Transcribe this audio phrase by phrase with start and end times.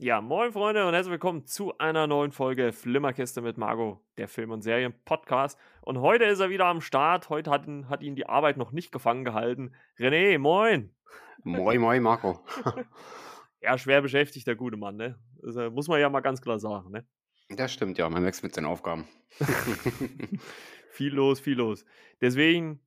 [0.00, 4.52] Ja, moin Freunde und herzlich willkommen zu einer neuen Folge Flimmerkiste mit Margot, der Film-
[4.52, 5.58] und Serien-Podcast.
[5.80, 7.30] Und heute ist er wieder am Start.
[7.30, 9.72] Heute hat ihn, hat ihn die Arbeit noch nicht gefangen gehalten.
[9.98, 10.94] René, moin.
[11.42, 12.38] Moin, moin, Marco.
[13.60, 15.18] ja, schwer beschäftigt, der gute Mann, ne?
[15.42, 17.04] Das äh, muss man ja mal ganz klar sagen, ne?
[17.48, 18.08] Das stimmt, ja.
[18.08, 19.08] Man wächst mit seinen Aufgaben.
[20.90, 21.84] viel los, viel los.
[22.20, 22.78] Deswegen,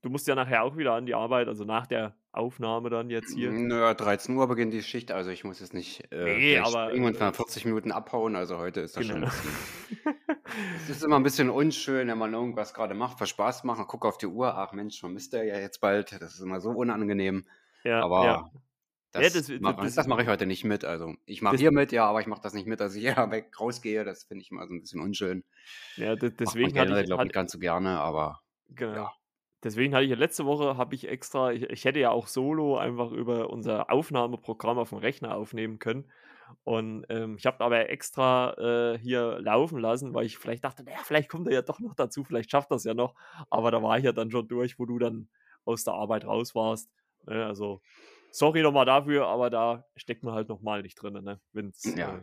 [0.00, 3.34] du musst ja nachher auch wieder an die Arbeit, also nach der Aufnahme dann jetzt
[3.34, 3.50] hier?
[3.50, 7.34] Naja, 13 Uhr beginnt die Schicht, also ich muss jetzt nicht äh, nee, aber, irgendwann
[7.34, 9.14] 40 Minuten abhauen, also heute ist das genau.
[9.14, 10.14] schon ein bisschen.
[10.76, 13.88] es ist immer ein bisschen unschön, wenn man irgendwas gerade macht, was Spaß macht, und
[13.88, 16.70] guckt auf die Uhr, ach Mensch, man müsste ja jetzt bald, das ist immer so
[16.70, 17.46] unangenehm.
[17.82, 18.50] Ja, aber ja.
[19.12, 20.84] Das, ja, das, das, das mache ich heute nicht mit.
[20.84, 23.16] Also ich mache hier mit, ja, aber ich mache das nicht mit, dass ich hier
[23.32, 24.04] weg rausgehe.
[24.04, 25.42] Das finde ich immer so ein bisschen unschön.
[25.96, 28.94] Ja, deswegen hatte ich, glaube ich, ganz so gerne, aber genau.
[28.94, 29.12] ja.
[29.62, 32.78] Deswegen hatte ich ja letzte Woche, habe ich extra, ich, ich, hätte ja auch solo
[32.78, 36.10] einfach über unser Aufnahmeprogramm auf dem Rechner aufnehmen können.
[36.64, 38.54] Und ähm, ich habe aber extra
[38.94, 41.94] äh, hier laufen lassen, weil ich vielleicht dachte, naja, vielleicht kommt er ja doch noch
[41.94, 43.14] dazu, vielleicht schafft das ja noch.
[43.50, 45.28] Aber da war ich ja dann schon durch, wo du dann
[45.64, 46.90] aus der Arbeit raus warst.
[47.26, 47.44] Ne?
[47.44, 47.82] Also,
[48.30, 51.22] sorry nochmal dafür, aber da steckt man halt nochmal nicht drin.
[51.22, 51.40] Ne?
[51.52, 52.16] Wenn's, ja.
[52.16, 52.20] äh,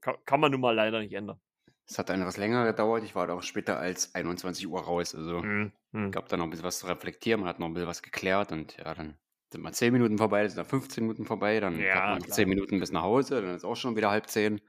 [0.00, 1.40] kann, kann man nun mal leider nicht ändern.
[1.86, 3.04] Es hat dann etwas länger gedauert.
[3.04, 5.14] Ich war da auch später als 21 Uhr raus.
[5.14, 5.72] Also mhm.
[5.92, 6.10] mhm.
[6.10, 7.40] gab da noch ein bisschen was zu reflektieren.
[7.40, 9.14] Man hat noch ein bisschen was geklärt und ja, dann
[9.52, 12.18] sind mal 10 Minuten vorbei, dann sind da 15 Minuten vorbei, dann ja, hat man
[12.18, 14.60] noch 10 Minuten bis nach Hause, dann ist auch schon wieder halb 10.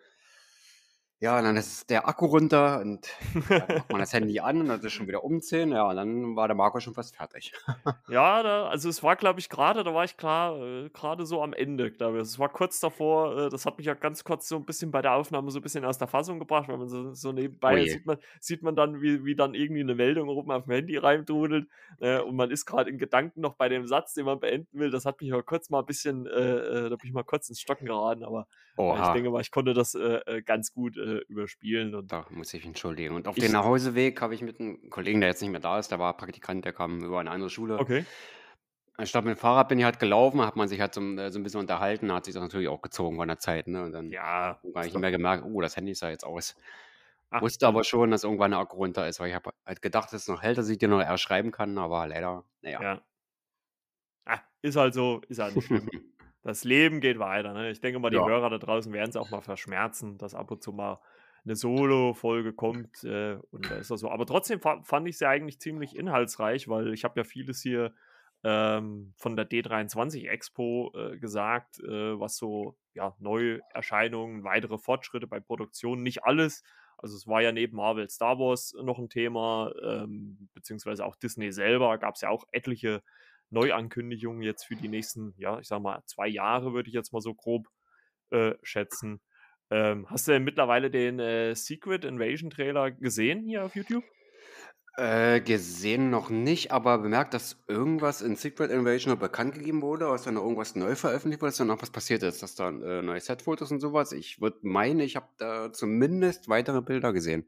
[1.26, 3.12] Ja, und dann ist der Akku runter und
[3.50, 5.72] dann macht man das Handy an und dann ist schon wieder umziehen.
[5.72, 7.52] Ja, und dann war der Marco schon fast fertig.
[8.10, 11.42] ja, da, also es war, glaube ich, gerade, da war ich klar, äh, gerade so
[11.42, 12.22] am Ende, glaube ich.
[12.22, 15.02] Es war kurz davor, äh, das hat mich ja ganz kurz so ein bisschen bei
[15.02, 17.86] der Aufnahme so ein bisschen aus der Fassung gebracht, weil man so, so nebenbei oh
[17.88, 20.96] sieht man, sieht man dann, wie, wie dann irgendwie eine Meldung oben auf dem Handy
[20.96, 21.68] reindudelt
[22.02, 24.92] äh, und man ist gerade in Gedanken noch bei dem Satz, den man beenden will.
[24.92, 27.50] Das hat mich ja kurz mal ein bisschen, äh, äh da bin ich mal kurz
[27.50, 28.46] ins Stocken geraten, aber
[28.78, 31.96] ich denke mal, ich konnte das äh, ganz gut äh, überspielen.
[31.96, 33.16] Und da muss ich entschuldigen.
[33.16, 35.92] Und auf den Nachhauseweg habe ich mit einem Kollegen, der jetzt nicht mehr da ist,
[35.92, 37.80] der war Praktikant, der kam über eine andere Schule.
[37.80, 38.06] Okay.
[38.98, 41.40] Anstatt mit dem Fahrrad bin ich halt gelaufen, hat man sich halt so, äh, so
[41.40, 43.68] ein bisschen unterhalten, hat sich das natürlich auch gezogen von der Zeit.
[43.68, 43.84] Ne?
[43.84, 46.56] Und dann ja, habe ich nicht mehr gemerkt, oh, das Handy ja jetzt aus.
[47.30, 50.14] Ach, Wusste aber schon, dass irgendwann eine Akku runter ist, weil ich habe halt gedacht,
[50.14, 52.82] dass es noch hält, dass ich dir noch eher schreiben kann, aber leider, naja.
[52.82, 53.02] Ja.
[54.26, 55.90] Ah, ist halt so, ist halt nicht schlimm.
[56.46, 57.54] das Leben geht weiter.
[57.54, 57.72] Ne?
[57.72, 58.26] Ich denke mal, die ja.
[58.26, 61.00] Hörer da draußen werden es auch mal verschmerzen, dass ab und zu mal
[61.44, 63.04] eine Solo-Folge kommt.
[63.04, 64.12] Äh, und da ist das so.
[64.12, 67.94] Aber trotzdem fand ich sie eigentlich ziemlich inhaltsreich, weil ich habe ja vieles hier
[68.44, 75.40] ähm, von der D23 Expo äh, gesagt, äh, was so ja, Neuerscheinungen, weitere Fortschritte bei
[75.40, 76.64] Produktionen, nicht alles.
[76.98, 81.52] Also es war ja neben Marvel Star Wars noch ein Thema, ähm, beziehungsweise auch Disney
[81.52, 83.02] selber gab es ja auch etliche
[83.50, 87.22] Neuankündigungen jetzt für die nächsten, ja, ich sag mal, zwei Jahre, würde ich jetzt mal
[87.22, 87.68] so grob
[88.32, 89.22] äh, schätzen.
[89.72, 94.04] Ähm, hast du denn mittlerweile den äh, Secret Invasion Trailer gesehen hier auf YouTube?
[94.98, 100.06] Äh, gesehen noch nicht, aber bemerkt, dass irgendwas in Secret Invasion noch bekannt gegeben wurde,
[100.06, 102.70] dass da noch irgendwas neu veröffentlicht wurde, dass da noch was passiert ist, dass da
[102.70, 104.14] äh, neue Setfotos und sowas.
[104.14, 107.46] Ich würde meinen, ich habe da zumindest weitere Bilder gesehen.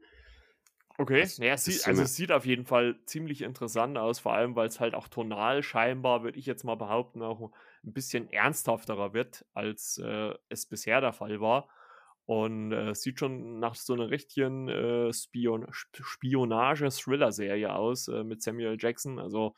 [1.00, 4.34] Okay, das, naja, es sieht, also es sieht auf jeden Fall ziemlich interessant aus, vor
[4.34, 7.52] allem weil es halt auch tonal scheinbar, würde ich jetzt mal behaupten, auch
[7.84, 11.68] ein bisschen ernsthafterer wird, als äh, es bisher der Fall war.
[12.26, 18.76] Und äh, sieht schon nach so einer richtigen äh, Spion Spionage-Thriller-Serie aus äh, mit Samuel
[18.78, 19.20] Jackson.
[19.20, 19.54] Also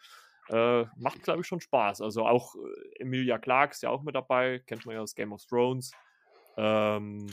[0.51, 2.03] äh, macht, glaube ich, schon Spaß.
[2.03, 5.33] Also auch äh, Emilia Clarke ist ja auch mit dabei, kennt man ja aus Game
[5.33, 5.93] of Thrones.
[6.57, 7.27] Ähm,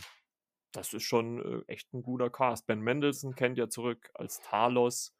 [0.71, 2.67] das ist schon äh, echt ein guter Cast.
[2.67, 5.13] Ben Mendelssohn kennt ja zurück als Talos.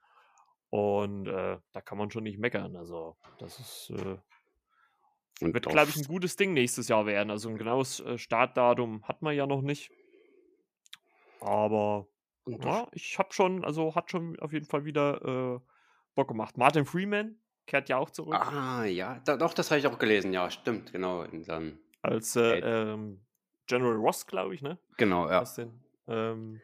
[0.69, 2.75] Und äh, da kann man schon nicht meckern.
[2.75, 3.89] Also, das ist.
[3.91, 4.17] Äh,
[5.39, 7.31] wird, glaube ich, ein gutes Ding nächstes Jahr werden.
[7.31, 9.91] Also, ein genaues äh, Startdatum hat man ja noch nicht.
[11.39, 12.07] Aber
[12.47, 15.59] ja, ich habe schon, also hat schon auf jeden Fall wieder äh,
[16.15, 16.57] Bock gemacht.
[16.57, 18.35] Martin Freeman kehrt ja auch zurück.
[18.35, 21.23] Ah, ja, da, doch, das habe ich auch gelesen, ja, stimmt, genau.
[21.23, 23.21] In Als äh, ähm,
[23.67, 24.77] General Ross, glaube ich, ne?
[24.97, 25.43] Genau, ja.
[26.07, 26.61] Ähm,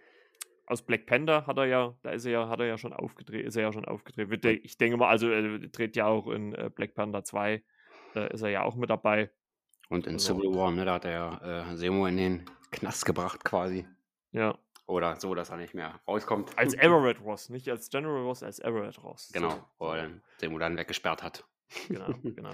[0.66, 3.46] aus Black Panther hat er ja, da ist er ja, hat er ja schon aufgedreht,
[3.46, 4.46] ist er ja schon aufgedreht.
[4.64, 7.62] Ich denke mal, also er dreht ja auch in äh, Black Panther 2,
[8.14, 9.30] da ist er ja auch mit dabei.
[9.90, 13.06] Und in also, Civil War, ne, da hat er ja äh, Semo in den Knast
[13.06, 13.86] gebracht quasi.
[14.32, 14.58] Ja.
[14.86, 16.58] Oder so, dass er nicht mehr rauskommt.
[16.58, 19.32] Als Everett Ross, nicht als General Ross, als Everett Ross.
[19.34, 19.94] Genau, so.
[19.94, 21.46] er Semo dann weggesperrt hat.
[21.88, 22.54] Genau, genau.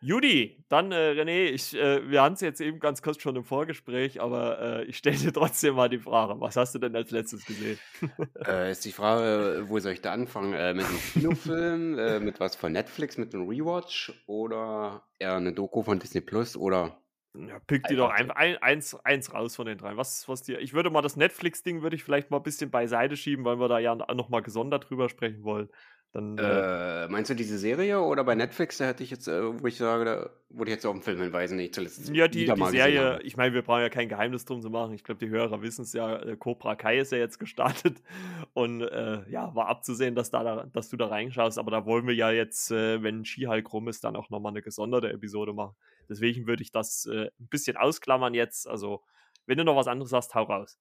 [0.00, 3.44] Judy, dann äh, René, ich, äh, wir hatten es jetzt eben ganz kurz schon im
[3.44, 7.10] Vorgespräch, aber äh, ich stelle dir trotzdem mal die Frage, was hast du denn als
[7.10, 7.78] letztes gesehen?
[8.46, 10.52] Äh, ist die Frage, wo soll ich da anfangen?
[10.52, 15.52] Äh, mit einem Kinofilm, äh, mit was von Netflix, mit einem Rewatch oder eher eine
[15.52, 17.02] Doku von Disney Plus oder
[17.34, 19.96] Ja, pick dir doch einfach ein, eins, eins raus von den drei.
[19.96, 20.60] Was, was dir.
[20.60, 23.68] Ich würde mal das Netflix-Ding würde ich vielleicht mal ein bisschen beiseite schieben, weil wir
[23.68, 25.68] da ja noch mal gesondert drüber sprechen wollen.
[26.12, 28.78] Dann, äh, äh, meinst du diese Serie oder bei Netflix?
[28.78, 31.20] Da hätte ich jetzt, äh, wo ich sage, da würde ich jetzt auf einen Film
[31.20, 34.46] hinweisen, den ich zuletzt Ja, die, die Serie, ich meine, wir brauchen ja kein Geheimnis
[34.46, 34.94] drum zu machen.
[34.94, 36.16] Ich glaube, die Hörer wissen es ja.
[36.16, 38.02] Äh, Cobra Kai ist ja jetzt gestartet
[38.54, 41.58] und äh, ja, war abzusehen, dass, da, dass du da reinschaust.
[41.58, 44.62] Aber da wollen wir ja jetzt, äh, wenn Skihulk rum ist, dann auch nochmal eine
[44.62, 45.76] gesonderte Episode machen.
[46.08, 48.66] Deswegen würde ich das ein bisschen ausklammern jetzt.
[48.66, 49.02] Also,
[49.44, 50.78] wenn du noch was anderes hast, hau raus.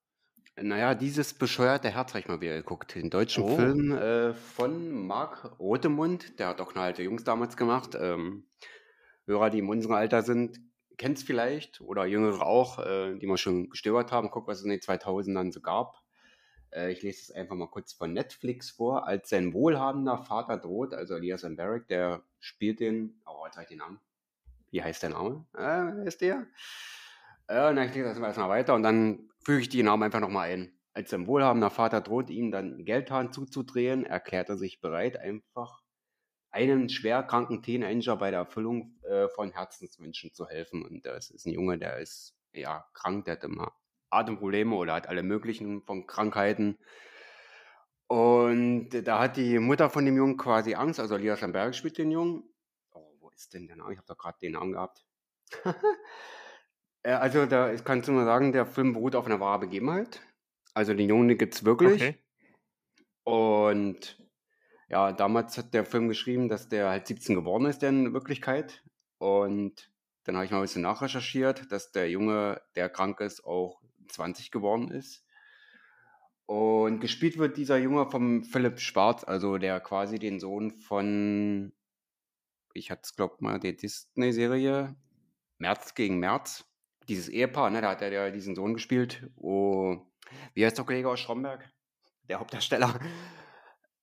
[0.59, 2.95] Naja, dieses bescheuerte Herz habe ich mal wieder geguckt.
[2.95, 3.55] Den deutschen Oh.
[3.55, 7.95] Film äh, von Marc Rotemund, der hat auch alte Jungs damals gemacht.
[7.99, 8.47] Ähm,
[9.27, 10.59] Hörer, die in unserem Alter sind,
[10.97, 14.31] kennt es vielleicht oder Jüngere auch, äh, die mal schon gestöbert haben.
[14.31, 16.01] Guck, was es in den 2000ern so gab.
[16.71, 19.05] Äh, ich lese es einfach mal kurz von Netflix vor.
[19.05, 23.69] Als sein wohlhabender Vater droht, also Elias Mbarek, der spielt den, oh, jetzt habe ich
[23.69, 23.99] den Namen.
[24.71, 25.45] Wie heißt der Name?
[25.55, 26.47] Äh, ist der?
[27.47, 30.49] Äh, na, ich lese das erstmal weiter und dann füge ich die Namen einfach nochmal
[30.49, 30.77] ein.
[30.91, 35.81] Als sein wohlhabender Vater droht ihm dann Geldhahn zuzudrehen, erklärt er sich bereit, einfach
[36.49, 40.83] einen schwerkranken Teenager bei der Erfüllung äh, von Herzenswünschen zu helfen.
[40.83, 43.71] Und das ist ein Junge, der ist ja krank, der hat immer
[44.09, 46.77] Atemprobleme oder hat alle möglichen von Krankheiten.
[48.07, 52.11] Und da hat die Mutter von dem Jungen quasi Angst, also Elias Lamberg spielt den
[52.11, 52.43] Jungen.
[52.91, 53.93] Oh, wo ist denn der Name?
[53.93, 55.05] Ich habe doch gerade den Namen gehabt.
[57.03, 60.21] Äh, also, da kannst du nur sagen, der Film beruht auf einer wahren Begebenheit.
[60.73, 62.01] Also, den Jungen gibt es wirklich.
[62.01, 62.17] Okay.
[63.23, 64.17] Und
[64.89, 68.83] ja, damals hat der Film geschrieben, dass der halt 17 geworden ist, der in Wirklichkeit.
[69.17, 69.91] Und
[70.23, 74.51] dann habe ich mal ein bisschen nachrecherchiert, dass der Junge, der krank ist, auch 20
[74.51, 75.25] geworden ist.
[76.45, 81.73] Und gespielt wird dieser Junge vom Philipp Schwarz, also der quasi den Sohn von,
[82.73, 84.95] ich hatte es glaubt mal, die Disney-Serie
[85.57, 86.65] März gegen März
[87.07, 89.29] dieses Ehepaar, ne, da hat er ja diesen Sohn gespielt.
[89.37, 89.97] Oh,
[90.53, 91.69] wie heißt der Kollege aus Stromberg?
[92.29, 92.99] Der Hauptdarsteller.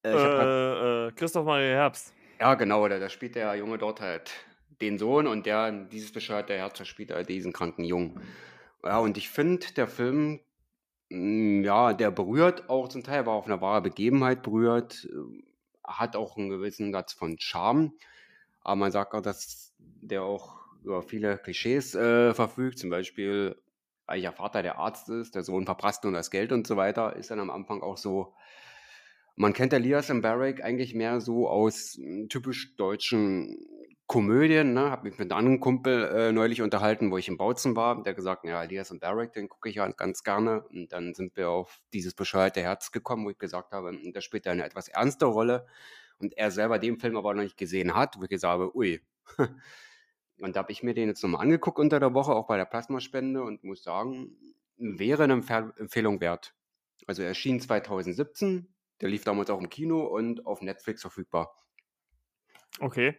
[0.02, 2.12] Äh, äh, äh, Christoph Maria Herbst.
[2.38, 4.32] Ja, genau, da, da spielt der Junge dort halt
[4.80, 8.20] den Sohn und der, dieses bescheuerte Herz, spielt halt diesen kranken Jungen.
[8.82, 10.40] Ja, und ich finde, der Film,
[11.10, 15.42] mh, mm, ja, der berührt auch zum Teil, war auf eine wahre Begebenheit berührt, äh,
[15.84, 17.92] hat auch einen gewissen Satz von Charme.
[18.62, 23.56] Aber man sagt auch, dass der auch über viele Klischees äh, verfügt, zum Beispiel,
[24.06, 27.30] welcher Vater der Arzt ist, der Sohn verprasst nur das Geld und so weiter, ist
[27.30, 28.34] dann am Anfang auch so.
[29.36, 33.66] Man kennt Elias Mbarek eigentlich mehr so aus hm, typisch deutschen
[34.06, 34.74] Komödien.
[34.74, 34.90] Ne?
[34.90, 38.00] Habe mich mit einem anderen Kumpel äh, neulich unterhalten, wo ich im Bautzen war.
[38.02, 40.62] Der gesagt, ja, Elias Mbarek, den gucke ich ja ganz gerne.
[40.68, 44.20] Und dann sind wir auf dieses bescheuerte Herz gekommen, wo ich gesagt habe, hm, der
[44.20, 45.66] spielt eine etwas ernste Rolle.
[46.18, 49.00] Und er selber den Film aber noch nicht gesehen hat, wo ich gesagt habe, ui,
[50.38, 52.64] Und da habe ich mir den jetzt nochmal angeguckt unter der Woche, auch bei der
[52.64, 54.36] Plasmaspende und muss sagen,
[54.76, 56.54] wäre eine Empfehlung wert.
[57.06, 61.54] Also er erschien 2017, der lief damals auch im Kino und auf Netflix verfügbar.
[62.80, 63.16] Okay.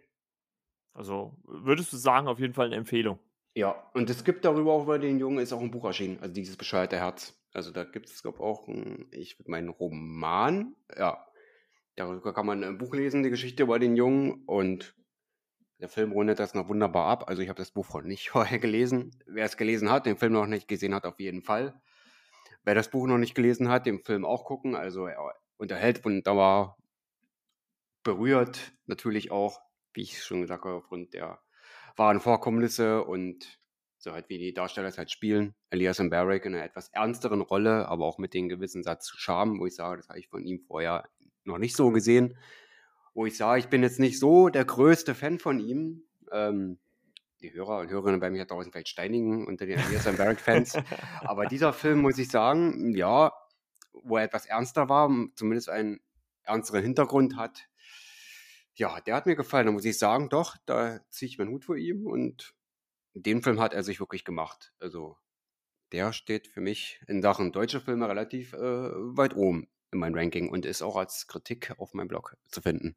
[0.94, 3.19] Also würdest du sagen, auf jeden Fall eine Empfehlung.
[3.53, 6.33] Ja, und es gibt darüber auch über den Jungen ist auch ein Buch erschienen, also
[6.33, 7.41] dieses bescheuerte Herz.
[7.53, 11.25] Also da gibt es, glaube ich, auch, ein, ich würde meinen Roman, ja,
[11.95, 14.94] darüber kann man ein Buch lesen, die Geschichte über den Jungen und
[15.79, 17.27] der Film rundet das noch wunderbar ab.
[17.27, 19.11] Also ich habe das Buch nicht vorher gelesen.
[19.25, 21.79] Wer es gelesen hat, den Film noch nicht gesehen hat, auf jeden Fall.
[22.63, 24.75] Wer das Buch noch nicht gelesen hat, den Film auch gucken.
[24.75, 26.77] Also er unterhält wunderbar
[28.03, 29.59] berührt natürlich auch,
[29.94, 31.39] wie ich schon gesagt habe, aufgrund der
[31.95, 33.59] wahren Vorkommnisse und
[33.97, 35.55] so halt wie die Darsteller es halt spielen.
[35.71, 39.65] Elias Mbarek in einer etwas ernsteren Rolle, aber auch mit dem gewissen Satz Charme, wo
[39.65, 41.09] ich sage, das habe ich von ihm vorher
[41.44, 42.37] noch nicht so gesehen
[43.16, 46.04] wo ich sage, ich bin jetzt nicht so der größte Fan von ihm.
[46.31, 46.78] Ähm,
[47.42, 50.78] die Hörer und Hörerinnen bei mir draußen vielleicht steinigen unter den Elias Barrett-Fans.
[51.22, 53.31] Aber dieser Film, muss ich sagen, ja,
[53.94, 56.02] wo er etwas ernster war, zumindest einen
[56.44, 57.68] ernsteren Hintergrund hat,
[58.74, 59.68] ja, der hat mir gefallen.
[59.68, 62.54] Da muss ich sagen, doch, da ziehe ich meinen Hut vor ihm und
[63.14, 64.74] den Film hat er sich wirklich gemacht.
[64.80, 65.18] Also
[65.94, 70.49] der steht für mich in Sachen deutsche Filme relativ äh, weit oben in meinem Ranking
[70.49, 72.95] und ist auch als Kritik auf meinem Blog zu finden.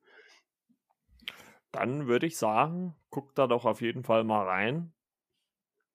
[1.73, 4.93] Dann würde ich sagen, guck da doch auf jeden Fall mal rein.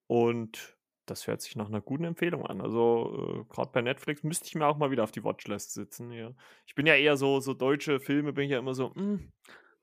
[0.06, 2.60] Und das hört sich nach einer guten Empfehlung an.
[2.60, 6.10] Also, äh, gerade bei Netflix müsste ich mir auch mal wieder auf die Watchlist sitzen.
[6.12, 6.32] Ja.
[6.66, 8.94] Ich bin ja eher so, so deutsche Filme, bin ich ja immer so, mh.
[8.94, 9.32] Hm,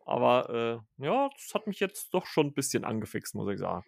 [0.06, 3.86] aber äh, ja, das hat mich jetzt doch schon ein bisschen angefixt, muss ich sagen.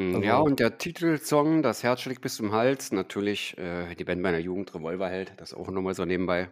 [0.00, 4.22] Also, ja, und der Titelsong, Das Herz schlägt bis zum Hals, natürlich äh, die Band
[4.22, 6.50] meiner Jugend, Revolverheld, das auch nochmal so nebenbei.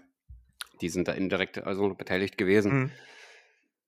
[0.80, 2.72] Die sind da indirekt also beteiligt gewesen.
[2.72, 2.90] Mhm.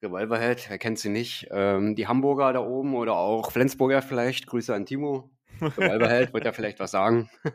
[0.03, 1.49] Revolverheld, wer kennt sie nicht?
[1.51, 5.31] Ähm, die Hamburger da oben oder auch Flensburger vielleicht, Grüße an Timo.
[5.61, 7.29] Revolverheld, wird ja vielleicht was sagen.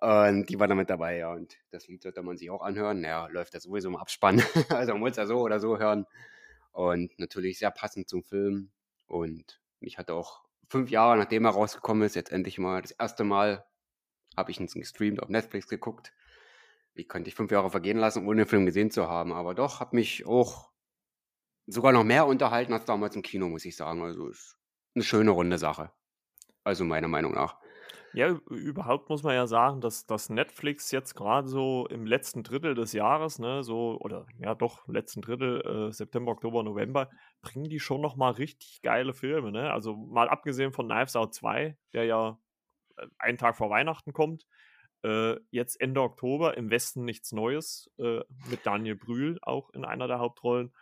[0.00, 1.32] Und die war damit dabei, ja.
[1.32, 3.04] Und das Lied sollte man sich auch anhören.
[3.04, 4.42] Ja, läuft ja sowieso im Abspann.
[4.70, 6.06] also man muss ja so oder so hören.
[6.72, 8.72] Und natürlich sehr passend zum Film.
[9.06, 13.24] Und ich hatte auch fünf Jahre, nachdem er rausgekommen ist, jetzt endlich mal das erste
[13.24, 13.64] Mal
[14.36, 16.12] habe ich ihn gestreamt auf Netflix geguckt.
[16.94, 19.32] Wie konnte ich fünf Jahre vergehen lassen, ohne den Film gesehen zu haben?
[19.32, 20.70] Aber doch, hat mich auch
[21.66, 24.02] sogar noch mehr unterhalten als damals im Kino, muss ich sagen.
[24.02, 24.58] Also ist
[24.94, 25.92] eine schöne runde Sache.
[26.64, 27.58] Also meiner Meinung nach.
[28.14, 32.74] Ja, überhaupt muss man ja sagen, dass, dass Netflix jetzt gerade so im letzten Drittel
[32.74, 37.08] des Jahres, ne, so, oder ja doch, letzten Drittel, äh, September, Oktober, November,
[37.40, 39.72] bringen die schon nochmal richtig geile Filme, ne?
[39.72, 42.38] Also mal abgesehen von Knives Out 2, der ja
[42.98, 44.46] äh, einen Tag vor Weihnachten kommt,
[45.04, 50.08] äh, jetzt Ende Oktober im Westen nichts Neues, äh, mit Daniel Brühl auch in einer
[50.08, 50.72] der Hauptrollen.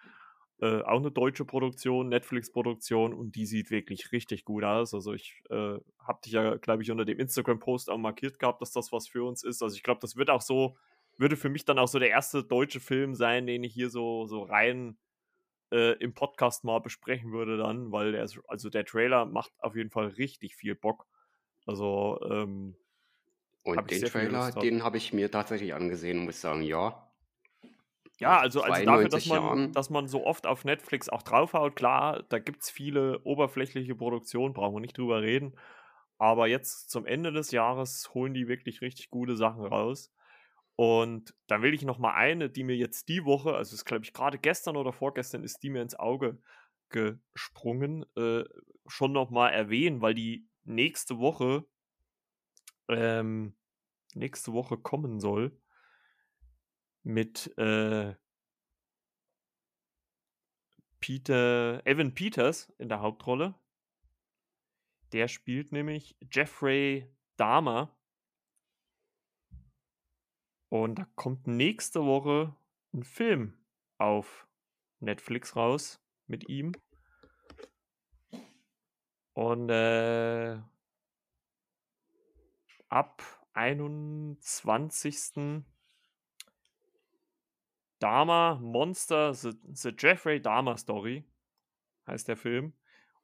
[0.62, 4.92] Äh, auch eine deutsche Produktion, Netflix-Produktion und die sieht wirklich richtig gut aus.
[4.92, 8.72] Also ich äh, habe dich ja, glaube ich, unter dem Instagram-Post auch markiert gehabt, dass
[8.72, 9.62] das was für uns ist.
[9.62, 10.76] Also ich glaube, das wird auch so,
[11.16, 14.26] würde für mich dann auch so der erste deutsche Film sein, den ich hier so,
[14.26, 14.98] so rein
[15.72, 19.90] äh, im Podcast mal besprechen würde dann, weil der, also der Trailer macht auf jeden
[19.90, 21.06] Fall richtig viel Bock.
[21.64, 22.76] Also ähm,
[23.62, 27.09] und den Trailer, den habe ich mir tatsächlich angesehen und muss sagen, ja,
[28.20, 32.22] ja, also, also dafür, dass man, dass man so oft auf Netflix auch draufhaut, klar,
[32.28, 35.54] da gibt es viele oberflächliche Produktionen, brauchen wir nicht drüber reden.
[36.18, 40.12] Aber jetzt zum Ende des Jahres holen die wirklich richtig gute Sachen raus.
[40.76, 44.04] Und dann will ich noch mal eine, die mir jetzt die Woche, also ist glaube
[44.04, 46.38] ich gerade gestern oder vorgestern, ist die mir ins Auge
[46.90, 48.44] gesprungen, äh,
[48.86, 51.64] schon noch mal erwähnen, weil die nächste Woche
[52.88, 53.54] ähm,
[54.14, 55.56] nächste Woche kommen soll
[57.10, 58.14] mit äh,
[61.00, 63.54] Peter, Evan Peters in der Hauptrolle.
[65.12, 67.96] Der spielt nämlich Jeffrey Dahmer.
[70.68, 72.54] Und da kommt nächste Woche
[72.92, 73.58] ein Film
[73.98, 74.46] auf
[75.00, 76.72] Netflix raus mit ihm.
[79.32, 80.60] Und äh,
[82.88, 83.22] ab
[83.54, 85.64] 21.
[88.00, 91.24] Dahmer Monster, The, The Jeffrey Dahmer Story
[92.06, 92.72] heißt der Film.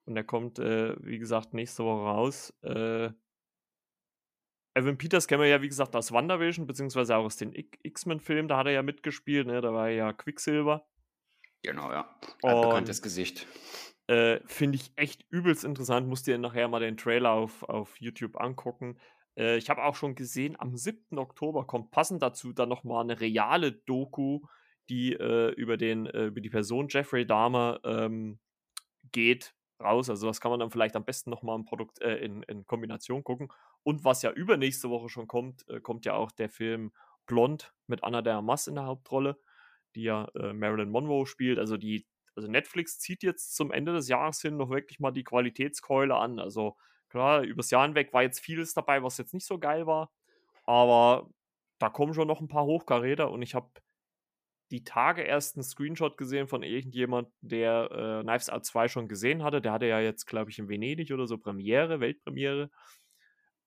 [0.05, 2.55] Und der kommt, äh, wie gesagt, nächste Woche raus.
[2.63, 3.11] Äh,
[4.75, 7.53] Evan Peters kennen wir ja, wie gesagt, aus WandaVision, beziehungsweise auch aus den
[7.83, 8.47] X-Men-Filmen.
[8.47, 9.61] Da hat er ja mitgespielt, ne?
[9.61, 10.87] Da war er ja Quicksilver.
[11.63, 12.15] Genau, ja.
[12.43, 13.47] Ein bekanntes Gesicht.
[14.07, 16.07] Äh, Finde ich echt übelst interessant.
[16.07, 19.01] Musst dir nachher mal den Trailer auf, auf YouTube angucken.
[19.37, 21.19] Äh, ich habe auch schon gesehen, am 7.
[21.19, 24.43] Oktober kommt passend dazu dann nochmal eine reale Doku
[24.89, 28.39] die äh, über, den, äh, über die Person Jeffrey Dahmer ähm,
[29.13, 30.11] geht, raus.
[30.11, 33.25] Also das kann man dann vielleicht am besten nochmal im Produkt äh, in, in Kombination
[33.25, 33.49] gucken.
[33.83, 36.93] Und was ja übernächste Woche schon kommt, äh, kommt ja auch der Film
[37.27, 39.39] Blond mit Anna de Armas in der Hauptrolle,
[39.95, 41.59] die ja äh, Marilyn Monroe spielt.
[41.59, 45.25] Also die, also Netflix zieht jetzt zum Ende des Jahres hin noch wirklich mal die
[45.25, 46.39] Qualitätskeule an.
[46.39, 46.77] Also
[47.09, 50.11] klar, übers Jahr hinweg war jetzt vieles dabei, was jetzt nicht so geil war.
[50.65, 51.29] Aber
[51.79, 53.71] da kommen schon noch ein paar Hochkaräter und ich habe
[54.71, 59.43] die Tage erst einen Screenshot gesehen von irgendjemand, der äh, Knives Out 2 schon gesehen
[59.43, 59.61] hatte.
[59.61, 62.71] Der hatte ja jetzt, glaube ich, in Venedig oder so Premiere, Weltpremiere.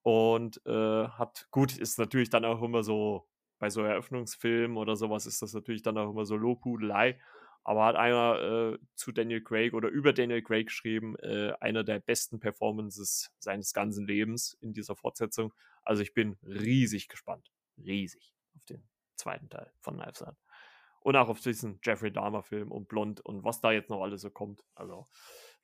[0.02, 3.28] Und äh, hat, gut, ist natürlich dann auch immer so,
[3.60, 7.20] bei so Eröffnungsfilmen oder sowas ist das natürlich dann auch immer so Lobhudelei.
[7.64, 8.40] Aber hat einer
[8.74, 13.74] äh, zu Daniel Craig oder über Daniel Craig geschrieben, äh, einer der besten Performances seines
[13.74, 15.54] ganzen Lebens in dieser Fortsetzung.
[15.84, 17.52] Also ich bin riesig gespannt.
[17.78, 20.36] Riesig auf den zweiten Teil von Knives Out.
[21.02, 24.30] Und auch auf diesen Jeffrey Dahmer-Film und Blond und was da jetzt noch alles so
[24.30, 24.64] kommt.
[24.76, 25.08] Also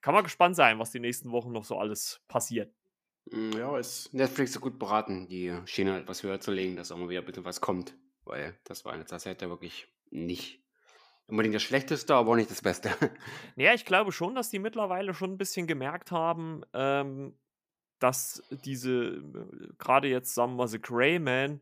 [0.01, 2.73] kann man gespannt sein, was die nächsten Wochen noch so alles passiert.
[3.31, 6.97] Hm, ja, ist Netflix so gut beraten, die Schiene etwas höher zu legen, dass auch
[6.97, 7.97] mal wieder ein bisschen was kommt.
[8.23, 10.63] Weil das war eine Zeit ja wirklich nicht
[11.27, 12.91] unbedingt das Schlechteste, aber auch nicht das Beste.
[13.55, 17.37] Ja, ich glaube schon, dass die mittlerweile schon ein bisschen gemerkt haben, ähm,
[17.99, 21.61] dass diese, äh, gerade jetzt sagen wir mal, The Greyman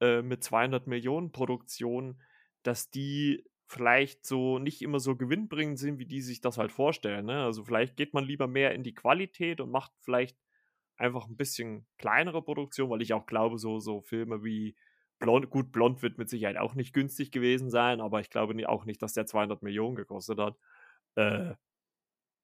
[0.00, 2.20] äh, mit 200 Millionen Produktion
[2.66, 7.26] dass die vielleicht so nicht immer so gewinnbringend sind, wie die sich das halt vorstellen.
[7.26, 7.44] Ne?
[7.44, 10.36] Also vielleicht geht man lieber mehr in die Qualität und macht vielleicht
[10.96, 14.76] einfach ein bisschen kleinere Produktion, weil ich auch glaube, so, so Filme wie
[15.18, 18.84] Blond, gut, Blond wird mit Sicherheit auch nicht günstig gewesen sein, aber ich glaube auch
[18.84, 20.56] nicht, dass der 200 Millionen gekostet hat.
[21.16, 21.54] Äh,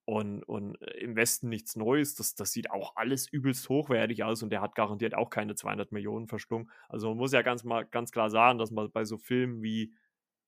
[0.04, 4.50] und, und im Westen nichts Neues, das, das sieht auch alles übelst hochwertig aus und
[4.50, 6.70] der hat garantiert auch keine 200 Millionen verschlungen.
[6.88, 9.94] Also man muss ja ganz, mal, ganz klar sagen, dass man bei so Filmen wie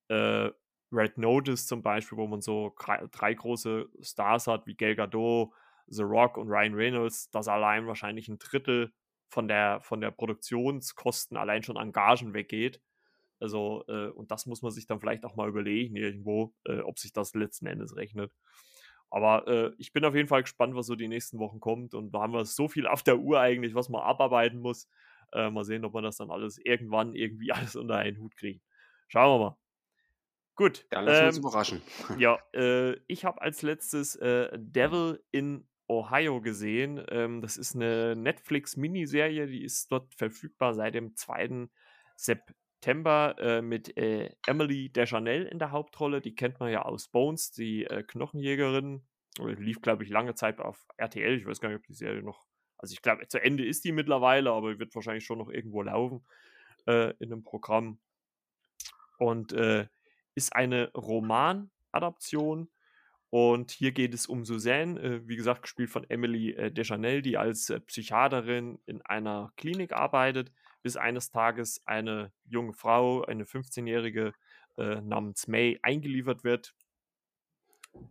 [0.08, 0.50] äh,
[0.92, 5.52] Red Notice zum Beispiel, wo man so drei große Stars hat, wie Gal Gadot,
[5.87, 8.92] The Rock und Ryan Reynolds, dass allein wahrscheinlich ein Drittel
[9.28, 12.80] von der, von der Produktionskosten allein schon an Gagen weggeht.
[13.40, 16.99] Also, äh, und das muss man sich dann vielleicht auch mal überlegen, irgendwo, äh, ob
[16.99, 18.32] sich das letzten Endes rechnet.
[19.11, 21.94] Aber äh, ich bin auf jeden Fall gespannt, was so die nächsten Wochen kommt.
[21.94, 24.88] Und da haben wir so viel auf der Uhr eigentlich, was man abarbeiten muss.
[25.32, 28.62] Äh, mal sehen, ob wir das dann alles irgendwann irgendwie alles unter einen Hut kriegen.
[29.08, 29.63] Schauen wir mal.
[30.56, 30.87] Gut.
[30.92, 31.82] Ja, lass ähm, uns überraschen.
[32.18, 37.04] Ja, äh, ich habe als letztes äh, Devil in Ohio gesehen.
[37.11, 41.68] Ähm, das ist eine Netflix-Miniserie, die ist dort verfügbar seit dem 2.
[42.16, 46.20] September äh, mit äh, Emily Deschanel in der Hauptrolle.
[46.20, 49.02] Die kennt man ja aus Bones, die äh, Knochenjägerin.
[49.38, 51.37] Lief, glaube ich, lange Zeit auf RTL.
[51.37, 52.46] Ich weiß gar nicht, ob die Serie noch.
[52.78, 56.25] Also, ich glaube, zu Ende ist die mittlerweile, aber wird wahrscheinlich schon noch irgendwo laufen
[56.87, 57.99] äh, in einem Programm.
[59.18, 59.88] Und äh,
[60.34, 62.68] ist eine Romanadaption
[63.34, 67.36] und hier geht es um Suzanne, äh, wie gesagt, gespielt von Emily äh, Deschanel, die
[67.36, 74.34] als äh, Psychiaterin in einer Klinik arbeitet, bis eines Tages eine junge Frau, eine 15-jährige
[74.76, 76.76] äh, namens May, eingeliefert wird,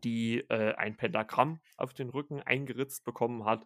[0.04, 3.66] die äh, ein Pentagramm auf den Rücken eingeritzt bekommen hat.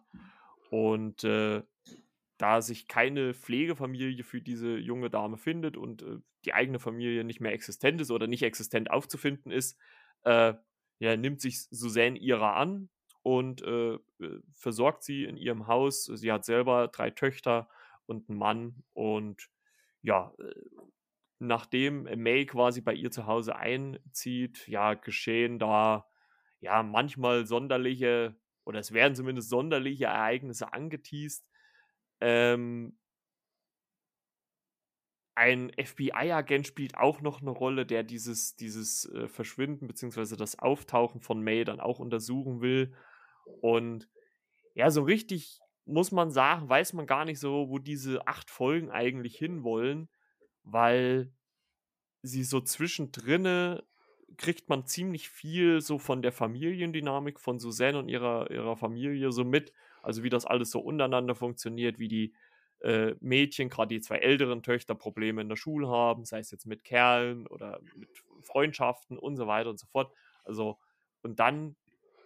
[0.70, 1.64] Und äh,
[2.38, 6.04] da sich keine Pflegefamilie für diese junge Dame findet und
[6.44, 9.76] die eigene Familie nicht mehr existent ist oder nicht existent aufzufinden ist,
[11.00, 12.88] ja, nimmt sich Suzanne ihrer an
[13.22, 13.98] und äh, äh,
[14.52, 16.04] versorgt sie in ihrem Haus.
[16.04, 17.68] Sie hat selber drei Töchter
[18.06, 19.48] und einen Mann und
[20.02, 20.54] ja, äh,
[21.38, 26.06] nachdem May quasi bei ihr zu Hause einzieht, ja, geschehen da
[26.60, 31.46] ja manchmal sonderliche oder es werden zumindest sonderliche Ereignisse angeteased.
[32.20, 32.98] Ähm,
[35.34, 40.34] ein FBI-Agent spielt auch noch eine Rolle, der dieses, dieses äh, Verschwinden bzw.
[40.34, 42.92] das Auftauchen von May dann auch untersuchen will.
[43.60, 44.08] Und
[44.74, 48.90] ja, so richtig muss man sagen, weiß man gar nicht so, wo diese acht Folgen
[48.90, 50.08] eigentlich hinwollen,
[50.64, 51.32] weil
[52.22, 53.80] sie so zwischendrin
[54.36, 59.44] kriegt man ziemlich viel so von der Familiendynamik von Suzanne und ihrer, ihrer Familie so
[59.44, 59.72] mit.
[60.02, 62.34] Also wie das alles so untereinander funktioniert, wie die
[62.80, 66.66] äh, Mädchen, gerade die zwei älteren Töchter, Probleme in der Schule haben, sei es jetzt
[66.66, 68.08] mit Kerlen oder mit
[68.42, 70.12] Freundschaften und so weiter und so fort.
[70.44, 70.78] Also,
[71.22, 71.76] und dann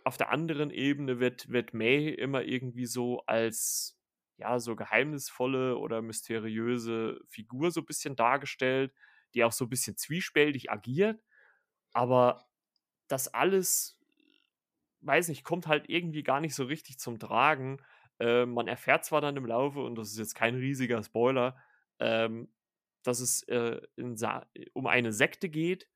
[0.05, 3.99] auf der anderen Ebene wird, wird May immer irgendwie so als
[4.37, 8.93] ja, so geheimnisvolle oder mysteriöse Figur so ein bisschen dargestellt,
[9.35, 11.23] die auch so ein bisschen zwiespältig agiert,
[11.93, 12.47] aber
[13.09, 13.99] das alles,
[15.03, 17.79] weiß nicht, kommt halt irgendwie gar nicht so richtig zum Tragen,
[18.19, 21.57] äh, man erfährt zwar dann im Laufe, und das ist jetzt kein riesiger Spoiler,
[21.99, 22.53] ähm,
[23.03, 23.81] dass es äh,
[24.75, 25.89] um eine Sekte geht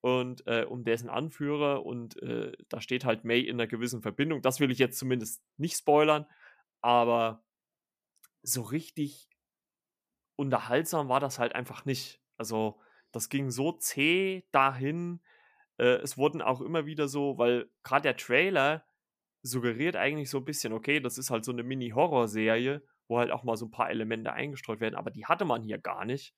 [0.00, 4.42] und äh, um dessen Anführer und äh, da steht halt May in einer gewissen Verbindung.
[4.42, 6.26] Das will ich jetzt zumindest nicht spoilern,
[6.80, 7.44] aber
[8.42, 9.28] so richtig
[10.36, 12.20] unterhaltsam war das halt einfach nicht.
[12.36, 12.80] Also
[13.10, 15.20] das ging so zäh dahin.
[15.78, 18.84] Äh, es wurden auch immer wieder so, weil gerade der Trailer
[19.42, 23.44] suggeriert eigentlich so ein bisschen, okay, das ist halt so eine Mini-Horror-Serie, wo halt auch
[23.44, 26.34] mal so ein paar Elemente eingestreut werden, aber die hatte man hier gar nicht.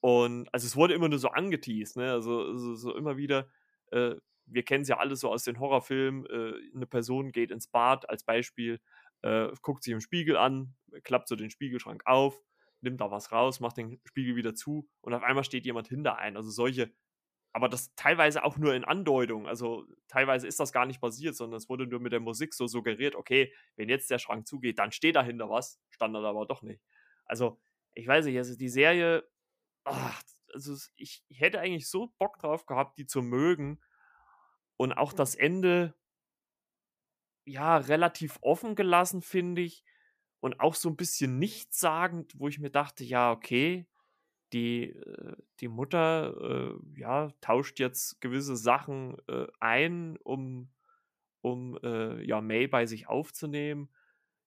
[0.00, 2.12] Und also es wurde immer nur so angeteased, ne?
[2.12, 3.48] Also, so, so immer wieder,
[3.90, 4.14] äh,
[4.46, 8.08] wir kennen es ja alle so aus den Horrorfilmen, äh, eine Person geht ins Bad
[8.08, 8.80] als Beispiel,
[9.22, 12.40] äh, guckt sich im Spiegel an, klappt so den Spiegelschrank auf,
[12.80, 16.18] nimmt da was raus, macht den Spiegel wieder zu und auf einmal steht jemand hinter
[16.18, 16.36] ein.
[16.36, 16.92] Also solche
[17.52, 19.46] aber das teilweise auch nur in Andeutung.
[19.48, 22.66] Also teilweise ist das gar nicht passiert, sondern es wurde nur mit der Musik so
[22.66, 26.62] suggeriert, okay, wenn jetzt der Schrank zugeht, dann steht dahinter was, stand da aber doch
[26.62, 26.82] nicht.
[27.24, 27.58] Also,
[27.94, 29.26] ich weiß nicht, also die Serie,
[29.84, 33.80] ach, also ich hätte eigentlich so Bock drauf gehabt, die zu mögen.
[34.76, 35.94] Und auch das Ende,
[37.46, 39.84] ja, relativ offen gelassen, finde ich.
[40.40, 43.86] Und auch so ein bisschen nichtssagend, wo ich mir dachte, ja, okay,
[44.52, 50.70] die, äh, die Mutter äh, ja, tauscht jetzt gewisse Sachen äh, ein, um,
[51.42, 53.90] um äh, ja, May bei sich aufzunehmen.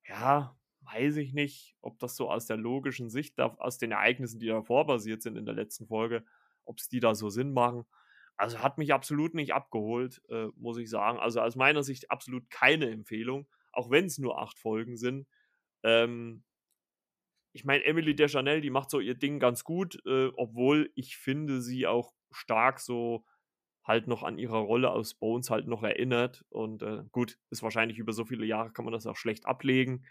[0.05, 4.47] Ja, weiß ich nicht, ob das so aus der logischen Sicht, aus den Ereignissen, die
[4.47, 6.25] davor basiert sind in der letzten Folge,
[6.65, 7.85] ob es die da so Sinn machen.
[8.37, 11.19] Also hat mich absolut nicht abgeholt, äh, muss ich sagen.
[11.19, 15.27] Also aus meiner Sicht absolut keine Empfehlung, auch wenn es nur acht Folgen sind.
[15.83, 16.43] Ähm,
[17.51, 21.61] ich meine, Emily Deschanel, die macht so ihr Ding ganz gut, äh, obwohl ich finde,
[21.61, 23.25] sie auch stark so
[23.83, 26.45] halt noch an ihrer Rolle aus Bones halt noch erinnert.
[26.49, 30.05] Und äh, gut, ist wahrscheinlich über so viele Jahre kann man das auch schlecht ablegen.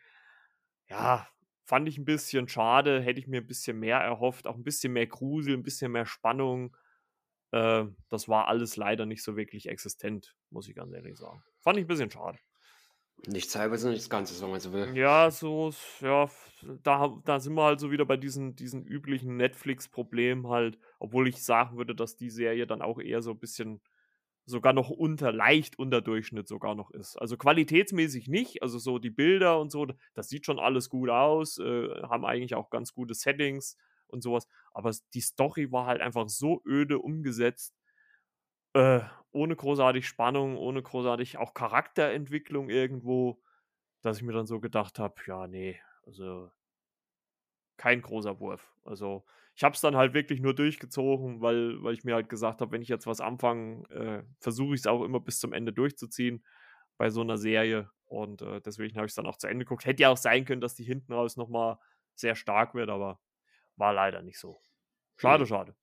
[0.88, 1.29] Ja,
[1.64, 4.92] fand ich ein bisschen schade, hätte ich mir ein bisschen mehr erhofft, auch ein bisschen
[4.92, 6.77] mehr Grusel, ein bisschen mehr Spannung.
[7.53, 11.42] Äh, das war alles leider nicht so wirklich existent, muss ich ganz ehrlich sagen.
[11.61, 12.38] Fand ich ein bisschen schade.
[13.26, 14.96] Nichts halbes und nichts Ganzes, wenn man so will.
[14.96, 16.31] Ja, so, ja,
[16.83, 21.42] da, da sind wir halt so wieder bei diesen, diesen üblichen Netflix-Problemen halt, obwohl ich
[21.42, 23.81] sagen würde, dass die Serie dann auch eher so ein bisschen
[24.46, 27.16] sogar noch unter, leicht unter Durchschnitt sogar noch ist.
[27.16, 31.59] Also qualitätsmäßig nicht, also so die Bilder und so, das sieht schon alles gut aus,
[31.59, 33.76] äh, haben eigentlich auch ganz gute Settings
[34.07, 37.74] und sowas, aber die Story war halt einfach so öde umgesetzt,
[38.72, 39.00] äh,
[39.38, 43.40] ohne großartig Spannung, ohne großartig auch Charakterentwicklung irgendwo,
[44.03, 46.51] dass ich mir dann so gedacht habe, ja, nee, also
[47.77, 48.74] kein großer Wurf.
[48.85, 49.24] Also
[49.55, 52.72] ich habe es dann halt wirklich nur durchgezogen, weil, weil ich mir halt gesagt habe,
[52.72, 56.44] wenn ich jetzt was anfange, äh, versuche ich es auch immer bis zum Ende durchzuziehen
[56.96, 57.90] bei so einer Serie.
[58.07, 59.87] Und äh, deswegen habe ich es dann auch zu Ende geguckt.
[59.87, 61.79] Hätte ja auch sein können, dass die hinten raus nochmal
[62.16, 63.20] sehr stark wird, aber
[63.77, 64.61] war leider nicht so.
[65.16, 65.48] Schade, hm.
[65.48, 65.77] schade.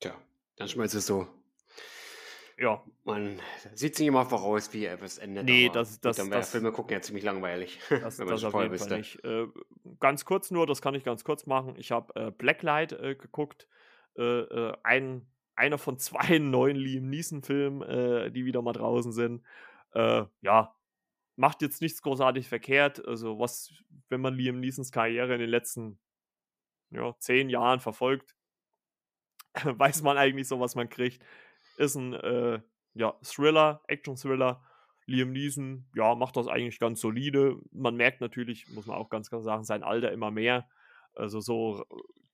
[0.00, 0.14] Tja,
[0.56, 1.28] dann schmeißt es so
[2.58, 2.82] ja.
[3.04, 3.40] Man
[3.74, 5.44] sieht nicht immer voraus, wie etwas endet.
[5.44, 7.78] Nee, das, das, dann das, Filme gucken ja ziemlich langweilig.
[7.90, 9.22] Das, das auf jeden Fall nicht.
[9.24, 9.46] Äh,
[10.00, 11.74] ganz kurz nur, das kann ich ganz kurz machen.
[11.76, 13.68] Ich habe äh, Blacklight äh, geguckt.
[14.16, 19.42] Äh, äh, ein, einer von zwei neuen Liam Neeson-Filmen, äh, die wieder mal draußen sind.
[20.42, 20.74] ja,
[21.36, 23.02] macht jetzt nichts großartig verkehrt.
[23.06, 23.72] Also, was,
[24.08, 25.98] wenn man Liam Neesons Karriere in den letzten
[26.90, 28.36] ja, zehn Jahren verfolgt,
[29.64, 31.22] weiß man eigentlich so, was man kriegt.
[31.76, 32.60] Ist ein äh,
[32.94, 34.62] ja, Thriller, Action-Thriller.
[35.08, 37.60] Liam Neeson, ja, macht das eigentlich ganz solide.
[37.70, 40.68] Man merkt natürlich, muss man auch ganz klar sagen, sein Alter immer mehr.
[41.14, 41.84] Also so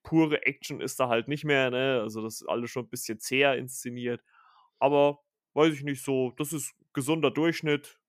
[0.03, 2.01] pure Action ist da halt nicht mehr, ne?
[2.01, 4.23] Also das ist alles schon ein bisschen zäher inszeniert.
[4.79, 5.21] Aber
[5.55, 8.01] weiß ich nicht so, das ist gesunder Durchschnitt.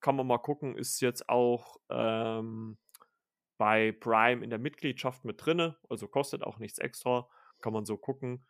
[0.00, 2.76] Kann man mal gucken, ist jetzt auch ähm,
[3.56, 7.28] bei Prime in der Mitgliedschaft mit drinne, also kostet auch nichts extra.
[7.60, 8.46] Kann man so gucken.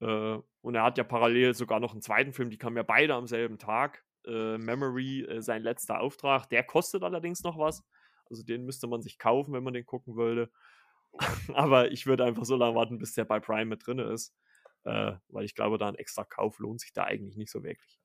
[0.00, 3.14] Äh, und er hat ja parallel sogar noch einen zweiten Film, die kamen ja beide
[3.14, 4.04] am selben Tag.
[4.26, 6.48] Äh, Memory, äh, sein letzter Auftrag.
[6.48, 7.84] Der kostet allerdings noch was.
[8.28, 10.50] Also den müsste man sich kaufen, wenn man den gucken würde.
[11.54, 14.34] Aber ich würde einfach so lange warten, bis der bei Prime mit drin ist.
[14.84, 18.00] Äh, weil ich glaube, da ein extra Kauf lohnt sich da eigentlich nicht so wirklich.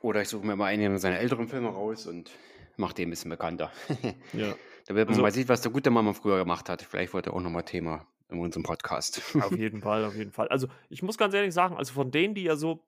[0.00, 2.30] Oder ich suche mir mal einen seiner älteren Filme raus und
[2.76, 3.70] mache den ein bisschen bekannter.
[4.32, 4.54] ja.
[4.86, 6.82] Da wird man also, mal sehen, was der gute Mama früher gemacht hat.
[6.82, 9.22] Vielleicht wurde er auch nochmal Thema in unserem Podcast.
[9.40, 10.48] Auf jeden Fall, auf jeden Fall.
[10.48, 12.84] Also ich muss ganz ehrlich sagen, also von denen, die er so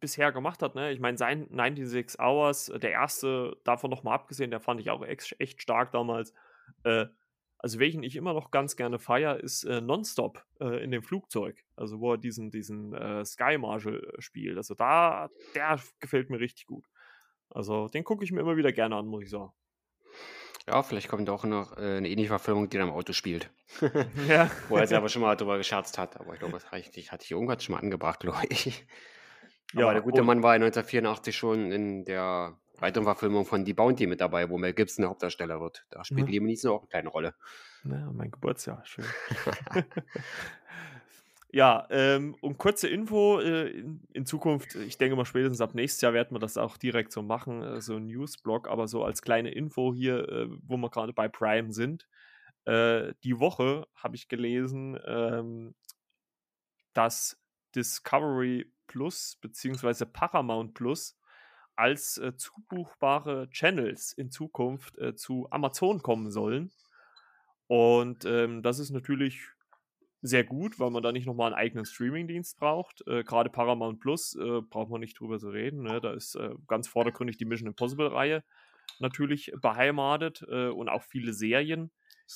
[0.00, 4.50] bisher gemacht hat, ne, ich meine, sein 96 Hours, äh, der erste, davon nochmal abgesehen,
[4.50, 6.32] der fand ich auch echt stark damals.
[6.84, 7.06] Äh,
[7.62, 11.62] also welchen ich immer noch ganz gerne feiere, ist äh, Nonstop äh, in dem Flugzeug.
[11.76, 14.56] Also wo er diesen, diesen äh, Sky Marshal äh, spielt.
[14.56, 16.86] Also da, der gefällt mir richtig gut.
[17.50, 19.52] Also den gucke ich mir immer wieder gerne an, muss ich sagen.
[20.70, 23.50] Ja, vielleicht kommt auch noch äh, eine ähnliche Verfilmung, die dann im Auto spielt.
[24.28, 24.48] Ja.
[24.68, 26.20] Wo er selber schon mal darüber gescherzt hat.
[26.20, 28.86] Aber ich glaube, das hatte ich, hatte ich irgendwas schon mal angebracht, glaube ich.
[29.72, 33.74] Aber Ja, der gute Mann war ja 1984 schon in der weiteren Verfilmung von Die
[33.74, 35.86] Bounty mit dabei, wo Mel Gibson der Hauptdarsteller wird.
[35.90, 36.32] Da spielt Ja.
[36.34, 37.34] Liam Neeson auch eine kleine Rolle.
[37.82, 39.04] Ja, mein Geburtsjahr, schön.
[41.52, 46.00] Ja, ähm, und kurze Info, äh, in, in, Zukunft, ich denke mal spätestens ab nächstes
[46.00, 49.20] Jahr werden wir das auch direkt so machen, äh, so ein Newsblog, aber so als
[49.20, 52.06] kleine Info hier, äh, wo wir gerade bei Prime sind.
[52.66, 55.74] Äh, die Woche habe ich gelesen, ähm,
[56.92, 57.36] dass
[57.74, 60.04] Discovery Plus bzw.
[60.04, 61.18] Paramount Plus
[61.74, 66.70] als äh, zubuchbare Channels in Zukunft äh, zu Amazon kommen sollen.
[67.66, 69.48] Und ähm, das ist natürlich
[70.22, 73.06] sehr gut, weil man da nicht nochmal einen eigenen Streamingdienst braucht.
[73.06, 75.82] Äh, Gerade Paramount Plus äh, braucht man nicht drüber zu reden.
[75.82, 76.00] Ne?
[76.00, 78.44] Da ist äh, ganz vordergründig die Mission Impossible-Reihe
[78.98, 81.90] natürlich beheimatet äh, und auch viele Serien,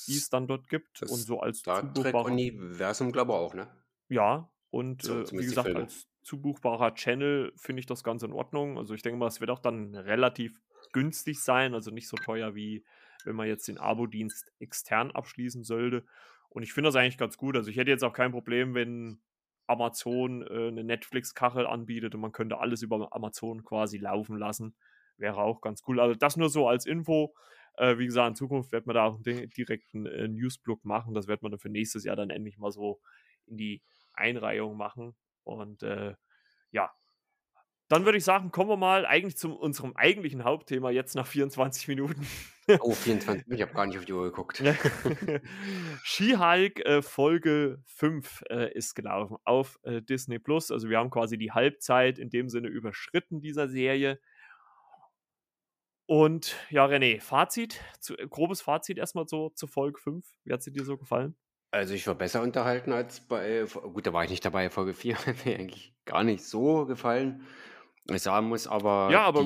[0.07, 1.01] die es dann dort gibt.
[1.01, 3.67] Das und so als Star Trek Universum, glaube ich auch, ne?
[4.09, 8.77] Ja, und so, äh, wie gesagt, als zubuchbarer Channel finde ich das ganz in Ordnung.
[8.79, 10.59] Also ich denke mal, es wird auch dann relativ
[10.91, 12.83] günstig sein, also nicht so teuer wie
[13.25, 16.05] wenn man jetzt den Abo-Dienst extern abschließen sollte.
[16.55, 17.57] Und ich finde das eigentlich ganz gut.
[17.57, 19.19] Also ich hätte jetzt auch kein Problem, wenn
[19.67, 24.73] Amazon äh, eine Netflix-Kachel anbietet und man könnte alles über Amazon quasi laufen lassen.
[25.17, 25.99] Wäre auch ganz cool.
[25.99, 27.35] Also das nur so als Info.
[27.73, 31.13] Äh, wie gesagt, in Zukunft wird man da auch einen direkten äh, Newsblog machen.
[31.13, 33.01] Das wird man dann für nächstes Jahr dann endlich mal so
[33.47, 33.81] in die
[34.13, 35.13] Einreihung machen.
[35.43, 36.15] Und äh,
[36.71, 36.89] ja,
[37.89, 41.89] dann würde ich sagen, kommen wir mal eigentlich zu unserem eigentlichen Hauptthema jetzt nach 24
[41.89, 42.25] Minuten.
[42.79, 44.63] Oh, 24, ich habe gar nicht auf die Uhr geguckt.
[46.03, 50.71] She-Hulk äh, Folge 5 äh, ist gelaufen auf äh, Disney Plus.
[50.71, 54.19] Also wir haben quasi die Halbzeit in dem Sinne überschritten dieser Serie.
[56.07, 60.25] Und ja, René, Fazit, zu, äh, grobes Fazit erstmal so zu Folge 5.
[60.43, 61.35] Wie hat sie dir so gefallen?
[61.71, 65.17] Also ich war besser unterhalten als bei, gut, da war ich nicht dabei, Folge 4
[65.25, 67.45] hat mir eigentlich gar nicht so gefallen.
[68.07, 69.45] Ich sagen muss, aber Ja, aber,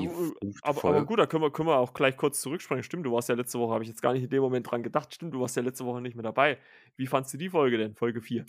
[0.62, 2.82] aber, aber gut, da können wir, können wir auch gleich kurz zurückspringen.
[2.82, 4.82] Stimmt, du warst ja letzte Woche, habe ich jetzt gar nicht in dem Moment dran
[4.82, 5.14] gedacht.
[5.14, 6.58] Stimmt, du warst ja letzte Woche nicht mehr dabei.
[6.96, 8.44] Wie fandst du die Folge denn, Folge 4?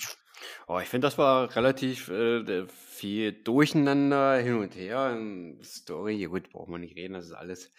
[0.68, 5.18] Oh, ich finde, das war relativ äh, viel Durcheinander, hin und her.
[5.64, 7.72] Story, gut, brauchen wir nicht reden, das ist alles.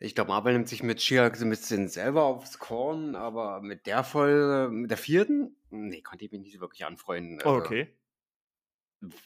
[0.00, 3.86] Ich glaube, Marvel nimmt sich mit She-Hulk so ein bisschen selber aufs Korn, aber mit
[3.86, 7.38] der Folge, mit der vierten, nee, konnte ich mich nicht wirklich anfreunden.
[7.38, 7.97] Also, okay.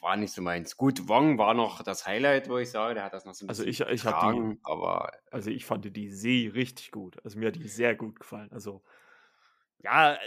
[0.00, 0.76] War nicht so meins.
[0.76, 3.48] Gut, Wong war noch das Highlight, wo ich sage, der hat das noch so ein
[3.48, 7.16] also bisschen Also ich, ich habe die, aber also ich fand die See richtig gut.
[7.24, 8.52] Also mir hat die sehr gut gefallen.
[8.52, 8.82] Also
[9.82, 10.18] ja, äh,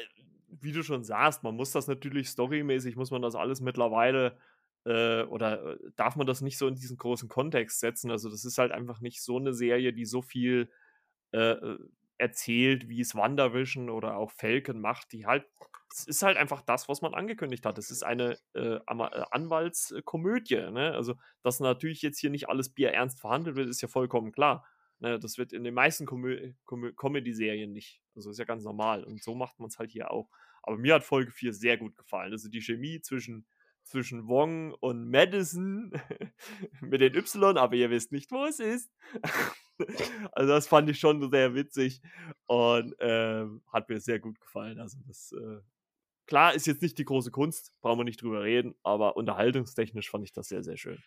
[0.61, 4.37] wie du schon sagst, man muss das natürlich storymäßig, muss man das alles mittlerweile
[4.85, 8.09] äh, oder äh, darf man das nicht so in diesen großen Kontext setzen.
[8.09, 10.71] Also das ist halt einfach nicht so eine Serie, die so viel
[11.33, 11.77] äh, äh
[12.17, 15.45] erzählt, wie es WandaVision oder auch Falcon macht, die halt,
[15.95, 17.77] es ist halt einfach das, was man angekündigt hat.
[17.77, 20.71] Es ist eine äh, Anwaltskomödie.
[20.71, 20.93] Ne?
[20.93, 24.67] Also, dass natürlich jetzt hier nicht alles Bier ernst verhandelt wird, ist ja vollkommen klar.
[24.99, 25.19] Ne?
[25.19, 28.01] Das wird in den meisten Comedy-Serien nicht.
[28.13, 29.05] Also ist ja ganz normal.
[29.05, 30.29] Und so macht man es halt hier auch.
[30.63, 32.33] Aber mir hat Folge 4 sehr gut gefallen.
[32.33, 33.45] Also die Chemie zwischen
[33.85, 35.91] zwischen Wong und Madison
[36.81, 38.91] mit den Y, aber ihr wisst nicht, wo es ist.
[40.31, 42.01] also das fand ich schon sehr witzig
[42.47, 44.79] und äh, hat mir sehr gut gefallen.
[44.79, 45.59] Also das äh,
[46.27, 50.23] klar ist jetzt nicht die große Kunst, brauchen wir nicht drüber reden, aber unterhaltungstechnisch fand
[50.23, 51.03] ich das sehr, sehr schön.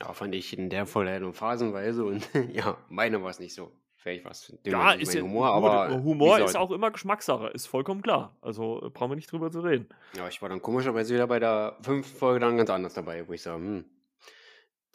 [0.00, 3.72] Ja, fand ich in der Vollendung phasenweise und ja, meine war es nicht so.
[4.02, 4.52] Vielleicht was.
[4.64, 6.02] Ja, ist ja, Humor, aber.
[6.02, 8.36] Humor ist auch immer Geschmackssache, ist vollkommen klar.
[8.40, 9.88] Also äh, brauchen wir nicht drüber zu reden.
[10.16, 13.32] Ja, ich war dann komischerweise wieder bei der fünften Folge dann ganz anders dabei, wo
[13.32, 13.84] ich sage, hm,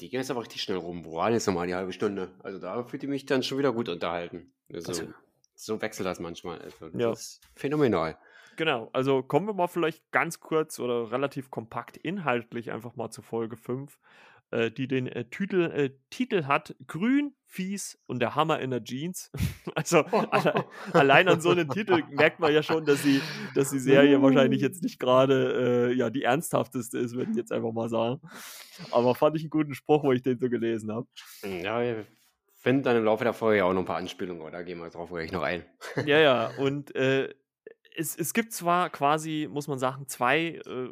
[0.02, 1.06] die gehen jetzt aber richtig schnell rum.
[1.06, 2.32] Wo war jetzt nochmal die halbe Stunde?
[2.44, 4.52] Also da fühlt die mich dann schon wieder gut unterhalten.
[4.74, 5.08] Also, also
[5.56, 6.60] so wechselt das manchmal.
[6.60, 7.12] Also, das ja.
[7.12, 8.18] ist phänomenal.
[8.58, 13.22] Genau, also kommen wir mal vielleicht ganz kurz oder relativ kompakt inhaltlich einfach mal zu
[13.22, 13.98] Folge 5.
[14.50, 18.82] Äh, die den äh, Titel, äh, Titel hat Grün, Fies und der Hammer in der
[18.82, 19.30] Jeans.
[19.76, 23.22] also alle, allein an so einem Titel merkt man ja schon, dass, sie,
[23.56, 27.52] dass die Serie wahrscheinlich jetzt nicht gerade äh, ja, die ernsthafteste ist, würde ich jetzt
[27.52, 28.22] einfach mal sagen.
[28.91, 31.08] Aber fand ich einen guten Spruch, wo ich den so gelesen habe.
[31.41, 32.06] Hm, ja, wir
[32.56, 34.89] finden dann im Laufe der Folge auch noch ein paar Anspielungen, aber da gehen wir
[34.89, 35.65] drauf gleich noch ein.
[36.06, 37.34] ja, ja, und äh,
[37.98, 40.90] es, es gibt zwar quasi, muss man sagen, zwei äh,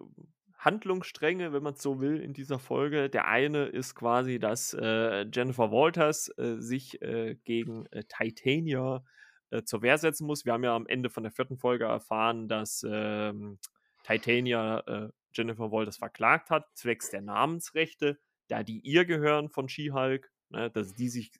[0.57, 3.09] Handlungsstränge, wenn man es so will, in dieser Folge.
[3.09, 9.03] Der eine ist quasi, dass äh, Jennifer Walters äh, sich äh, gegen äh, Titania
[9.51, 10.45] äh, zur Wehr setzen muss.
[10.45, 13.59] Wir haben ja am Ende von der vierten Folge erfahren, dass ähm,
[14.03, 20.31] Titania äh, Jennifer Walters verklagt hat, zwecks der Namensrechte, da die ihr gehören von She-Hulk,
[20.49, 21.31] ne, dass die sich,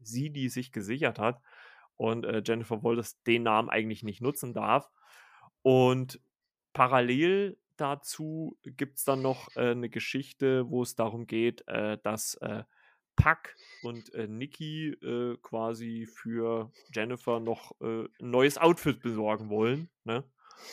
[0.00, 1.40] sie die sich gesichert hat
[1.96, 4.90] und Jennifer Walters den Namen eigentlich nicht nutzen darf.
[5.64, 6.20] Und
[6.74, 12.34] parallel dazu gibt es dann noch äh, eine Geschichte, wo es darum geht, äh, dass
[12.34, 12.64] äh,
[13.16, 19.88] Puck und äh, Nikki äh, quasi für Jennifer noch äh, ein neues Outfit besorgen wollen.
[20.04, 20.24] Ne?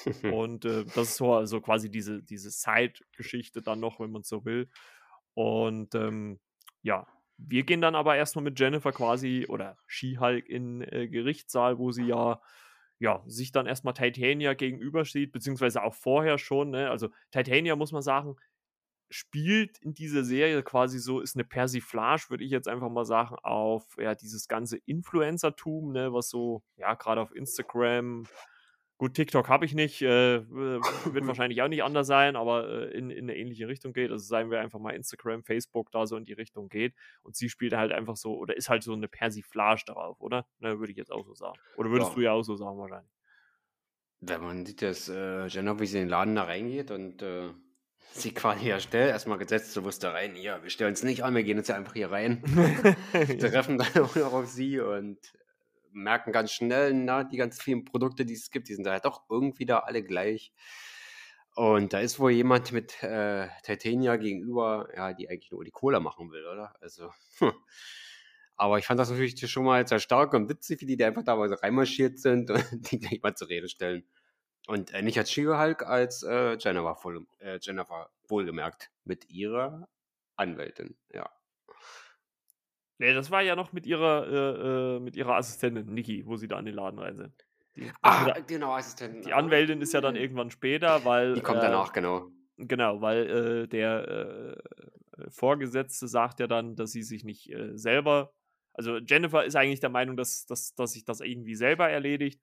[0.33, 4.69] und das ist so also quasi diese, diese Side-Geschichte dann noch, wenn man so will.
[5.33, 6.39] Und ähm,
[6.81, 12.05] ja, wir gehen dann aber erstmal mit Jennifer quasi oder She-Hulk in Gerichtssaal, wo sie
[12.05, 12.41] ja
[13.01, 16.69] ja, sich dann erstmal Titania gegenübersteht, beziehungsweise auch vorher schon.
[16.69, 16.91] Ne?
[16.91, 18.35] Also Titania, muss man sagen,
[19.09, 23.35] spielt in dieser Serie quasi so, ist eine Persiflage, würde ich jetzt einfach mal sagen,
[23.41, 28.25] auf ja, dieses ganze Influencertum, ne, was so, ja, gerade auf Instagram,
[29.01, 30.83] Gut, TikTok habe ich nicht, äh, wird
[31.27, 34.11] wahrscheinlich auch nicht anders sein, aber äh, in, in eine ähnliche Richtung geht.
[34.11, 36.93] Also seien wir einfach mal Instagram, Facebook da so in die Richtung geht.
[37.23, 40.45] Und sie spielt halt einfach so, oder ist halt so eine Persiflage darauf, oder?
[40.59, 41.57] Ne, würde ich jetzt auch so sagen.
[41.77, 42.15] Oder würdest ja.
[42.15, 43.11] du ja auch so sagen, wahrscheinlich?
[44.19, 47.49] Wenn man sieht, dass äh, Jenna, wie sie in den Laden da reingeht und äh,
[48.13, 51.41] sie quasi erstellt, erstmal gesetzt, so da rein, ja, wir stellen uns nicht an, wir
[51.41, 52.43] gehen jetzt einfach hier rein.
[53.39, 55.17] treffen dann auch noch auf sie und
[55.91, 59.05] merken ganz schnell, na, die ganz vielen Produkte, die es gibt, die sind da halt
[59.05, 60.53] doch irgendwie da alle gleich.
[61.55, 65.99] Und da ist wohl jemand mit äh, Titania gegenüber, ja, die eigentlich nur die Cola
[65.99, 66.73] machen will, oder?
[66.81, 67.51] Also, hm.
[68.55, 71.23] Aber ich fand das natürlich schon mal sehr stark und witzig, wie die da einfach
[71.23, 74.05] da so reinmarschiert sind und die gleich mal zur Rede stellen.
[74.67, 79.89] Und äh, nicht als She-Hulk, als äh, Jennifer, voll, äh, Jennifer wohlgemerkt mit ihrer
[80.35, 81.29] Anwältin, ja.
[83.01, 86.47] Nee, das war ja noch mit ihrer, äh, äh, mit ihrer Assistentin, Niki, wo sie
[86.47, 87.33] da in den Laden rein sind.
[87.75, 89.23] Die, ah, genau, Assistentin.
[89.23, 91.33] Die Anwältin ist ja dann irgendwann später, weil.
[91.33, 92.29] Die kommt äh, danach, genau.
[92.57, 93.27] Genau, weil
[93.63, 94.55] äh, der
[95.17, 98.33] äh, Vorgesetzte sagt ja dann, dass sie sich nicht äh, selber.
[98.73, 102.39] Also Jennifer ist eigentlich der Meinung, dass, dass, dass sich das irgendwie selber erledigt.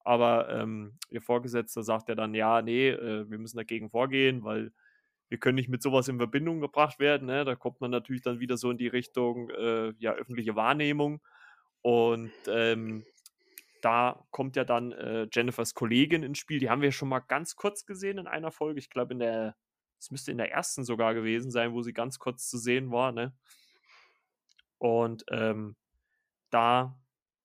[0.00, 4.72] Aber ähm, ihr Vorgesetzter sagt ja dann, ja, nee, wir müssen dagegen vorgehen, weil
[5.32, 7.26] wir können nicht mit sowas in Verbindung gebracht werden.
[7.26, 7.46] Ne?
[7.46, 11.22] Da kommt man natürlich dann wieder so in die Richtung äh, ja, öffentliche Wahrnehmung.
[11.80, 13.06] Und ähm,
[13.80, 16.58] da kommt ja dann äh, Jennifers Kollegin ins Spiel.
[16.58, 18.78] Die haben wir schon mal ganz kurz gesehen in einer Folge.
[18.78, 19.56] Ich glaube, in der,
[19.98, 23.10] es müsste in der ersten sogar gewesen sein, wo sie ganz kurz zu sehen war.
[23.10, 23.32] Ne?
[24.76, 25.76] Und ähm,
[26.50, 27.00] da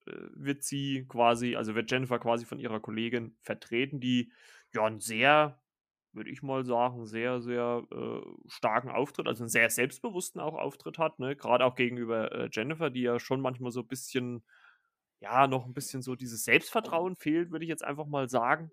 [0.07, 4.29] äh, wird sie quasi, also wird Jennifer quasi von ihrer Kollegin vertreten, die
[4.73, 5.57] ja einen sehr,
[6.17, 10.97] würde ich mal sagen, sehr, sehr äh, starken Auftritt, also einen sehr selbstbewussten auch Auftritt
[10.99, 11.35] hat, ne?
[11.35, 14.43] Gerade auch gegenüber äh, Jennifer, die ja schon manchmal so ein bisschen,
[15.21, 18.71] ja, noch ein bisschen so dieses Selbstvertrauen fehlt, würde ich jetzt einfach mal sagen.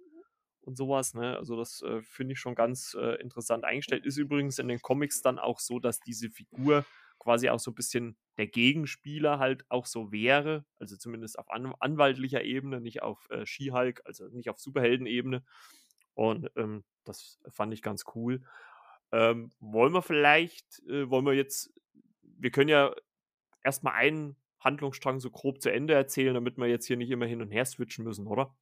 [0.62, 1.36] Und sowas, ne?
[1.36, 4.06] Also, das äh, finde ich schon ganz äh, interessant eingestellt.
[4.06, 6.86] Ist übrigens in den Comics dann auch so, dass diese Figur
[7.18, 11.74] quasi auch so ein bisschen der Gegenspieler halt auch so wäre, also zumindest auf an
[11.80, 15.44] anwaltlicher Ebene, nicht auf äh, She-Hulk, also nicht auf Superhelden-Ebene.
[16.14, 18.42] Und ähm, das fand ich ganz cool.
[19.12, 21.72] Ähm, wollen wir vielleicht, äh, wollen wir jetzt,
[22.22, 22.94] wir können ja
[23.62, 27.42] erstmal einen Handlungsstrang so grob zu Ende erzählen, damit wir jetzt hier nicht immer hin
[27.42, 28.56] und her switchen müssen, oder?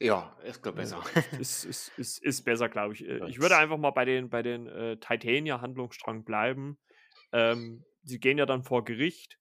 [0.00, 1.02] Ja, ist glaube besser.
[1.38, 3.06] ist, ist, ist, ist besser, glaube ich.
[3.06, 6.78] Äh, ich würde einfach mal bei den, bei den äh, Titania-Handlungsstrang bleiben.
[7.32, 9.38] Ähm, sie gehen ja dann vor Gericht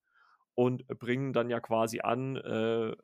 [0.56, 2.96] und bringen dann ja quasi an, äh,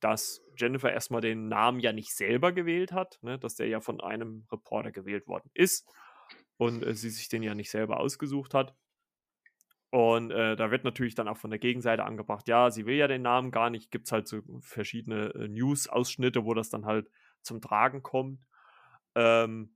[0.00, 4.00] dass Jennifer erstmal den Namen ja nicht selber gewählt hat, ne, dass der ja von
[4.00, 5.88] einem Reporter gewählt worden ist
[6.56, 8.74] und äh, sie sich den ja nicht selber ausgesucht hat.
[9.90, 13.08] Und äh, da wird natürlich dann auch von der Gegenseite angebracht, ja, sie will ja
[13.08, 13.90] den Namen gar nicht.
[13.90, 17.10] Gibt es halt so verschiedene äh, News-Ausschnitte, wo das dann halt
[17.42, 18.40] zum Tragen kommt.
[19.16, 19.74] Ähm,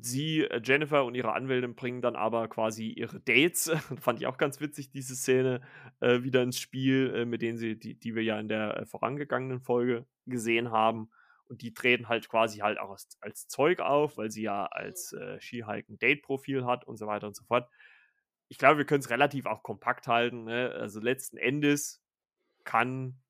[0.00, 4.38] sie, äh, Jennifer und ihre Anwältin bringen dann aber quasi ihre Dates, fand ich auch
[4.38, 5.60] ganz witzig, diese Szene,
[6.00, 8.86] äh, wieder ins Spiel, äh, mit denen sie, die, die wir ja in der äh,
[8.86, 11.10] vorangegangenen Folge gesehen haben.
[11.46, 15.12] Und die treten halt quasi halt auch als, als Zeug auf, weil sie ja als
[15.12, 17.68] äh, She-Hulk ein Date-Profil hat und so weiter und so fort.
[18.48, 20.44] Ich glaube, wir können es relativ auch kompakt halten.
[20.44, 20.70] Ne?
[20.70, 22.02] Also letzten Endes
[22.64, 23.20] kann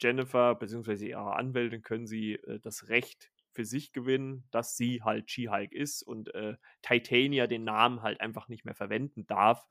[0.00, 1.08] Jennifer bzw.
[1.08, 6.02] ihre Anwältin können sie äh, das Recht für sich gewinnen, dass sie halt She-Hulk ist
[6.02, 9.66] und äh, Titania den Namen halt einfach nicht mehr verwenden darf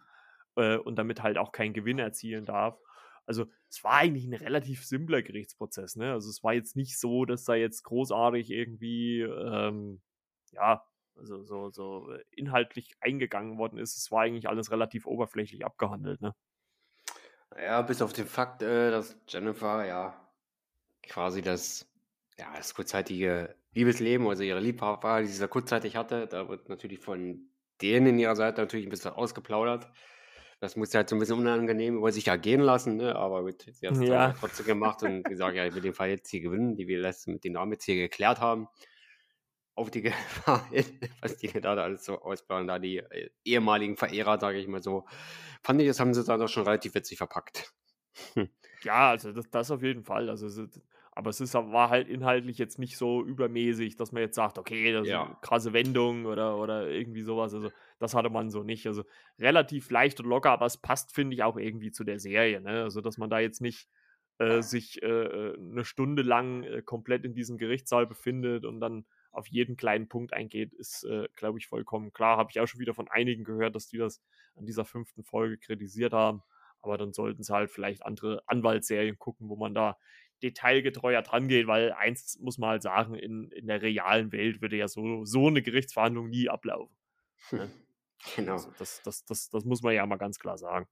[0.55, 2.79] äh, und damit halt auch keinen Gewinn erzielen darf.
[3.25, 5.95] Also es war eigentlich ein relativ simpler Gerichtsprozess.
[5.95, 6.11] Ne?
[6.11, 10.01] Also es war jetzt nicht so, dass da jetzt großartig irgendwie, ähm,
[10.51, 13.95] ja, also so, so inhaltlich eingegangen worden ist.
[13.95, 16.21] Es war eigentlich alles relativ oberflächlich abgehandelt.
[16.21, 16.35] Ne?
[17.57, 20.19] Ja, bis auf den Fakt, äh, dass Jennifer ja
[21.03, 21.87] quasi das,
[22.37, 26.99] ja, das kurzzeitige Liebesleben, also ihre Liebhaber, die sie da kurzzeitig hatte, da wird natürlich
[26.99, 27.49] von
[27.81, 29.89] denen in ihrer Seite natürlich ein bisschen ausgeplaudert.
[30.59, 33.15] Das muss sie halt so ein bisschen unangenehm über sich ergehen lassen, ne?
[33.15, 34.33] aber gut, sie hat es ja.
[34.39, 37.33] trotzdem gemacht und gesagt, ja, ich will den Fall jetzt hier gewinnen, die wir letztens
[37.33, 38.67] mit den Namen jetzt hier geklärt haben.
[39.75, 40.65] Auf die Gefahr,
[41.21, 45.05] was die da alles so ausplaudern, da die äh, ehemaligen Verehrer, sage ich mal so,
[45.63, 47.73] fand ich, das haben sie da doch schon relativ witzig verpackt.
[48.83, 50.29] Ja, also das, das auf jeden Fall.
[50.29, 50.49] Also
[51.15, 54.91] aber es ist, war halt inhaltlich jetzt nicht so übermäßig, dass man jetzt sagt, okay,
[54.91, 55.21] das ja.
[55.21, 57.54] ist eine krasse Wendung oder, oder irgendwie sowas.
[57.54, 58.88] Also, das hatte man so nicht.
[58.88, 59.04] Also,
[59.39, 62.62] relativ leicht und locker, aber es passt, finde ich, auch irgendwie zu der Serie.
[62.62, 62.84] Ne?
[62.84, 63.88] Also, dass man da jetzt nicht
[64.39, 69.06] äh, sich äh, äh, eine Stunde lang äh, komplett in diesem Gerichtssaal befindet und dann
[69.32, 72.38] auf jeden kleinen Punkt eingeht, ist, äh, glaube ich, vollkommen klar.
[72.38, 74.21] Habe ich auch schon wieder von einigen gehört, dass die das
[74.56, 76.41] an dieser fünften Folge kritisiert haben.
[76.82, 79.97] Aber dann sollten sie halt vielleicht andere Anwaltsserien gucken, wo man da
[80.43, 84.75] detailgetreuer dran geht, weil eins muss man halt sagen, in, in der realen Welt würde
[84.75, 86.95] ja so, so eine Gerichtsverhandlung nie ablaufen.
[87.51, 87.71] Ne?
[88.38, 88.53] Genau.
[88.53, 90.88] Also das, das, das, das muss man ja mal ganz klar sagen.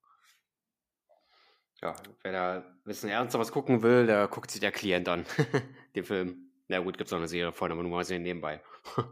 [1.80, 5.24] Ja, wer da ein bisschen ernster was gucken will, der guckt sich der Klient an,
[5.96, 6.52] den Film.
[6.68, 8.62] Na gut, gibt es noch eine Serie von, aber nur mal sehen nebenbei.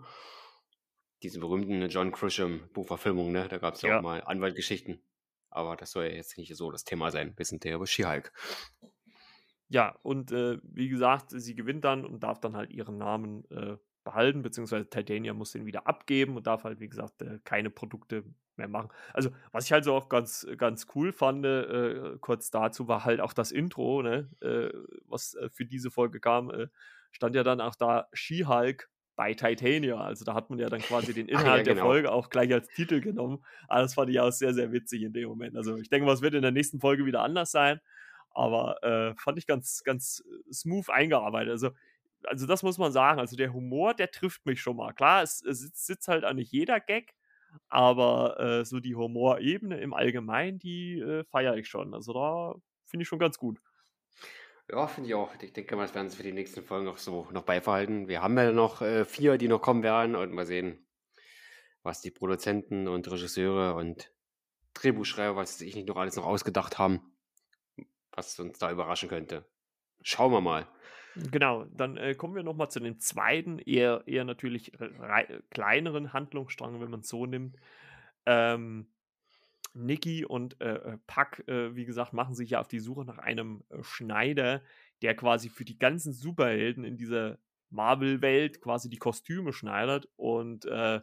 [1.23, 3.49] Diese berühmten John Crusham Buchverfilmung, ne?
[3.49, 5.03] Da gab es ja, ja auch mal Anwaltgeschichten.
[5.51, 7.35] Aber das soll ja jetzt nicht so das Thema sein.
[7.37, 8.33] Wir sind der über She-Hulk.
[9.71, 13.77] Ja, und äh, wie gesagt, sie gewinnt dann und darf dann halt ihren Namen äh,
[14.03, 18.25] behalten, beziehungsweise Titania muss den wieder abgeben und darf halt, wie gesagt, äh, keine Produkte
[18.57, 18.89] mehr machen.
[19.15, 23.21] Also, was ich halt so auch ganz, ganz cool fand, äh, kurz dazu, war halt
[23.21, 26.51] auch das Intro, ne, äh, was äh, für diese Folge kam,
[27.13, 29.99] stand ja dann auch da She-Hulk bei Titania.
[29.99, 31.75] Also da hat man ja dann quasi den Inhalt ja, genau.
[31.75, 33.45] der Folge auch gleich als Titel genommen.
[33.69, 35.57] Aber das fand ich auch sehr, sehr witzig in dem Moment.
[35.57, 37.81] Also ich denke mal, es wird in der nächsten Folge wieder anders sein.
[38.31, 41.51] Aber äh, fand ich ganz, ganz äh, smooth eingearbeitet.
[41.51, 41.71] Also,
[42.25, 43.21] also das muss man sagen.
[43.21, 44.93] Also der Humor, der trifft mich schon mal.
[44.93, 47.15] Klar, es, es sitzt, sitzt halt auch nicht jeder Gag,
[47.69, 51.95] aber äh, so die Humorebene im Allgemeinen, die äh, feiere ich schon.
[51.95, 52.55] Also da
[52.85, 53.61] finde ich schon ganz gut.
[54.71, 55.35] Ja, finde ich auch.
[55.41, 58.07] Ich denke mal, das werden sie für die nächsten Folgen auch so noch beibehalten.
[58.07, 60.87] Wir haben ja noch äh, vier, die noch kommen werden und mal sehen,
[61.83, 64.13] was die Produzenten und Regisseure und
[64.75, 67.10] Drehbuchschreiber, was sich nicht noch alles noch ausgedacht haben,
[68.13, 69.45] was uns da überraschen könnte.
[70.03, 70.67] Schauen wir mal.
[71.17, 74.73] Genau, dann äh, kommen wir nochmal zu dem zweiten, eher, eher natürlich
[75.51, 77.57] kleineren Handlungsstrang, wenn man es so nimmt.
[78.27, 78.87] Ähm,
[79.75, 83.19] Nikki und äh, äh, Puck, äh, wie gesagt, machen sich ja auf die Suche nach
[83.19, 84.63] einem äh, Schneider,
[85.03, 87.39] der quasi für die ganzen Superhelden in dieser
[87.71, 90.09] Marvel-Welt quasi die Kostüme schneidert.
[90.17, 91.01] Und äh,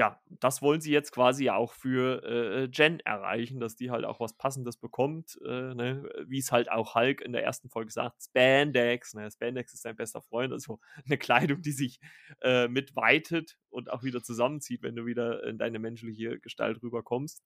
[0.00, 4.18] ja, das wollen sie jetzt quasi auch für äh, Jen erreichen, dass die halt auch
[4.18, 6.08] was Passendes bekommt, äh, ne?
[6.26, 9.30] wie es halt auch Hulk in der ersten Folge sagt, Spandex, ne?
[9.30, 12.00] Spandex ist sein bester Freund, also eine Kleidung, die sich
[12.40, 17.44] äh, mitweitet und auch wieder zusammenzieht, wenn du wieder in deine menschliche Gestalt rüberkommst.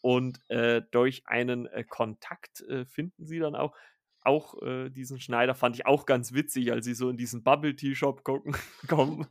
[0.00, 3.74] Und äh, durch einen äh, Kontakt äh, finden sie dann auch,
[4.22, 7.74] auch äh, diesen Schneider fand ich auch ganz witzig, als sie so in diesen Bubble
[7.74, 8.54] Tea Shop gucken,
[8.88, 9.26] kommen.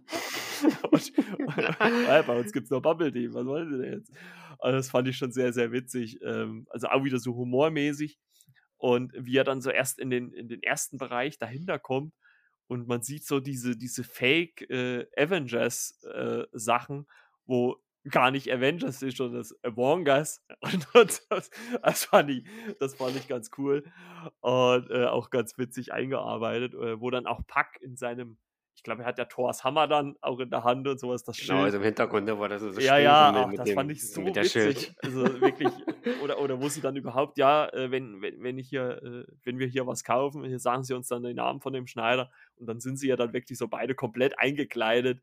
[0.91, 1.13] und,
[1.57, 4.11] ja, bei uns gibt es noch Bubble Tea, was wollen sie denn jetzt?
[4.59, 6.19] Also das fand ich schon sehr, sehr witzig.
[6.21, 8.19] Ähm, also auch wieder so humormäßig.
[8.77, 12.13] Und wie er dann so erst in den, in den ersten Bereich dahinter kommt
[12.67, 17.07] und man sieht so diese, diese Fake äh, Avengers äh, Sachen,
[17.45, 17.77] wo
[18.09, 20.43] gar nicht Avengers ist, sondern das Among Us.
[20.61, 20.87] Und
[21.29, 21.49] das,
[21.81, 22.43] das, fand ich,
[22.79, 23.83] das fand ich ganz cool
[24.41, 28.37] und äh, auch ganz witzig eingearbeitet, äh, wo dann auch Pack in seinem
[28.79, 31.25] ich glaube, er hat ja Thors Hammer dann auch in der Hand und sowas.
[31.25, 31.49] Das Schild.
[31.49, 34.25] Genau, also im Hintergrund war das so Ja, ja, ach, das dem, fand ich so
[34.25, 34.51] witzig.
[34.53, 34.95] Schild.
[35.03, 35.67] Also wirklich,
[36.23, 39.59] oder, oder wo sie dann überhaupt, ja, äh, wenn, wenn, wenn ich hier, äh, wenn
[39.59, 42.67] wir hier was kaufen, hier sagen sie uns dann den Namen von dem Schneider und
[42.67, 45.19] dann sind sie ja dann wirklich so beide komplett eingekleidet.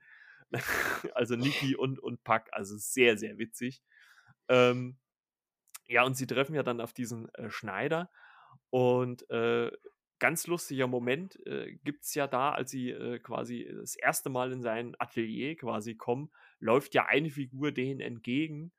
[1.15, 3.83] also Niki und, und Pack, also sehr, sehr witzig.
[4.49, 4.97] Ähm,
[5.89, 8.11] ja, und sie treffen ja dann auf diesen äh, Schneider
[8.71, 9.71] und äh,
[10.19, 14.53] ganz lustiger Moment äh, gibt es ja da, als sie äh, quasi das erste Mal
[14.53, 18.73] in sein Atelier quasi kommen, läuft ja eine Figur denen entgegen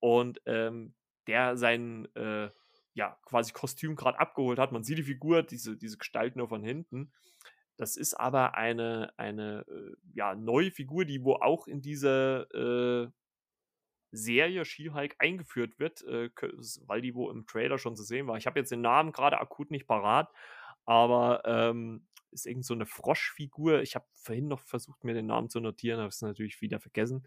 [0.00, 0.94] und ähm,
[1.26, 2.50] der sein äh,
[2.94, 4.72] ja quasi Kostüm gerade abgeholt hat.
[4.72, 7.12] Man sieht die Figur, diese, diese Gestalt nur von hinten.
[7.76, 13.12] Das ist aber eine, eine äh, ja, neue Figur, die wo auch in diese äh,
[14.12, 16.30] Serie She-Hulk eingeführt wird, äh,
[16.86, 18.36] weil die wo im Trailer schon zu sehen war.
[18.36, 20.32] Ich habe jetzt den Namen gerade akut nicht parat,
[20.84, 23.82] aber ähm, ist irgend so eine Froschfigur.
[23.82, 27.26] Ich habe vorhin noch versucht, mir den Namen zu notieren, habe es natürlich wieder vergessen.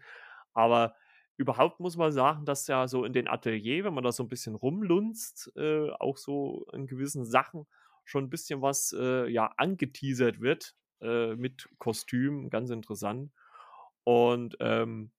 [0.52, 0.94] Aber
[1.36, 4.28] überhaupt muss man sagen, dass ja so in den Atelier, wenn man da so ein
[4.28, 7.66] bisschen rumlunzt, äh, auch so in gewissen Sachen
[8.10, 13.32] schon ein bisschen was äh, ja angeteasert wird äh, mit Kostüm, ganz interessant.
[14.04, 15.12] Und ähm,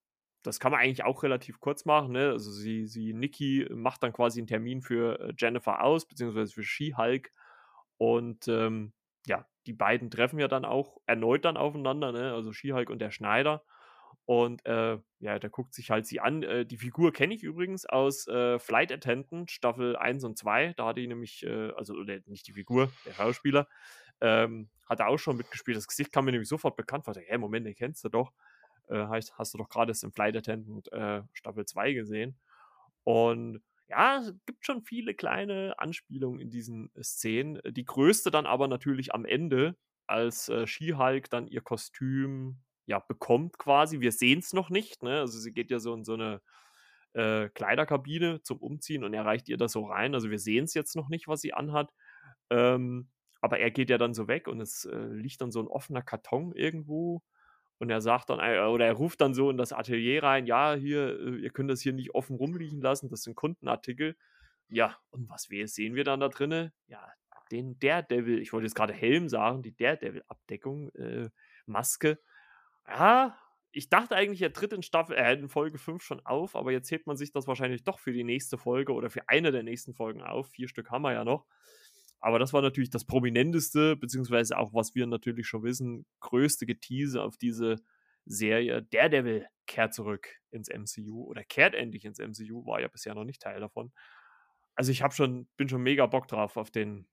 [0.44, 2.14] das kann man eigentlich auch relativ kurz machen.
[2.14, 2.30] Ne?
[2.32, 6.64] Also sie, sie, Nikki macht dann quasi einen Termin für äh, Jennifer aus, beziehungsweise für
[6.64, 7.32] She-Hulk
[7.98, 8.94] und ähm,
[9.28, 12.34] ja, die beiden treffen ja dann auch erneut dann aufeinander, ne?
[12.34, 13.64] also Skihulk und der Schneider.
[14.32, 16.42] Und äh, ja, der guckt sich halt sie an.
[16.42, 20.72] Äh, die Figur kenne ich übrigens aus äh, Flight Attendant, Staffel 1 und 2.
[20.78, 23.68] Da hat die nämlich, äh, also oder nicht die Figur, der Schauspieler,
[24.22, 25.76] ähm, hat er auch schon mitgespielt.
[25.76, 27.14] Das Gesicht kam mir nämlich sofort bekannt vor.
[27.14, 28.32] Hä, Moment, den kennst du doch.
[28.88, 32.40] Äh, hast, hast du doch gerade im Flight Attendant äh, Staffel 2 gesehen.
[33.04, 37.60] Und ja, es gibt schon viele kleine Anspielungen in diesen Szenen.
[37.68, 39.76] Die größte dann aber natürlich am Ende,
[40.08, 44.00] als äh, She-Hulk dann ihr Kostüm ja bekommt quasi.
[44.00, 45.20] Wir sehen es noch nicht, ne?
[45.20, 46.42] Also sie geht ja so in so eine
[47.14, 50.14] äh, Kleiderkabine zum Umziehen und er reicht ihr das so rein.
[50.14, 51.92] Also wir sehen es jetzt noch nicht, was sie anhat.
[52.50, 53.10] Ähm,
[53.42, 56.02] aber er geht ja dann so weg und es äh, liegt dann so ein offener
[56.02, 57.22] Karton irgendwo
[57.82, 60.76] und er sagt dann, äh, oder er ruft dann so in das Atelier rein, ja,
[60.76, 64.16] hier, äh, ihr könnt das hier nicht offen rumliegen lassen, das sind Kundenartikel.
[64.70, 66.72] Ja, und was wir, sehen wir dann da drinnen?
[66.86, 67.12] Ja,
[67.52, 71.30] den Daredevil, ich wollte jetzt gerade Helm sagen, die Daredevil-Abdeckung, äh,
[71.66, 72.20] Maske.
[72.92, 73.38] Ja,
[73.72, 76.92] ich dachte eigentlich, er tritt in Staffel, hält in Folge 5 schon auf, aber jetzt
[76.92, 79.94] hebt man sich das wahrscheinlich doch für die nächste Folge oder für eine der nächsten
[79.94, 80.50] Folgen auf.
[80.50, 81.46] Vier Stück haben wir ja noch.
[82.20, 87.22] Aber das war natürlich das prominenteste, beziehungsweise auch, was wir natürlich schon wissen, größte Getease
[87.24, 87.78] auf diese
[88.26, 88.84] Serie.
[88.84, 93.42] Daredevil kehrt zurück ins MCU oder kehrt endlich ins MCU, war ja bisher noch nicht
[93.42, 93.94] Teil davon.
[94.76, 97.08] Also ich habe schon, bin schon mega Bock drauf auf den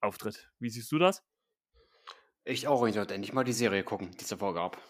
[0.00, 0.50] Auftritt.
[0.58, 1.24] Wie siehst du das?
[2.48, 4.80] Ich auch, ich sollte endlich mal die Serie gucken, die es davor gab.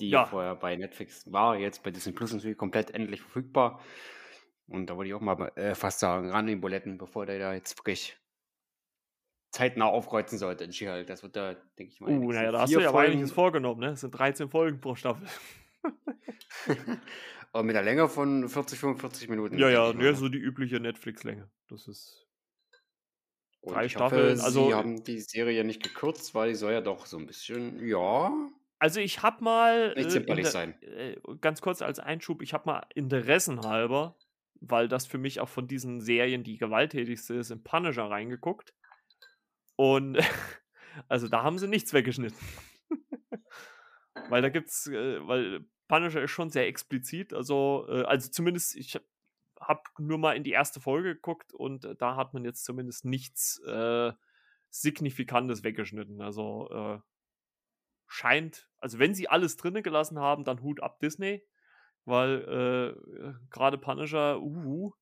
[0.00, 0.26] Die ja.
[0.26, 3.80] vorher bei Netflix war, jetzt bei Disney Plus natürlich komplett endlich verfügbar.
[4.66, 7.54] Und da wollte ich auch mal äh, fast sagen, ran den Buletten, bevor der da
[7.54, 8.18] jetzt wirklich
[9.52, 11.06] zeitnah aufkreuzen sollte in She-Hulk.
[11.06, 12.10] Das wird da, denke ich mal.
[12.10, 13.90] Uh, naja, da hast du ja aber einiges vorgenommen, ne?
[13.90, 15.28] Das sind 13 Folgen pro Staffel.
[17.52, 19.58] aber mit einer Länge von 40, 45 Minuten.
[19.58, 21.48] Ja, ja, nur ne, so die übliche Netflix-Länge.
[21.68, 22.26] Das ist.
[23.62, 24.38] Und drei Staffeln.
[24.38, 27.26] Hoffe, also, sie haben die Serie nicht gekürzt, weil die soll ja doch so ein
[27.26, 28.32] bisschen, ja.
[28.80, 30.82] Also ich habe mal, Nicht äh, zimperlich der, sein.
[30.82, 34.16] äh, ganz kurz als Einschub, ich habe mal interessenhalber,
[34.60, 38.74] weil das für mich auch von diesen Serien die gewalttätigste ist, in Punisher reingeguckt.
[39.76, 40.18] Und
[41.08, 42.38] also da haben sie nichts weggeschnitten.
[44.28, 48.98] weil da gibt's, äh, weil Punisher ist schon sehr explizit, also, äh, also zumindest, ich
[49.62, 53.04] habe nur mal in die erste Folge geguckt und äh, da hat man jetzt zumindest
[53.04, 54.12] nichts äh,
[54.70, 56.20] Signifikantes weggeschnitten.
[56.20, 56.98] Also äh,
[58.06, 61.42] scheint, also wenn sie alles drinne gelassen haben, dann Hut ab Disney,
[62.04, 64.92] weil äh, gerade Punisher, uhu,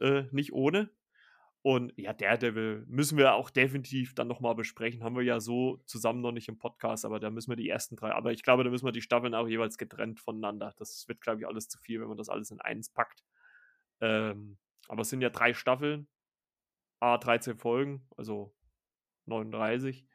[0.00, 0.90] äh, nicht ohne.
[1.62, 5.02] Und ja, Daredevil müssen wir auch definitiv dann nochmal besprechen.
[5.02, 7.96] Haben wir ja so zusammen noch nicht im Podcast, aber da müssen wir die ersten
[7.96, 8.12] drei.
[8.12, 10.74] Aber ich glaube, da müssen wir die Staffeln auch jeweils getrennt voneinander.
[10.78, 13.24] Das wird, glaube ich, alles zu viel, wenn man das alles in eins packt.
[14.00, 16.08] Ähm, aber es sind ja drei Staffeln,
[17.00, 18.54] A, 13 Folgen, also
[19.26, 20.06] 39.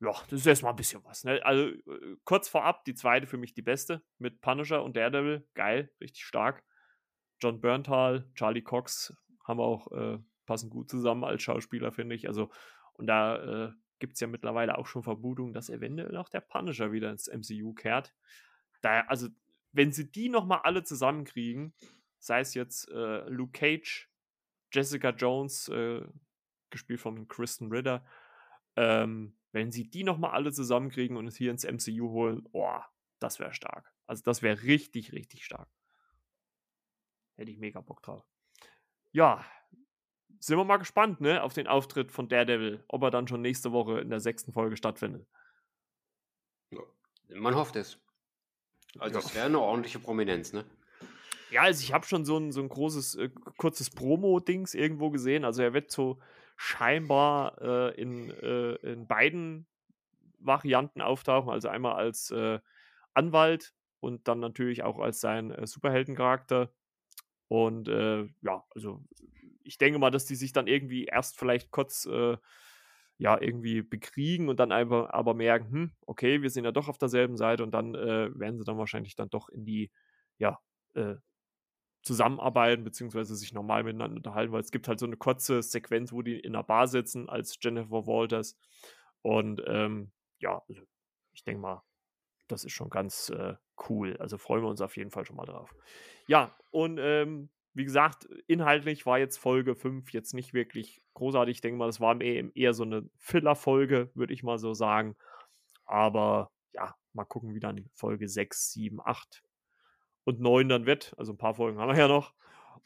[0.00, 1.24] Ja, das ist erstmal ein bisschen was.
[1.24, 1.44] Ne?
[1.44, 5.46] Also äh, kurz vorab, die zweite für mich die beste mit Punisher und Daredevil.
[5.54, 6.64] Geil, richtig stark.
[7.38, 9.14] John Berntal, Charlie Cox
[9.46, 12.28] haben auch äh, passen gut zusammen als Schauspieler, finde ich.
[12.28, 12.50] Also,
[12.94, 16.92] und da äh, gibt es ja mittlerweile auch schon Vermutungen, dass eventuell auch der Punisher
[16.92, 18.14] wieder ins MCU kehrt.
[18.80, 19.28] Da, also,
[19.72, 21.74] wenn sie die nochmal alle zusammenkriegen,
[22.20, 24.08] sei es jetzt äh, Luke Cage,
[24.72, 26.06] Jessica Jones, äh,
[26.70, 28.04] gespielt von Kristen Ritter,
[28.76, 32.78] ähm, wenn sie die nochmal alle zusammenkriegen und es hier ins MCU holen, oh,
[33.18, 33.92] das wäre stark.
[34.06, 35.68] Also das wäre richtig, richtig stark.
[37.36, 38.24] Hätte ich mega Bock drauf.
[39.12, 39.44] Ja,
[40.38, 43.72] sind wir mal gespannt, ne, auf den Auftritt von Daredevil, ob er dann schon nächste
[43.72, 45.26] Woche in der sechsten Folge stattfindet.
[46.70, 46.80] Ja,
[47.34, 47.98] man hofft es.
[48.98, 50.64] Also es wäre eine ordentliche Prominenz, ne?
[51.50, 55.44] Ja, also ich habe schon so ein, so ein großes, äh, kurzes Promo-Dings irgendwo gesehen.
[55.44, 56.18] Also er wird so
[56.56, 59.66] scheinbar äh, in, äh, in beiden
[60.38, 61.50] Varianten auftauchen.
[61.50, 62.60] Also einmal als äh,
[63.14, 66.72] Anwalt und dann natürlich auch als sein äh, Superheldencharakter.
[67.48, 69.02] Und äh, ja, also
[69.64, 72.06] ich denke mal, dass die sich dann irgendwie erst vielleicht kurz
[73.18, 76.96] ja, irgendwie bekriegen und dann einfach aber merken, hm, okay, wir sind ja doch auf
[76.98, 79.90] derselben Seite und dann äh, werden sie dann wahrscheinlich dann doch in die,
[80.38, 80.58] ja,
[80.94, 81.16] äh,
[82.02, 86.22] zusammenarbeiten, beziehungsweise sich normal miteinander unterhalten, weil es gibt halt so eine kurze Sequenz, wo
[86.22, 88.58] die in einer Bar sitzen als Jennifer Walters.
[89.22, 90.82] Und ähm, ja, also
[91.32, 91.82] ich denke mal,
[92.48, 93.54] das ist schon ganz äh,
[93.88, 94.16] cool.
[94.18, 95.74] Also freuen wir uns auf jeden Fall schon mal drauf.
[96.26, 101.56] Ja, und ähm, wie gesagt, inhaltlich war jetzt Folge 5 jetzt nicht wirklich großartig.
[101.56, 105.16] Ich denke mal, das war eher so eine Filler-Folge, würde ich mal so sagen.
[105.84, 109.42] Aber ja, mal gucken, wie dann Folge 6, 7, 8
[110.24, 111.14] und 9 dann wird.
[111.16, 112.34] Also ein paar Folgen haben wir ja noch.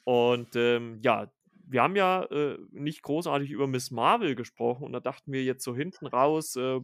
[0.04, 1.30] Und ähm, ja,
[1.66, 5.64] wir haben ja äh, nicht großartig über Miss Marvel gesprochen und da dachten wir jetzt
[5.64, 6.80] so hinten raus, äh,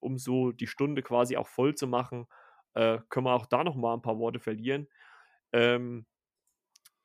[0.00, 2.26] um so die Stunde quasi auch voll zu machen,
[2.74, 4.88] äh, können wir auch da noch mal ein paar Worte verlieren.
[5.52, 6.06] Ähm,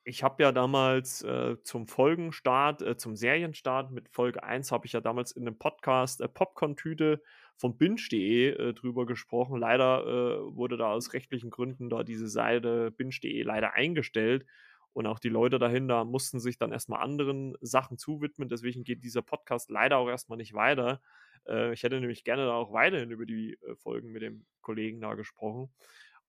[0.03, 4.93] ich habe ja damals äh, zum Folgenstart, äh, zum Serienstart mit Folge 1 habe ich
[4.93, 7.21] ja damals in einem Podcast äh, Popcorn-Tüte
[7.55, 9.59] von binge.de äh, drüber gesprochen.
[9.59, 14.45] Leider äh, wurde da aus rechtlichen Gründen da diese Seite binge.de leider eingestellt
[14.93, 18.49] und auch die Leute dahinter mussten sich dann erstmal anderen Sachen zuwidmen.
[18.49, 20.99] Deswegen geht dieser Podcast leider auch erstmal nicht weiter.
[21.47, 25.13] Äh, ich hätte nämlich gerne da auch weiterhin über die Folgen mit dem Kollegen da
[25.13, 25.69] gesprochen.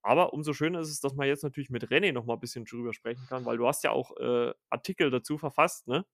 [0.03, 2.65] Aber umso schöner ist es, dass man jetzt natürlich mit René noch mal ein bisschen
[2.65, 6.05] drüber sprechen kann, weil du hast ja auch äh, Artikel dazu verfasst, ne?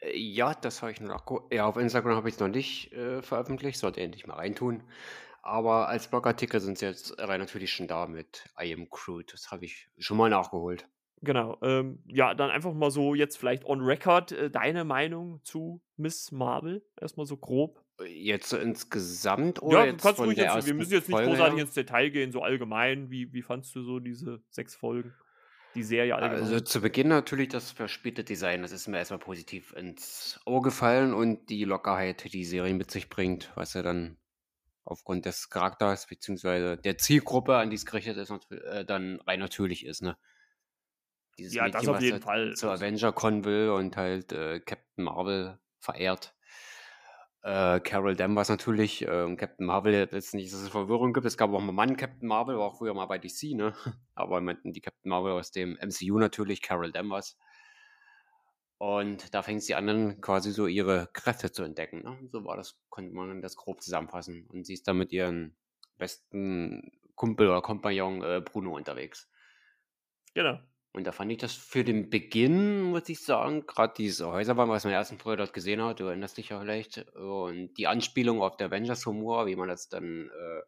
[0.00, 1.24] Äh, ja, das habe ich noch.
[1.52, 4.82] Ja, auf Instagram habe ich es noch nicht äh, veröffentlicht, sollte endlich mal reintun.
[5.42, 9.26] Aber als Blogartikel sind sie jetzt rein natürlich schon da mit I Am Crude.
[9.30, 10.88] Das habe ich schon mal nachgeholt.
[11.22, 11.58] Genau.
[11.62, 16.30] Ähm, ja, dann einfach mal so jetzt vielleicht on record äh, deine Meinung zu Miss
[16.32, 16.84] Marvel.
[17.00, 17.84] Erstmal so grob.
[18.06, 21.30] Jetzt so insgesamt oder ja, jetzt kannst von ruhig jetzt, wir müssen jetzt nicht Folge
[21.30, 21.64] großartig her?
[21.64, 23.10] ins Detail gehen, so allgemein.
[23.10, 25.14] Wie, wie fandst du so diese sechs Folgen?
[25.74, 26.42] Die Serie allgemein?
[26.42, 31.12] Also zu Beginn natürlich das verspielte Design, das ist mir erstmal positiv ins Ohr gefallen
[31.12, 34.16] und die Lockerheit, die die Serie mit sich bringt, was ja dann
[34.84, 39.84] aufgrund des Charakters beziehungsweise der Zielgruppe, an die es gerichtet ist, äh, dann rein natürlich
[39.84, 40.16] ist, ne?
[41.38, 42.54] Dieses ja, das Mädchen, auf was jeden halt Fall.
[42.54, 46.34] zur Also, Avenger-Con will und halt äh, Captain Marvel verehrt.
[47.48, 51.24] Äh, Carol Danvers natürlich, ähm, Captain Marvel, jetzt nicht, dass es Verwirrung gibt.
[51.24, 53.72] Es gab auch mal Mann, Captain Marvel, war auch früher mal bei DC, ne?
[54.14, 57.38] Aber meinten die Captain Marvel aus dem MCU natürlich, Carol Danvers.
[58.76, 62.02] Und da fängt sie an, quasi so ihre Kräfte zu entdecken.
[62.02, 62.18] Ne?
[62.30, 64.46] So war das, konnte man das grob zusammenfassen.
[64.48, 65.56] Und sie ist dann mit ihren
[65.96, 69.30] besten Kumpel oder Kompagnon äh, Bruno unterwegs.
[70.34, 70.58] genau.
[70.92, 74.84] Und da fand ich das für den Beginn, muss ich sagen, gerade diese Häuserwand, was
[74.84, 78.42] man der ersten Folge dort gesehen hat, du erinnerst dich ja vielleicht, und die Anspielung
[78.42, 80.62] auf der Avengers-Humor, wie man das dann äh,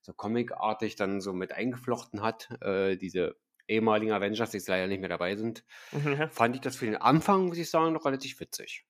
[0.00, 3.36] so comicartig dann so mit eingeflochten hat, äh, diese
[3.68, 6.28] ehemaligen Avengers, die jetzt leider nicht mehr dabei sind, mhm.
[6.30, 8.86] fand ich das für den Anfang, muss ich sagen, noch relativ witzig.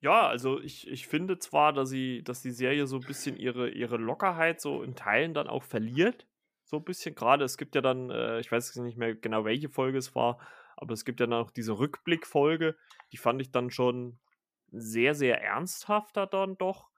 [0.00, 3.70] Ja, also ich, ich finde zwar, dass sie, dass die Serie so ein bisschen ihre,
[3.70, 6.26] ihre Lockerheit so in Teilen dann auch verliert.
[6.74, 7.44] So ein bisschen gerade.
[7.44, 10.40] Es gibt ja dann, äh, ich weiß nicht mehr genau, welche Folge es war,
[10.76, 12.74] aber es gibt ja dann auch diese Rückblickfolge.
[13.12, 14.18] Die fand ich dann schon
[14.72, 16.90] sehr, sehr ernsthafter dann doch,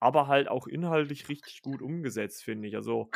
[0.00, 2.74] aber halt auch inhaltlich richtig gut umgesetzt, finde ich.
[2.74, 3.08] Also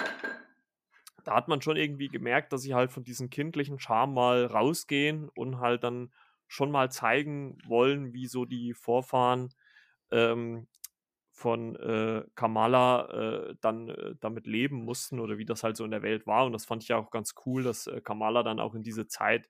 [1.25, 5.29] da hat man schon irgendwie gemerkt, dass sie halt von diesem kindlichen Charme mal rausgehen
[5.31, 6.13] und halt dann
[6.47, 9.53] schon mal zeigen wollen, wie so die Vorfahren
[10.13, 10.69] ähm,
[11.35, 15.91] von äh, Kamala äh, dann äh, damit leben mussten oder wie das halt so in
[15.91, 16.47] der Welt war.
[16.47, 19.49] Und das fand ich auch ganz cool, dass äh, Kamala dann auch in diese Zeit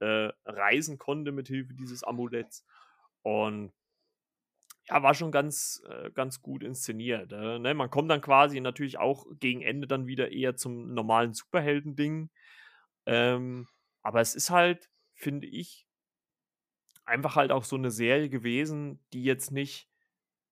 [0.00, 2.66] äh, reisen konnte mit Hilfe dieses Amuletts.
[3.22, 3.72] Und
[4.88, 7.30] ja, war schon ganz, äh, ganz gut inszeniert.
[7.30, 7.72] Ne?
[7.72, 12.30] Man kommt dann quasi natürlich auch gegen Ende dann wieder eher zum normalen Superhelden-Ding.
[13.06, 13.68] Ähm,
[14.02, 15.86] aber es ist halt, finde ich,
[17.06, 19.88] einfach halt auch so eine Serie gewesen, die jetzt nicht,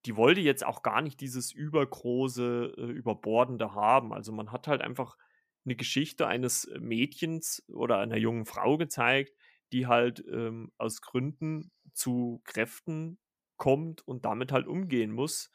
[0.05, 4.13] die wollte jetzt auch gar nicht dieses übergroße, äh, überbordende haben.
[4.13, 5.17] Also man hat halt einfach
[5.65, 9.33] eine Geschichte eines Mädchens oder einer jungen Frau gezeigt,
[9.71, 13.19] die halt ähm, aus Gründen zu Kräften
[13.57, 15.51] kommt und damit halt umgehen muss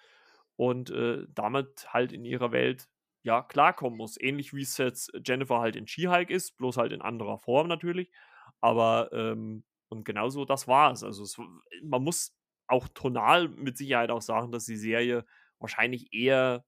[0.55, 2.89] und äh, damit halt in ihrer Welt
[3.23, 4.17] ja klarkommen muss.
[4.21, 8.13] Ähnlich wie es jetzt Jennifer halt in She-Hulk ist, bloß halt in anderer Form natürlich.
[8.61, 11.03] Aber ähm, und genauso das war es.
[11.03, 11.37] Also es,
[11.83, 12.37] man muss
[12.69, 15.25] auch tonal mit Sicherheit auch sagen, dass die Serie
[15.59, 16.65] wahrscheinlich eher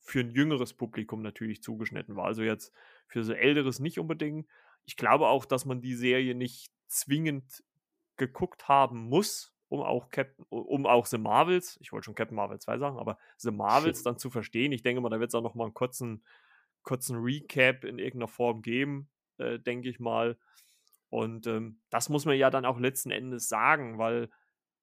[0.00, 2.26] für ein jüngeres Publikum natürlich zugeschnitten war.
[2.26, 2.72] Also jetzt
[3.06, 4.46] für so älteres nicht unbedingt.
[4.84, 7.64] Ich glaube auch, dass man die Serie nicht zwingend
[8.16, 12.58] geguckt haben muss, um auch Captain, um auch The Marvels, ich wollte schon Captain Marvel
[12.58, 14.72] 2 sagen, aber The Marvels dann zu verstehen.
[14.72, 16.24] Ich denke mal, da wird es auch noch mal einen kurzen,
[16.82, 19.08] kurzen Recap in irgendeiner Form geben,
[19.38, 20.38] äh, denke ich mal.
[21.08, 24.30] Und ähm, das muss man ja dann auch letzten Endes sagen, weil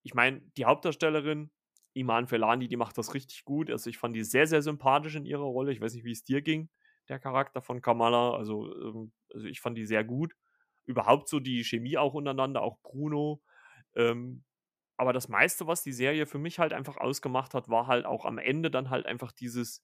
[0.04, 1.52] ich meine, die Hauptdarstellerin,
[1.93, 3.70] Iman Felani, die macht das richtig gut.
[3.70, 5.72] Also ich fand die sehr, sehr sympathisch in ihrer Rolle.
[5.74, 6.70] Ich weiß nicht, wie es dir ging,
[7.10, 8.34] der Charakter von Kamala.
[8.36, 10.34] Also, ähm, also ich fand die sehr gut.
[10.86, 13.41] Überhaupt so die Chemie auch untereinander, auch Bruno.
[13.95, 14.43] Ähm,
[14.97, 18.26] aber das meiste, was die Serie für mich halt einfach ausgemacht hat, war halt auch
[18.26, 19.84] am Ende dann halt einfach dieses,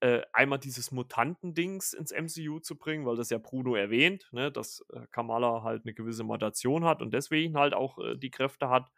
[0.00, 4.84] äh, einmal dieses Mutantendings ins MCU zu bringen, weil das ja Bruno erwähnt, ne, dass
[4.92, 8.90] äh, Kamala halt eine gewisse Mutation hat und deswegen halt auch äh, die Kräfte hat.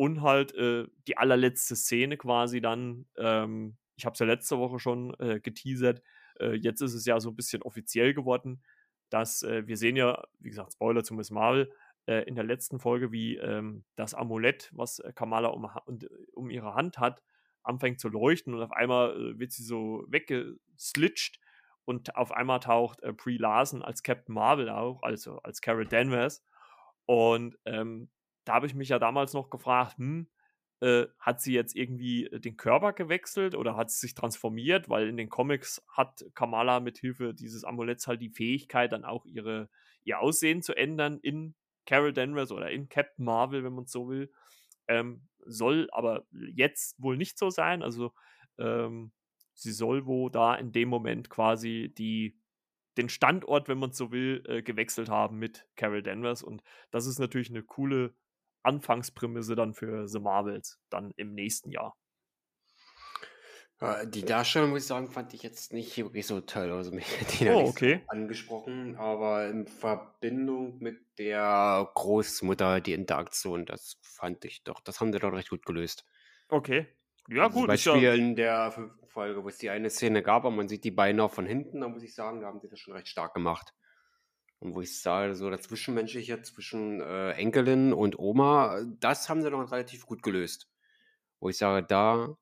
[0.00, 4.78] Und halt äh, die allerletzte Szene quasi dann, ähm, ich habe es ja letzte Woche
[4.78, 6.02] schon äh, geteasert,
[6.38, 8.62] äh, jetzt ist es ja so ein bisschen offiziell geworden,
[9.10, 11.68] dass wir sehen ja, wie gesagt, Spoiler zu Miss Marvel,
[12.06, 15.68] äh, in der letzten Folge, wie ähm, das Amulett, was äh, Kamala um,
[16.34, 17.22] um, ihre Hand hat,
[17.62, 21.40] anfängt zu leuchten und auf einmal äh, wird sie so weggeslitcht
[21.84, 26.42] und auf einmal taucht äh, Brie Larson als Captain Marvel auch, also als Carol Danvers.
[27.06, 28.08] Und ähm,
[28.50, 30.26] da habe ich mich ja damals noch gefragt, hm,
[30.80, 34.88] äh, hat sie jetzt irgendwie äh, den Körper gewechselt oder hat sie sich transformiert?
[34.88, 39.24] Weil in den Comics hat Kamala mit Hilfe dieses Amuletts halt die Fähigkeit, dann auch
[39.24, 39.70] ihre,
[40.02, 41.54] ihr Aussehen zu ändern in
[41.86, 44.32] Carol Danvers oder in Captain Marvel, wenn man es so will.
[44.88, 47.84] Ähm, soll aber jetzt wohl nicht so sein.
[47.84, 48.12] Also
[48.58, 49.12] ähm,
[49.54, 52.36] sie soll wo da in dem Moment quasi die,
[52.96, 56.42] den Standort, wenn man es so will, äh, gewechselt haben mit Carol Danvers.
[56.42, 58.12] Und das ist natürlich eine coole
[58.62, 61.96] Anfangsprämisse dann für The Marvels dann im nächsten Jahr.
[64.12, 66.70] Die Darstellung, muss ich sagen, fand ich jetzt nicht wirklich so toll.
[66.70, 68.02] Also mich hat die oh, okay.
[68.02, 75.00] so angesprochen, aber in Verbindung mit der Großmutter, die Interaktion, das fand ich doch, das
[75.00, 76.04] haben sie doch recht gut gelöst.
[76.50, 76.88] Okay.
[77.28, 77.62] Ja, also gut.
[77.62, 78.14] Zum Beispiel ja...
[78.14, 81.24] in der fünften Folge, wo es die eine Szene gab, aber man sieht die Beine
[81.24, 83.72] auch von hinten, da muss ich sagen, da haben sie das schon recht stark gemacht.
[84.60, 89.72] Und wo ich sage, so Zwischenmenschliche zwischen äh, Enkelin und Oma, das haben sie doch
[89.72, 90.68] relativ gut gelöst.
[91.40, 92.36] Wo ich sage, da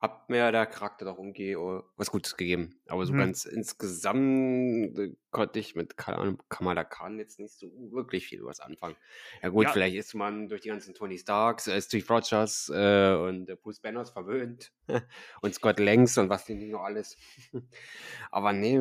[0.00, 2.80] hat mir der Charakter doch irgendwie oh, was Gutes gegeben.
[2.86, 3.18] Aber so mhm.
[3.18, 8.96] ganz insgesamt äh, konnte ich mit Kamala Khan jetzt nicht so wirklich viel was anfangen.
[9.42, 9.72] Ja gut, ja.
[9.72, 13.80] vielleicht ist man durch die ganzen Tony Starks, äh, Steve Rogers äh, und äh, Bruce
[13.80, 14.72] Banners verwöhnt
[15.42, 17.18] und Scott Langs und was denn noch alles.
[18.30, 18.80] Aber nee,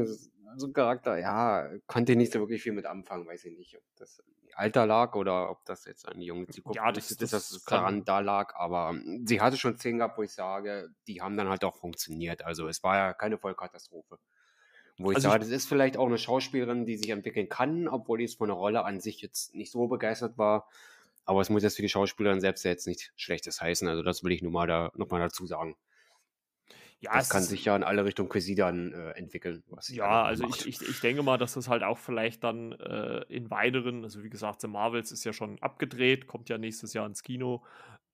[0.58, 3.78] so ein Charakter, ja, konnte ich nicht so wirklich viel mit anfangen, weiß ich nicht,
[3.78, 4.24] ob das
[4.60, 7.64] Alter lag oder ob das jetzt an die junge Zielgruppe ja, das, ist, dass es
[7.64, 8.56] daran da lag.
[8.56, 8.94] Aber
[9.24, 12.44] sie hatte schon zehn gehabt, wo ich sage, die haben dann halt auch funktioniert.
[12.44, 14.20] Also es war ja keine Vollkatastrophe.
[14.98, 17.88] Wo ich also sage, ich, das ist vielleicht auch eine Schauspielerin, die sich entwickeln kann,
[17.88, 20.68] obwohl die jetzt von der Rolle an sich jetzt nicht so begeistert war.
[21.24, 23.88] Aber es muss jetzt für die Schauspielerin selbst jetzt nicht Schlechtes heißen.
[23.88, 25.78] Also das will ich nur mal da nochmal dazu sagen.
[27.02, 29.64] Ja, das kann sich ja in alle Richtungen quasi dann äh, entwickeln.
[29.88, 33.50] ja, also ich, ich, ich denke mal, dass das halt auch vielleicht dann äh, in
[33.50, 37.24] weiteren, also wie gesagt, The Marvels ist ja schon abgedreht, kommt ja nächstes Jahr ins
[37.24, 37.64] Kino.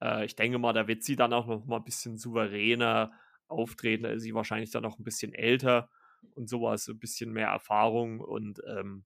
[0.02, 3.12] Äh, ich denke mal, da wird sie dann auch noch mal ein bisschen souveräner
[3.48, 4.04] auftreten.
[4.04, 5.90] Da ist sie wahrscheinlich dann noch ein bisschen älter
[6.36, 9.04] und sowas, ein bisschen mehr Erfahrung und ähm,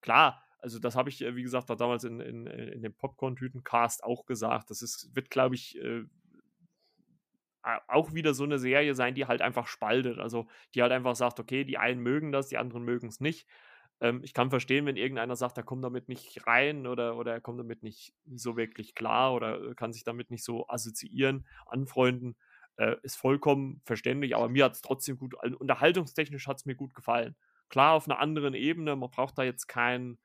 [0.00, 4.26] klar, also das habe ich, äh, wie gesagt, damals in, in, in dem Popcorn-Tüten-Cast auch
[4.26, 4.70] gesagt.
[4.70, 6.04] Das ist, wird, glaube ich, äh,
[7.88, 10.18] auch wieder so eine Serie sein, die halt einfach spaltet.
[10.18, 13.46] Also die halt einfach sagt, okay, die einen mögen das, die anderen mögen es nicht.
[14.00, 17.40] Ähm, ich kann verstehen, wenn irgendeiner sagt, er kommt damit nicht rein oder, oder er
[17.40, 22.36] kommt damit nicht so wirklich klar oder äh, kann sich damit nicht so assoziieren, anfreunden.
[22.76, 26.94] Äh, ist vollkommen verständlich, aber mir hat es trotzdem gut, unterhaltungstechnisch hat es mir gut
[26.94, 27.36] gefallen.
[27.68, 30.18] Klar, auf einer anderen Ebene, man braucht da jetzt kein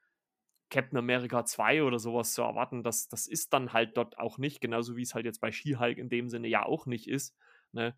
[0.69, 2.83] Captain America 2 oder sowas zu erwarten.
[2.83, 5.97] Das, das ist dann halt dort auch nicht, genauso wie es halt jetzt bei She-Hulk
[5.97, 7.35] in dem Sinne ja auch nicht ist.
[7.71, 7.95] Ne?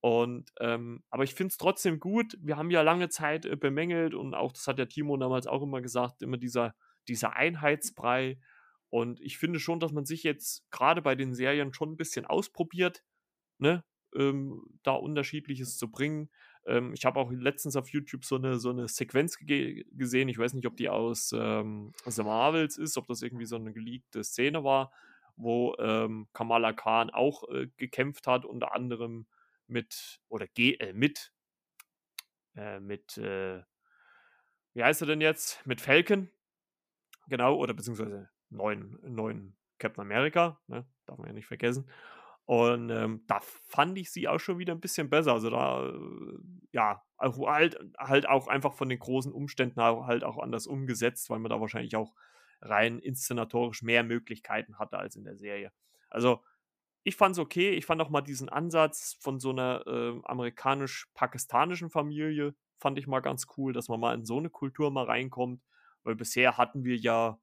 [0.00, 2.36] Und, ähm, aber ich finde es trotzdem gut.
[2.40, 5.62] Wir haben ja lange Zeit äh, bemängelt und auch, das hat der Timo damals auch
[5.62, 6.74] immer gesagt, immer dieser,
[7.08, 8.38] dieser Einheitsbrei.
[8.90, 12.26] Und ich finde schon, dass man sich jetzt gerade bei den Serien schon ein bisschen
[12.26, 13.04] ausprobiert,
[13.58, 13.84] ne?
[14.14, 16.30] Ähm, da unterschiedliches zu bringen.
[16.66, 20.28] Ähm, ich habe auch letztens auf YouTube so eine, so eine Sequenz gesehen.
[20.28, 23.72] Ich weiß nicht, ob die aus ähm, The Marvels ist, ob das irgendwie so eine
[23.72, 24.92] geleakte Szene war,
[25.36, 29.26] wo ähm, Kamala Khan auch äh, gekämpft hat, unter anderem
[29.66, 31.32] mit, oder äh, mit,
[32.56, 33.62] äh, mit, äh,
[34.74, 35.64] wie heißt er denn jetzt?
[35.66, 36.30] Mit Falcon.
[37.28, 40.86] Genau, oder beziehungsweise neuen, neuen Captain America, ne?
[41.06, 41.88] darf man ja nicht vergessen.
[42.48, 45.34] Und ähm, da fand ich sie auch schon wieder ein bisschen besser.
[45.34, 46.38] Also da, äh,
[46.72, 51.50] ja, halt, halt auch einfach von den großen Umständen halt auch anders umgesetzt, weil man
[51.50, 52.14] da wahrscheinlich auch
[52.62, 55.72] rein inszenatorisch mehr Möglichkeiten hatte als in der Serie.
[56.08, 56.42] Also
[57.04, 57.72] ich fand es okay.
[57.72, 63.20] Ich fand auch mal diesen Ansatz von so einer äh, amerikanisch-pakistanischen Familie, fand ich mal
[63.20, 65.62] ganz cool, dass man mal in so eine Kultur mal reinkommt.
[66.02, 67.38] Weil bisher hatten wir ja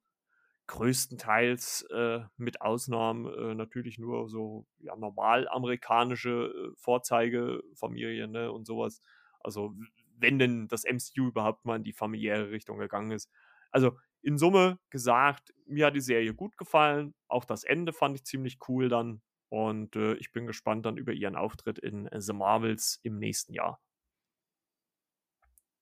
[0.66, 8.66] größtenteils äh, mit Ausnahmen äh, natürlich nur so ja, normal amerikanische äh, Vorzeigefamilien ne, und
[8.66, 9.00] sowas.
[9.40, 9.74] Also
[10.18, 13.30] wenn denn das MCU überhaupt mal in die familiäre Richtung gegangen ist.
[13.70, 17.14] Also in Summe gesagt, mir hat die Serie gut gefallen.
[17.28, 19.22] Auch das Ende fand ich ziemlich cool dann.
[19.48, 23.80] Und äh, ich bin gespannt dann über ihren Auftritt in The Marvels im nächsten Jahr.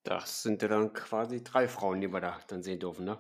[0.02, 3.18] Das sind ja dann quasi drei Frauen, die wir da dann sehen dürfen, ne?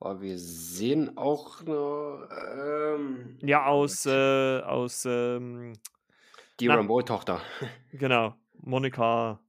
[0.00, 5.72] Aber wir sehen auch noch, ähm, Ja, aus, äh, aus, ähm,
[6.60, 7.40] die Rambeau-Tochter.
[7.92, 9.40] genau, Monika,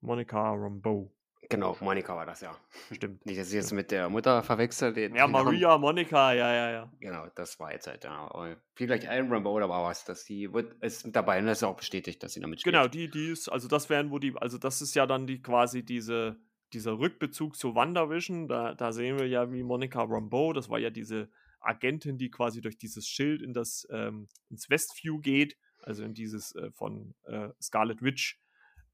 [0.00, 1.10] Monika Rambeau.
[1.50, 2.54] Genau, Monika war das, ja.
[2.92, 3.24] Stimmt.
[3.24, 4.92] Nicht, dass ich jetzt mit der Mutter verwechsel.
[4.92, 5.80] Den, ja, Maria, Namen.
[5.80, 6.92] Monika, ja, ja, ja.
[7.00, 8.28] Genau, das war jetzt halt, ja.
[8.74, 11.64] Vielleicht ein Rambo, da war was, dass die wird, ist mit dabei und das ist
[11.64, 12.74] auch bestätigt, dass sie damit spielt.
[12.74, 15.40] Genau, die, die ist, also das wären, wo die, also das ist ja dann die
[15.40, 16.36] quasi diese,
[16.72, 20.90] dieser Rückbezug zu WandaVision, da, da sehen wir ja, wie Monica Rambeau, das war ja
[20.90, 26.14] diese Agentin, die quasi durch dieses Schild in das, ähm, ins Westview geht, also in
[26.14, 28.40] dieses äh, von äh, Scarlet Witch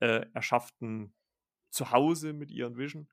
[0.00, 1.14] äh, erschafften
[1.70, 3.08] Zuhause mit ihren Vision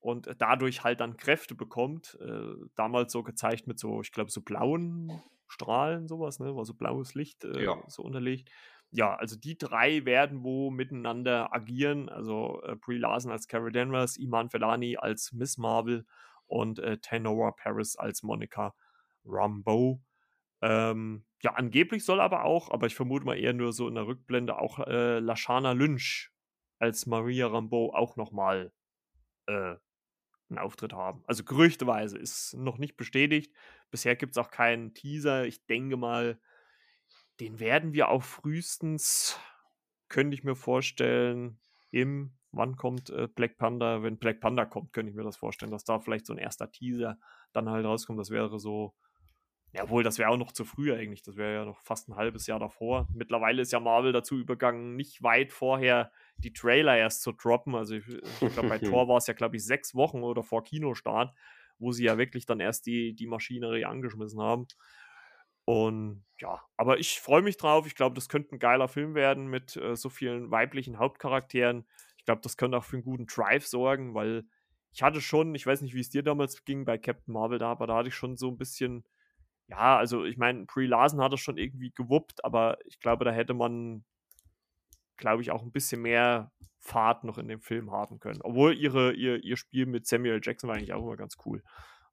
[0.00, 2.16] und dadurch halt dann Kräfte bekommt.
[2.20, 6.54] Äh, damals so gezeigt mit so, ich glaube, so blauen Strahlen, sowas, ne?
[6.56, 7.82] War so blaues Licht äh, ja.
[7.88, 8.50] so unterlegt
[8.90, 12.08] ja, also die drei werden wo miteinander agieren.
[12.08, 16.06] Also äh, Brie Larson als Carol Danvers, Iman Felani als Miss Marvel
[16.46, 18.74] und äh, Tenora Paris als Monica
[19.24, 20.00] Rambeau.
[20.62, 24.06] Ähm, ja, angeblich soll aber auch, aber ich vermute mal eher nur so in der
[24.06, 26.32] Rückblende, auch äh, Lashana Lynch
[26.78, 28.72] als Maria Rambeau auch nochmal
[29.46, 29.76] äh,
[30.48, 31.22] einen Auftritt haben.
[31.26, 33.52] Also gerüchteweise ist noch nicht bestätigt.
[33.90, 35.44] Bisher gibt es auch keinen Teaser.
[35.46, 36.40] Ich denke mal,
[37.40, 39.38] den werden wir auch frühestens,
[40.08, 41.58] könnte ich mir vorstellen,
[41.90, 44.02] im, wann kommt äh, Black Panda?
[44.02, 46.70] Wenn Black Panda kommt, könnte ich mir das vorstellen, dass da vielleicht so ein erster
[46.70, 47.18] Teaser
[47.52, 48.18] dann halt rauskommt.
[48.18, 48.94] Das wäre so,
[49.72, 51.22] ja wohl, das wäre auch noch zu früh eigentlich.
[51.22, 53.08] Das wäre ja noch fast ein halbes Jahr davor.
[53.12, 57.74] Mittlerweile ist ja Marvel dazu übergegangen, nicht weit vorher die Trailer erst zu droppen.
[57.74, 60.64] Also ich, ich glaube, bei Thor war es ja, glaube ich, sechs Wochen oder vor
[60.64, 61.34] Kinostart,
[61.78, 64.66] wo sie ja wirklich dann erst die, die Maschinerie angeschmissen haben.
[65.66, 67.86] Und ja, aber ich freue mich drauf.
[67.86, 71.86] Ich glaube, das könnte ein geiler Film werden mit äh, so vielen weiblichen Hauptcharakteren.
[72.18, 74.44] Ich glaube, das könnte auch für einen guten Drive sorgen, weil
[74.92, 77.72] ich hatte schon, ich weiß nicht, wie es dir damals ging bei Captain Marvel da,
[77.72, 79.04] aber da hatte ich schon so ein bisschen,
[79.66, 83.32] ja, also ich meine, Brie Larson hat das schon irgendwie gewuppt, aber ich glaube, da
[83.32, 84.04] hätte man,
[85.16, 88.40] glaube ich, auch ein bisschen mehr Fahrt noch in dem Film haben können.
[88.42, 91.62] Obwohl ihre, ihr, ihr Spiel mit Samuel Jackson war eigentlich auch immer ganz cool.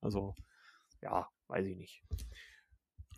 [0.02, 0.34] Also,
[1.02, 2.04] ja, weiß ich nicht.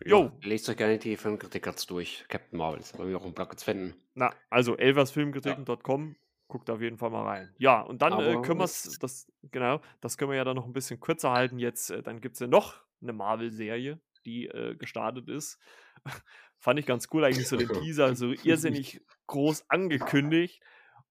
[0.04, 0.32] Jo.
[0.42, 2.26] Lest euch gerne die Filmkritik jetzt durch.
[2.28, 3.96] Captain Marvel ist bei mir auch im Blog zu finden.
[4.14, 6.10] Na, also elversfilmkritiken.com.
[6.10, 6.16] Ja.
[6.48, 7.54] Guckt auf jeden Fall mal rein.
[7.58, 10.66] Ja, und dann äh, können wir es, das, genau, das können wir ja dann noch
[10.66, 11.58] ein bisschen kürzer halten.
[11.58, 15.60] Jetzt, äh, dann gibt es ja noch eine Marvel-Serie, die äh, gestartet ist.
[16.60, 20.62] Fand ich ganz cool, eigentlich so den Teaser, so irrsinnig groß angekündigt.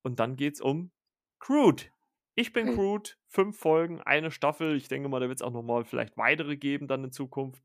[0.03, 0.93] Und dann geht es um
[1.41, 1.83] Crude.
[2.37, 2.75] Ich bin hm.
[2.75, 4.77] Crude, fünf Folgen, eine Staffel.
[4.77, 7.63] Ich denke mal, da wird es auch nochmal vielleicht weitere geben dann in Zukunft.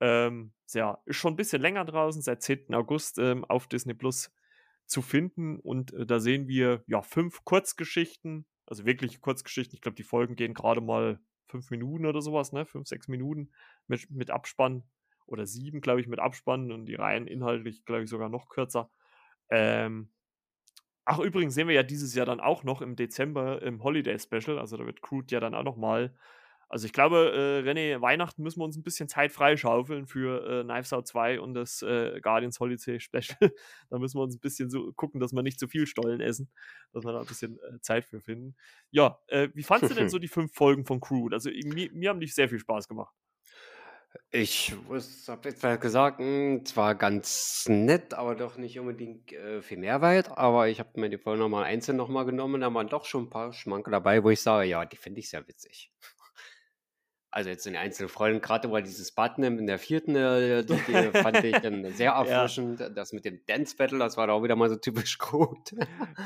[0.00, 2.74] Ähm, ja, ist schon ein bisschen länger draußen, seit 10.
[2.74, 4.30] August ähm, auf Disney Plus
[4.86, 5.58] zu finden.
[5.60, 9.76] Und äh, da sehen wir ja fünf Kurzgeschichten, also wirklich Kurzgeschichten.
[9.76, 12.66] Ich glaube, die Folgen gehen gerade mal fünf Minuten oder sowas, ne?
[12.66, 13.50] Fünf, sechs Minuten
[13.86, 14.84] mit, mit Abspann.
[15.26, 16.72] Oder sieben, glaube ich, mit Abspann.
[16.72, 18.90] Und die Reihen inhaltlich, glaube ich, sogar noch kürzer.
[19.50, 20.10] Ähm,
[21.04, 24.58] ach, übrigens sehen wir ja dieses Jahr dann auch noch im Dezember im Holiday Special.
[24.58, 26.14] Also da wird Crude ja dann auch noch mal
[26.68, 27.32] also ich glaube,
[27.64, 31.40] äh, René, Weihnachten müssen wir uns ein bisschen Zeit freischaufeln für äh, Knives Out 2
[31.40, 33.38] und das äh, Guardians Holiday Special.
[33.90, 36.50] da müssen wir uns ein bisschen so gucken, dass wir nicht zu viel Stollen essen,
[36.92, 38.54] dass wir da ein bisschen äh, Zeit für finden.
[38.90, 41.34] Ja, äh, wie fandest du denn so die fünf Folgen von Crude?
[41.34, 43.14] Also mir, mir haben die sehr viel Spaß gemacht.
[44.30, 44.74] Ich
[45.28, 50.36] habe jetzt mal gesagt, hm, zwar ganz nett, aber doch nicht unbedingt äh, viel Mehrwert.
[50.36, 52.60] Aber ich habe mir die Folge nochmal einzeln nochmal genommen.
[52.60, 55.30] Da waren doch schon ein paar Schmanke dabei, wo ich sage, ja, die finde ich
[55.30, 55.92] sehr witzig.
[57.30, 61.10] Also jetzt in einzelnen Folgen, gerade über dieses Button in der vierten, äh, die, die
[61.18, 62.80] fand ich dann sehr erfrischend.
[62.80, 62.88] Ja.
[62.88, 65.74] Das mit dem Dance Battle, das war da auch wieder mal so typisch gut.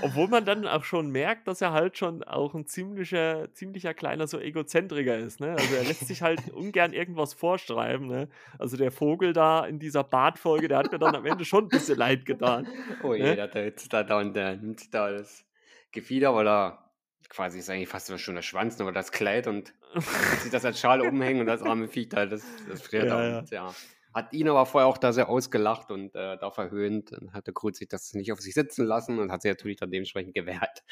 [0.03, 4.29] Obwohl man dann auch schon merkt, dass er halt schon auch ein ziemlicher, ziemlicher kleiner
[4.29, 5.41] so Egozentriker ist.
[5.41, 5.51] Ne?
[5.51, 8.07] Also er lässt sich halt ungern irgendwas vorschreiben.
[8.07, 8.29] Ne?
[8.61, 11.69] Also der Vogel da in dieser Bartfolge, der hat mir dann am Ende schon ein
[11.69, 12.69] bisschen leid getan.
[13.03, 13.37] Oh je, ne?
[13.37, 15.45] der, der, der, der, der nimmt da das
[15.91, 16.82] Gefieder, weil er
[17.29, 19.75] quasi ist eigentlich fast schon der Schwanz, aber das Kleid und
[20.43, 23.51] sieht das als Schale umhängen und das arme Viech da, das, das friert ja, und,
[23.51, 23.75] ja.
[24.15, 27.79] Hat ihn aber vorher auch da sehr ausgelacht und äh, da verhöhnt und hatte Kruz
[27.79, 30.85] sich das nicht auf sich sitzen lassen und hat sich natürlich dann dementsprechend gewehrt.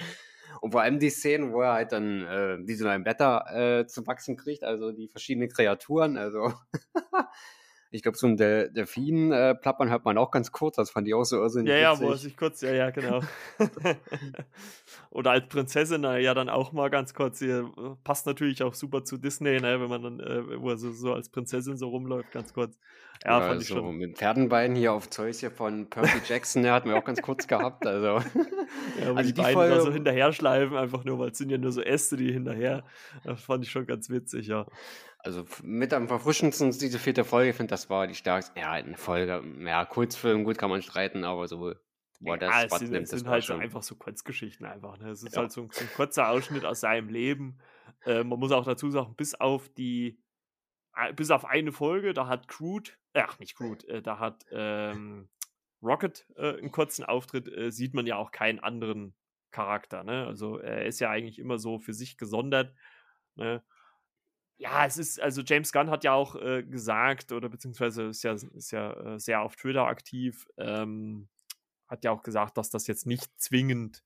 [0.61, 3.45] Und vor allem die Szenen, wo er halt dann äh, diese neuen Blätter
[3.81, 6.53] äh, zu wachsen kriegt, also die verschiedenen Kreaturen, also
[7.91, 10.77] Ich glaube, so ein Del Delfin äh, plappern hört man auch ganz kurz.
[10.77, 11.73] Das fand ich auch so irrsinnig.
[11.73, 13.21] Ja, ja, wo er sich kurz, ja, ja, genau.
[15.11, 17.41] Oder als Prinzessin na, ja dann auch mal ganz kurz.
[17.41, 20.77] Hier, äh, passt natürlich auch super zu Disney, ne, wenn man dann, äh, wo er
[20.77, 22.79] so, so, als Prinzessin so rumläuft, ganz kurz.
[23.25, 23.97] Ja, ja fand ich schon.
[23.97, 27.47] Mit Pferdenbeinen hier auf Zeus hier von Percy Jackson, der hat mir auch ganz kurz
[27.47, 27.87] gehabt.
[27.87, 28.07] Also,
[29.01, 31.51] ja, also die, die Beine Folge, da so hinterher schleifen, einfach nur, weil es sind
[31.51, 32.85] ja nur so Äste, die hinterher.
[33.25, 34.67] Das fand ich schon ganz witzig, ja.
[35.23, 38.59] Also mit am verfrischendsten diese vierte Folge, ich finde, das war die stärkste.
[38.59, 41.75] Ja, eine Folge, ja, Kurzfilm, gut kann man streiten, aber so
[42.21, 43.61] Boah, das ja, es sind, nimmt, sind halt schon.
[43.61, 44.99] einfach so Kurzgeschichten einfach.
[44.99, 45.11] Ne?
[45.11, 45.43] Es ist ja.
[45.43, 47.59] halt so ein, so ein, kurzer Ausschnitt aus seinem Leben.
[48.05, 50.23] Äh, man muss auch dazu sagen, bis auf die,
[50.95, 55.31] äh, bis auf eine Folge, da hat Crude, ach nicht Crude, äh, da hat ähm,
[55.83, 59.15] Rocket äh, einen kurzen Auftritt, äh, sieht man ja auch keinen anderen
[59.51, 60.05] Charakter.
[60.05, 60.27] Ne?
[60.27, 62.75] Also er ist ja eigentlich immer so für sich gesondert.
[63.37, 63.63] Ne?
[64.61, 68.35] Ja, es ist, also James Gunn hat ja auch äh, gesagt, oder beziehungsweise ist ja,
[68.35, 71.29] ist ja äh, sehr auf Twitter aktiv, ähm,
[71.89, 74.05] hat ja auch gesagt, dass das jetzt nicht zwingend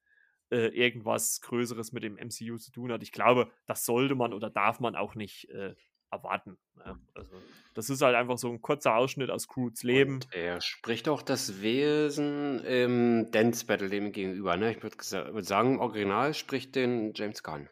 [0.50, 3.02] äh, irgendwas Größeres mit dem MCU zu tun hat.
[3.02, 5.74] Ich glaube, das sollte man oder darf man auch nicht äh,
[6.12, 6.56] erwarten.
[6.76, 7.00] Ne?
[7.14, 7.34] Also,
[7.74, 10.14] das ist halt einfach so ein kurzer Ausschnitt aus Crudes Leben.
[10.14, 14.56] Und er spricht auch das Wesen im Dance Battle dem gegenüber.
[14.56, 14.70] Ne?
[14.70, 17.68] Ich würde würd sagen, im Original spricht den James Gunn.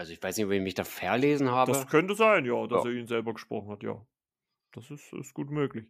[0.00, 1.72] Also ich weiß nicht, ob ich mich da verlesen habe.
[1.72, 2.90] Das könnte sein, ja, dass ja.
[2.90, 4.00] er ihn selber gesprochen hat, ja.
[4.72, 5.84] Das ist, ist gut möglich.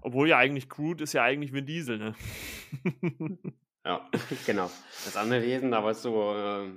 [0.00, 2.14] Obwohl ja eigentlich Crude ist ja eigentlich Vin Diesel, ne?
[3.86, 4.10] ja,
[4.46, 4.68] genau.
[5.04, 6.72] Das andere Wesen, da was so äh,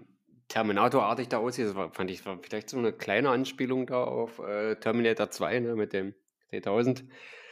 [0.48, 4.38] Terminator-artig da aussieht, das war, fand ich war vielleicht so eine kleine Anspielung da auf
[4.38, 6.14] äh, Terminator 2, ne, mit dem
[6.52, 7.06] T1000.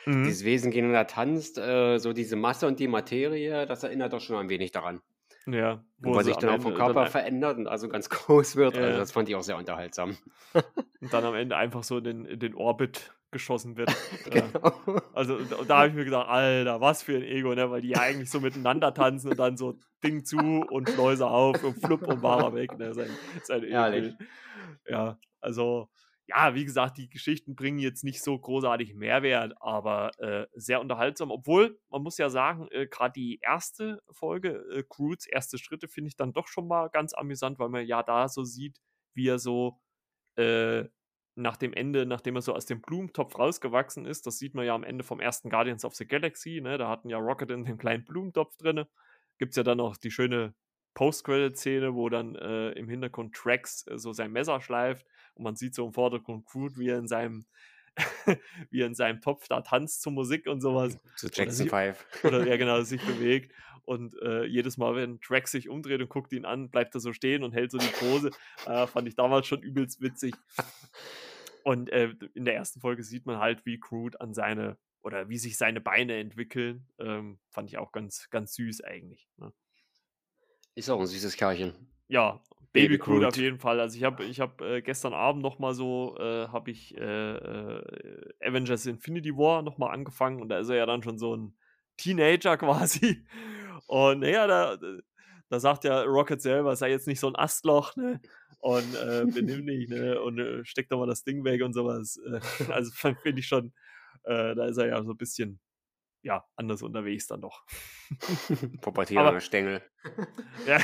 [0.05, 0.25] Mhm.
[0.25, 4.13] Dieses Wesen gehen und da tanzt, äh, so diese Masse und die Materie, das erinnert
[4.13, 5.01] doch schon ein wenig daran.
[5.45, 5.83] Ja.
[5.97, 8.75] Wo, sich dann auch vom Körper dann, verändert und also ganz groß wird.
[8.75, 8.87] Also ja.
[8.87, 10.17] Also das fand ich auch sehr unterhaltsam.
[11.01, 13.93] und dann am Ende einfach so in den, in den Orbit geschossen wird.
[14.29, 14.73] genau.
[15.13, 17.69] Also und da habe ich mir gedacht, Alter, was für ein Ego, ne?
[17.69, 21.63] Weil die ja eigentlich so miteinander tanzen und dann so Ding zu und Schleuse auf
[21.63, 22.77] und flupp und war weg.
[22.77, 22.93] Ne?
[22.93, 23.09] Sein,
[23.43, 24.13] sein Ehrlich.
[24.87, 25.89] Ja, also
[26.35, 31.31] ja, wie gesagt, die Geschichten bringen jetzt nicht so großartig Mehrwert, aber äh, sehr unterhaltsam.
[31.31, 36.07] Obwohl, man muss ja sagen, äh, gerade die erste Folge, äh, Crudes erste Schritte, finde
[36.07, 38.79] ich dann doch schon mal ganz amüsant, weil man ja da so sieht,
[39.13, 39.79] wie er so
[40.37, 40.85] äh,
[41.35, 44.73] nach dem Ende, nachdem er so aus dem Blumentopf rausgewachsen ist, das sieht man ja
[44.73, 46.77] am Ende vom ersten Guardians of the Galaxy, ne?
[46.77, 48.85] da hatten ja Rocket in dem kleinen Blumentopf drin.
[49.39, 50.55] Gibt es ja dann noch die schöne
[50.95, 55.05] Post-Credit-Szene, wo dann äh, im Hintergrund Trax äh, so sein Messer schleift
[55.35, 57.45] und man sieht so im Vordergrund Groot, wie er in seinem
[58.71, 60.97] wie er in seinem Topf da tanzt zur Musik und sowas.
[61.15, 62.23] Zu Jackson 5.
[62.23, 63.53] Oder ja, genau, sich bewegt.
[63.85, 67.13] Und äh, jedes Mal, wenn Track sich umdreht und guckt ihn an, bleibt er so
[67.13, 68.31] stehen und hält so die Pose.
[68.65, 70.33] Äh, fand ich damals schon übelst witzig.
[71.63, 75.37] Und äh, in der ersten Folge sieht man halt, wie Crude an seine oder wie
[75.37, 76.87] sich seine Beine entwickeln.
[76.97, 79.27] Ähm, fand ich auch ganz, ganz süß eigentlich.
[79.37, 79.53] Ne?
[80.75, 81.73] Ist auch ein süßes Kerlchen.
[82.07, 82.41] Ja,
[82.73, 83.79] Baby, Baby auf jeden Fall.
[83.79, 87.35] Also ich habe ich hab, äh, gestern Abend noch mal so, äh, habe ich äh,
[87.35, 91.35] äh, Avengers Infinity War noch mal angefangen und da ist er ja dann schon so
[91.35, 91.55] ein
[91.97, 93.25] Teenager quasi.
[93.85, 94.77] Und naja, da,
[95.49, 98.19] da sagt ja Rocket selber, sei jetzt nicht so ein Astloch, ne?
[98.59, 100.19] Und äh, benimm dich, ne?
[100.19, 102.19] Und äh, steck doch mal das Ding weg und sowas.
[102.25, 103.71] Äh, also finde ich schon,
[104.23, 105.59] äh, da ist er ja so ein bisschen
[106.23, 107.65] ja, anders unterwegs dann doch.
[108.81, 109.83] Pubertierender Stängel.
[110.65, 110.79] ja,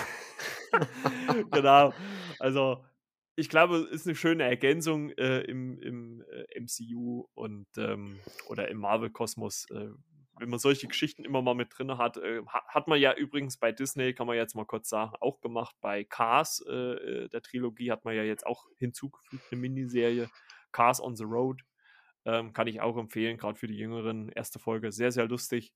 [1.51, 1.93] genau.
[2.39, 2.83] Also,
[3.35, 8.67] ich glaube, es ist eine schöne Ergänzung äh, im, im äh, MCU und ähm, oder
[8.67, 9.65] im Marvel-Kosmos.
[9.71, 9.89] Äh,
[10.39, 13.71] wenn man solche Geschichten immer mal mit drin hat, äh, hat man ja übrigens bei
[13.71, 15.75] Disney, kann man jetzt mal kurz sagen, auch gemacht.
[15.81, 20.29] Bei Cars, äh, äh, der Trilogie, hat man ja jetzt auch hinzugefügt, eine Miniserie.
[20.71, 21.61] Cars on the Road.
[22.25, 24.29] Ähm, kann ich auch empfehlen, gerade für die Jüngeren.
[24.29, 25.73] Erste Folge, sehr, sehr lustig.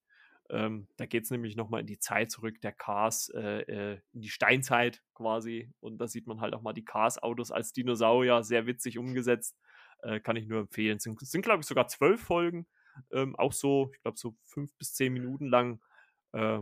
[0.49, 4.21] Ähm, da geht es nämlich nochmal in die Zeit zurück, der Cars, äh, äh, in
[4.21, 5.71] die Steinzeit quasi.
[5.79, 9.57] Und da sieht man halt auch mal die Cars-Autos als Dinosaurier, sehr witzig umgesetzt.
[10.01, 10.99] Äh, kann ich nur empfehlen.
[10.99, 12.67] Sind, sind glaube ich, sogar zwölf Folgen.
[13.11, 15.79] Ähm, auch so, ich glaube, so fünf bis zehn Minuten lang
[16.33, 16.59] äh,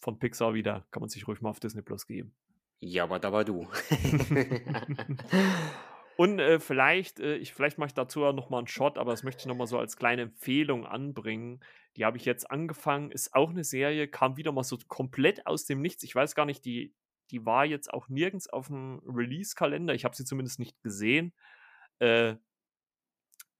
[0.00, 0.86] von Pixar wieder.
[0.90, 2.34] Kann man sich ruhig mal auf Disney Plus geben.
[2.80, 3.68] Ja, aber da war du.
[6.16, 9.22] Und äh, vielleicht, äh, ich, vielleicht mache ich dazu ja nochmal einen Shot, aber das
[9.22, 11.60] möchte ich nochmal so als kleine Empfehlung anbringen.
[11.96, 15.64] Die habe ich jetzt angefangen, ist auch eine Serie, kam wieder mal so komplett aus
[15.64, 16.04] dem Nichts.
[16.04, 16.94] Ich weiß gar nicht, die,
[17.30, 19.94] die war jetzt auch nirgends auf dem Release-Kalender.
[19.94, 21.32] Ich habe sie zumindest nicht gesehen.
[21.98, 22.36] Äh,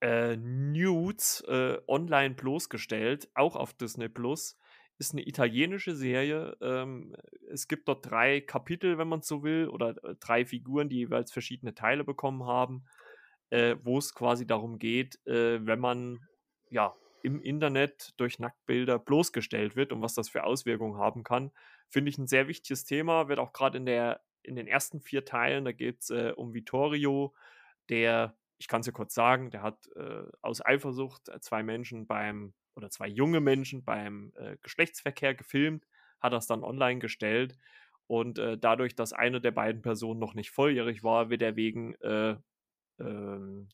[0.01, 4.57] äh, Nudes äh, online bloßgestellt, auch auf Disney Plus
[4.97, 6.55] ist eine italienische Serie.
[6.61, 7.15] Ähm,
[7.49, 11.31] es gibt dort drei Kapitel, wenn man so will, oder äh, drei Figuren, die jeweils
[11.31, 12.85] verschiedene Teile bekommen haben,
[13.49, 16.19] äh, wo es quasi darum geht, äh, wenn man
[16.69, 21.51] ja im Internet durch Nacktbilder bloßgestellt wird und was das für Auswirkungen haben kann.
[21.89, 25.25] Finde ich ein sehr wichtiges Thema, wird auch gerade in der in den ersten vier
[25.25, 27.33] Teilen, da geht es äh, um Vittorio,
[27.89, 32.07] der, ich kann es ja kurz sagen, der hat äh, aus Eifersucht äh, zwei Menschen
[32.07, 35.85] beim oder zwei junge Menschen beim äh, Geschlechtsverkehr gefilmt,
[36.19, 37.57] hat das dann online gestellt
[38.07, 41.95] und äh, dadurch, dass eine der beiden Personen noch nicht volljährig war, wird er wegen,
[42.01, 42.35] äh,
[42.99, 43.69] ähm,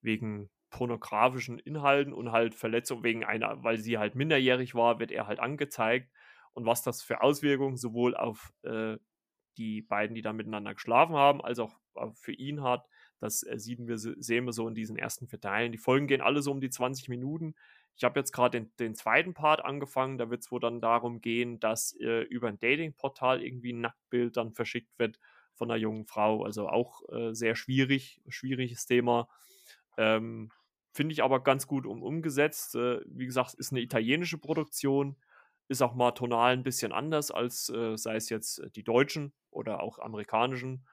[0.00, 5.28] wegen pornografischen Inhalten und halt Verletzung wegen einer, weil sie halt minderjährig war, wird er
[5.28, 6.10] halt angezeigt.
[6.52, 8.96] Und was das für Auswirkungen sowohl auf äh,
[9.56, 11.72] die beiden, die da miteinander geschlafen haben, als auch
[12.14, 12.88] für ihn hat,
[13.20, 15.70] das äh, sehen, wir, sehen wir so in diesen ersten vier Teilen.
[15.70, 17.54] Die Folgen gehen alle so um die 20 Minuten.
[17.96, 20.18] Ich habe jetzt gerade den, den, zweiten Part angefangen.
[20.18, 24.36] Da wird es wohl dann darum gehen, dass äh, über ein Datingportal irgendwie ein Nacktbild
[24.36, 25.20] dann verschickt wird
[25.54, 26.44] von einer jungen Frau.
[26.44, 29.28] Also auch äh, sehr schwierig, schwieriges Thema.
[29.96, 30.50] Ähm,
[30.92, 32.76] Finde ich aber ganz gut um, umgesetzt.
[32.76, 35.16] Äh, wie gesagt, ist eine italienische Produktion,
[35.68, 39.80] ist auch mal tonal ein bisschen anders als äh, sei es jetzt die deutschen oder
[39.82, 40.86] auch amerikanischen.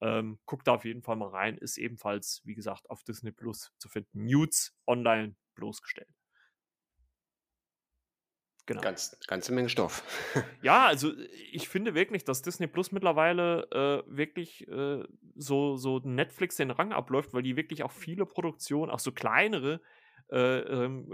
[0.00, 1.56] Ähm, guckt da auf jeden Fall mal rein.
[1.56, 4.24] Ist ebenfalls, wie gesagt, auf Disney Plus zu finden.
[4.24, 6.23] Nudes online bloßgestellt.
[8.66, 8.80] Genau.
[8.80, 10.02] Ganz, ganze Menge Stoff.
[10.62, 11.12] ja, also
[11.52, 15.04] ich finde wirklich, dass Disney Plus mittlerweile äh, wirklich äh,
[15.34, 19.82] so, so Netflix den Rang abläuft, weil die wirklich auch viele Produktionen, auch so kleinere,
[20.30, 21.12] äh, ähm,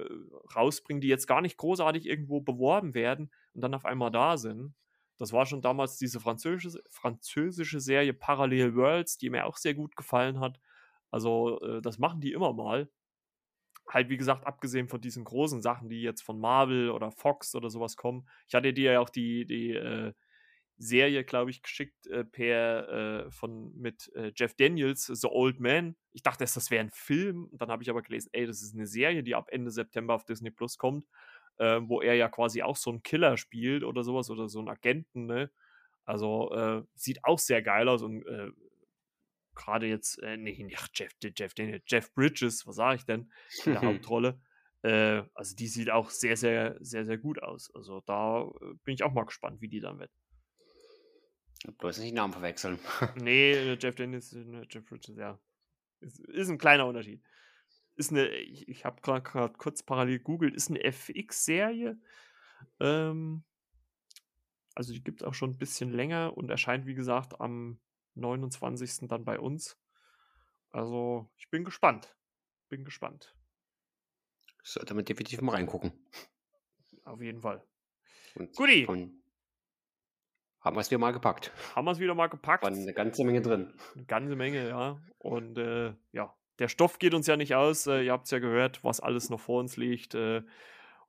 [0.54, 4.74] rausbringen, die jetzt gar nicht großartig irgendwo beworben werden und dann auf einmal da sind.
[5.18, 9.96] Das war schon damals diese französische, französische Serie Parallel Worlds, die mir auch sehr gut
[9.96, 10.60] gefallen hat.
[11.10, 12.88] Also, äh, das machen die immer mal
[13.90, 17.70] halt, wie gesagt, abgesehen von diesen großen Sachen, die jetzt von Marvel oder Fox oder
[17.70, 18.28] sowas kommen.
[18.48, 20.12] Ich hatte dir ja auch die, die äh,
[20.78, 25.96] Serie, glaube ich, geschickt äh, per äh, von mit äh, Jeff Daniels, The Old Man.
[26.12, 27.50] Ich dachte erst, das wäre ein Film.
[27.52, 30.24] Dann habe ich aber gelesen, ey, das ist eine Serie, die ab Ende September auf
[30.24, 31.06] Disney Plus kommt,
[31.58, 34.68] äh, wo er ja quasi auch so einen Killer spielt oder sowas oder so einen
[34.68, 35.50] Agenten, ne?
[36.06, 38.24] Also äh, sieht auch sehr geil aus und
[39.60, 43.30] gerade jetzt, äh, nee, ach, Jeff, Jeff Daniel, Jeff Bridges, was sage ich denn,
[43.64, 44.40] in der Hauptrolle.
[44.82, 47.70] Äh, also die sieht auch sehr, sehr, sehr, sehr gut aus.
[47.74, 50.10] Also da äh, bin ich auch mal gespannt, wie die dann wird.
[51.78, 52.78] Bloß nicht Namen verwechseln.
[53.16, 55.38] nee, äh, Jeff Daniels, äh, Jeff Bridges, ja.
[56.00, 57.22] Ist, ist ein kleiner Unterschied.
[57.96, 62.00] Ist eine, ich, ich habe gerade kurz parallel googelt, ist eine FX-Serie.
[62.80, 63.44] Ähm,
[64.74, 67.78] also die gibt es auch schon ein bisschen länger und erscheint, wie gesagt, am
[68.14, 69.08] 29.
[69.08, 69.78] dann bei uns.
[70.70, 72.14] Also, ich bin gespannt.
[72.68, 73.34] Bin gespannt.
[74.62, 75.92] Sollte man definitiv mal reingucken.
[77.04, 77.64] Auf jeden Fall.
[78.34, 78.86] Und Guti.
[80.60, 81.52] Haben wir es wieder mal gepackt.
[81.74, 82.62] Haben wir es wieder mal gepackt.
[82.62, 83.72] War eine ganze Menge drin.
[83.94, 85.00] Eine ganze Menge, ja.
[85.18, 87.86] Und äh, ja, der Stoff geht uns ja nicht aus.
[87.86, 90.14] Äh, ihr habt es ja gehört, was alles noch vor uns liegt.
[90.14, 90.42] Äh,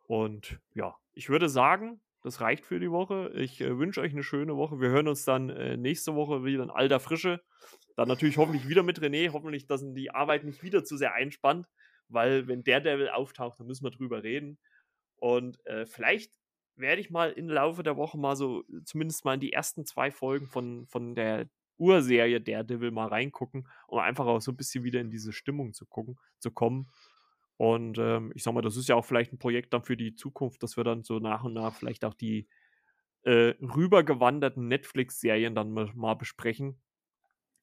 [0.07, 3.31] und ja, ich würde sagen, das reicht für die Woche.
[3.35, 4.79] Ich äh, wünsche euch eine schöne Woche.
[4.79, 7.41] Wir hören uns dann äh, nächste Woche wieder in alter Frische.
[7.95, 9.31] Dann natürlich hoffentlich wieder mit René.
[9.33, 11.67] Hoffentlich, dass ihn die Arbeit nicht wieder zu sehr einspannt,
[12.07, 14.59] weil wenn der Devil auftaucht, dann müssen wir drüber reden.
[15.17, 16.33] Und äh, vielleicht
[16.75, 20.11] werde ich mal im Laufe der Woche mal so, zumindest mal in die ersten zwei
[20.11, 25.01] Folgen von, von der Urserie Daredevil mal reingucken, um einfach auch so ein bisschen wieder
[25.01, 26.87] in diese Stimmung zu gucken, zu kommen.
[27.61, 30.15] Und ähm, ich sag mal, das ist ja auch vielleicht ein Projekt dann für die
[30.15, 32.47] Zukunft, dass wir dann so nach und nach vielleicht auch die
[33.21, 36.81] äh, rübergewanderten Netflix-Serien dann mal, mal, besprechen.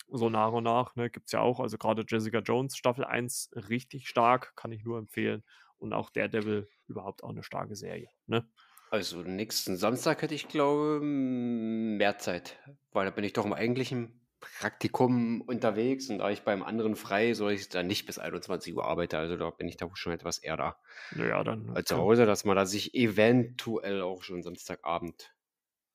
[0.09, 3.51] So nach und nach, ne, gibt es ja auch, also gerade Jessica Jones Staffel 1
[3.69, 5.43] richtig stark, kann ich nur empfehlen.
[5.79, 8.49] Und auch Daredevil überhaupt auch eine starke Serie, ne?
[8.93, 12.57] Also nächsten Samstag hätte ich, glaube mehr Zeit,
[12.93, 14.18] weil da bin ich doch im eigentlichen
[14.61, 18.85] Praktikum unterwegs und da ich beim anderen frei, soll ich dann nicht bis 21 Uhr
[18.85, 19.17] arbeiten.
[19.17, 20.77] Also da bin ich da schon etwas eher da.
[21.15, 21.71] Naja, dann.
[21.75, 25.33] Als zu Hause, dass man da sich eventuell auch schon Samstagabend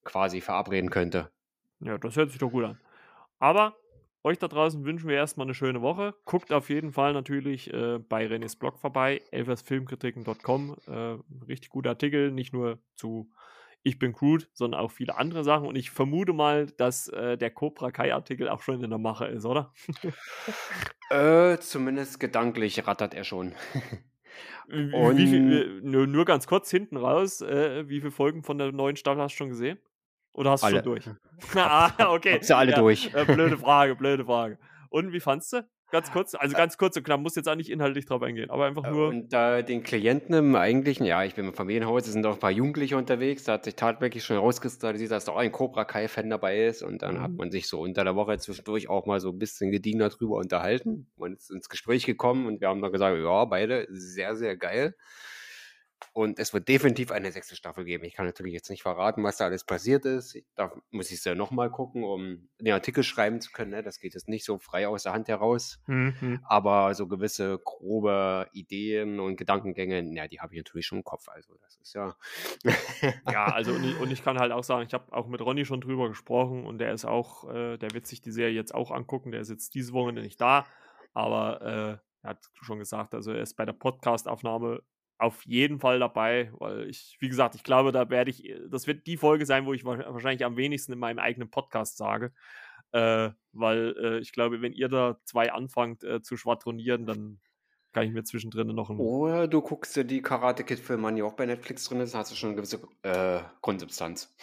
[0.03, 1.31] quasi verabreden könnte.
[1.79, 2.79] Ja, das hört sich doch gut an.
[3.39, 3.75] Aber
[4.23, 6.15] euch da draußen wünschen wir erstmal eine schöne Woche.
[6.23, 10.77] Guckt auf jeden Fall natürlich äh, bei Renés Blog vorbei, elversfilmkritiken.com.
[10.87, 13.29] Äh, richtig guter Artikel, nicht nur zu
[13.83, 15.67] Ich bin Crude, sondern auch viele andere Sachen.
[15.67, 19.45] Und ich vermute mal, dass äh, der Cobra Kai-Artikel auch schon in der Mache ist,
[19.45, 19.73] oder?
[21.09, 23.53] Äh, zumindest gedanklich rattert er schon.
[24.67, 28.95] Wie viel, nur, nur, ganz kurz hinten raus, äh, wie viele Folgen von der neuen
[28.95, 29.77] Staffel hast du schon gesehen?
[30.33, 31.07] Oder hast du schon durch?
[31.55, 32.39] ah, okay.
[32.39, 33.13] Hast du alle ja, durch?
[33.13, 34.57] Äh, blöde Frage, blöde Frage.
[34.89, 35.67] Und wie fandst du?
[35.93, 38.65] Ganz kurz, also ganz kurz und knapp, muss jetzt auch nicht inhaltlich drauf eingehen, aber
[38.65, 39.09] einfach nur.
[39.09, 42.33] Und da äh, den Klienten im eigentlichen, ja, ich bin im Familienhaus, es sind auch
[42.33, 45.85] ein paar Jugendliche unterwegs, da hat sich tatsächlich schon rauskristallisiert, dass da auch ein Cobra
[45.85, 47.21] Kai-Fan dabei ist und dann mhm.
[47.21, 50.37] hat man sich so unter der Woche zwischendurch auch mal so ein bisschen gediener drüber
[50.37, 51.05] unterhalten.
[51.15, 54.95] Man ist ins Gespräch gekommen und wir haben dann gesagt, ja, beide sehr, sehr geil.
[56.11, 58.03] Und es wird definitiv eine sechste Staffel geben.
[58.03, 60.37] Ich kann natürlich jetzt nicht verraten, was da alles passiert ist.
[60.55, 63.71] Da muss ich es ja nochmal gucken, um den Artikel schreiben zu können.
[63.71, 63.83] Ne?
[63.83, 65.79] Das geht jetzt nicht so frei aus der Hand heraus.
[65.87, 66.39] Mhm.
[66.43, 71.27] Aber so gewisse grobe Ideen und Gedankengänge, ja, die habe ich natürlich schon im Kopf.
[71.29, 72.15] Also das ist ja.
[73.31, 75.65] ja, also und ich, und ich, kann halt auch sagen, ich habe auch mit Ronny
[75.65, 78.91] schon drüber gesprochen und der ist auch, äh, der wird sich die Serie jetzt auch
[78.91, 79.31] angucken.
[79.31, 80.65] Der ist jetzt diese Woche nicht da,
[81.13, 84.81] aber äh, er hat schon gesagt, also er ist bei der Podcast-Aufnahme
[85.17, 88.87] auf jeden Fall dabei, weil ich, wie gesagt, ich glaube, da werde ich, äh, das
[88.87, 92.33] wird die Folge sein, wo ich wahrscheinlich am wenigsten in meinem eigenen Podcast sage.
[92.91, 97.39] Äh, weil äh, ich glaube, wenn ihr da zwei anfangt äh, zu schwadronieren, dann
[97.91, 98.99] kann ich mir zwischendrin noch ein.
[98.99, 102.31] Oder du guckst dir die Karate Kid-Filme an, die auch bei Netflix drin ist, hast
[102.31, 104.35] du schon eine gewisse äh, Grundsubstanz.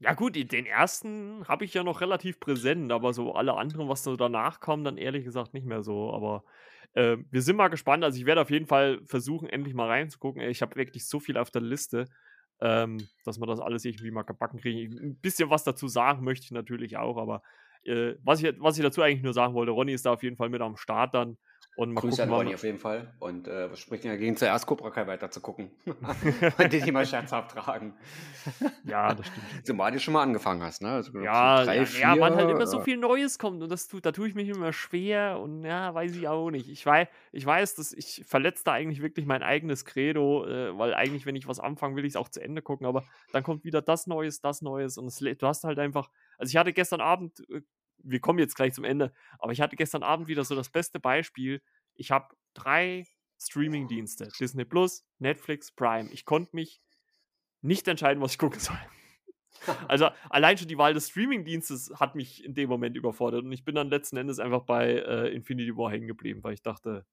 [0.00, 4.04] Ja, gut, den ersten habe ich ja noch relativ präsent, aber so alle anderen, was
[4.04, 6.12] so danach kam, dann ehrlich gesagt nicht mehr so.
[6.12, 6.44] Aber
[6.94, 8.04] äh, wir sind mal gespannt.
[8.04, 10.42] Also ich werde auf jeden Fall versuchen, endlich mal reinzugucken.
[10.42, 12.06] Ich habe wirklich so viel auf der Liste,
[12.60, 14.98] ähm, dass wir das alles irgendwie mal gebacken kriegen.
[14.98, 17.42] Ein bisschen was dazu sagen möchte ich natürlich auch, aber
[17.84, 20.36] äh, was, ich, was ich dazu eigentlich nur sagen wollte, Ronny ist da auf jeden
[20.36, 21.38] Fall mit am Start dann.
[21.78, 23.14] Und mal Grüße gucken, an Ronny auf jeden Fall.
[23.20, 25.70] Und äh, was spricht denn dagegen, zuerst Cobra Kai weiter zu gucken?
[25.86, 27.94] und den immer scherzhaft tragen.
[28.82, 29.64] ja, das stimmt.
[29.64, 30.88] Zumal du schon mal angefangen hast, ne?
[30.88, 33.86] Also, ja, drei, ja, vier, ja, weil halt immer so viel Neues kommt und das
[33.86, 36.68] tut, da tue ich mich immer schwer und ja, weiß ich auch nicht.
[36.68, 40.94] Ich weiß, ich weiß, dass ich verletze da eigentlich wirklich mein eigenes Credo, äh, weil
[40.94, 43.62] eigentlich, wenn ich was anfange, will ich es auch zu Ende gucken, aber dann kommt
[43.62, 47.00] wieder das Neues, das Neues und es, du hast halt einfach, also ich hatte gestern
[47.00, 47.60] Abend äh,
[48.02, 51.00] wir kommen jetzt gleich zum Ende, aber ich hatte gestern Abend wieder so das beste
[51.00, 51.62] Beispiel.
[51.94, 53.04] Ich habe drei
[53.40, 56.10] Streaming-Dienste: Disney Plus, Netflix, Prime.
[56.10, 56.80] Ich konnte mich
[57.60, 58.78] nicht entscheiden, was ich gucken soll.
[59.88, 63.64] Also allein schon die Wahl des Streaming-Dienstes hat mich in dem Moment überfordert und ich
[63.64, 67.04] bin dann letzten Endes einfach bei äh, Infinity War hängen geblieben, weil ich dachte,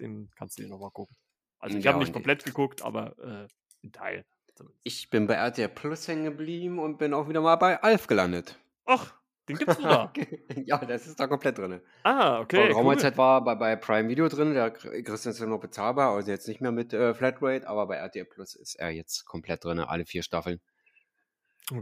[0.00, 1.16] den kannst du dir nochmal gucken.
[1.58, 4.26] Also ich ja, habe nicht komplett geguckt, aber äh, ein Teil.
[4.54, 4.80] Zumindest.
[4.84, 8.58] Ich bin bei RTL Plus hängen geblieben und bin auch wieder mal bei Alf gelandet.
[8.84, 9.14] Ach,
[9.48, 10.12] den gibt's sogar.
[10.64, 11.80] ja, das ist da komplett drin.
[12.02, 12.72] Ah, okay.
[12.74, 12.98] Cool.
[12.98, 16.48] Zeit war bei, bei Prime Video drin, der Christian ist ja noch bezahlbar, also jetzt
[16.48, 20.06] nicht mehr mit äh, Flatrate, aber bei RTL Plus ist er jetzt komplett drin, alle
[20.06, 20.60] vier Staffeln.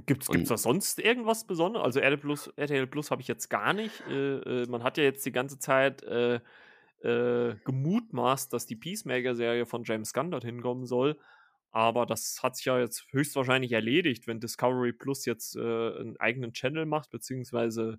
[0.06, 1.84] Gibt es da sonst irgendwas Besonderes?
[1.84, 4.00] Also RTL Plus, RTL Plus habe ich jetzt gar nicht.
[4.08, 6.40] Äh, äh, man hat ja jetzt die ganze Zeit äh,
[7.02, 11.18] äh gemutmaßt, dass die Peacemaker-Serie von James Gunn dorthin kommen soll.
[11.72, 16.52] Aber das hat sich ja jetzt höchstwahrscheinlich erledigt, wenn Discovery Plus jetzt äh, einen eigenen
[16.52, 17.98] Channel macht, beziehungsweise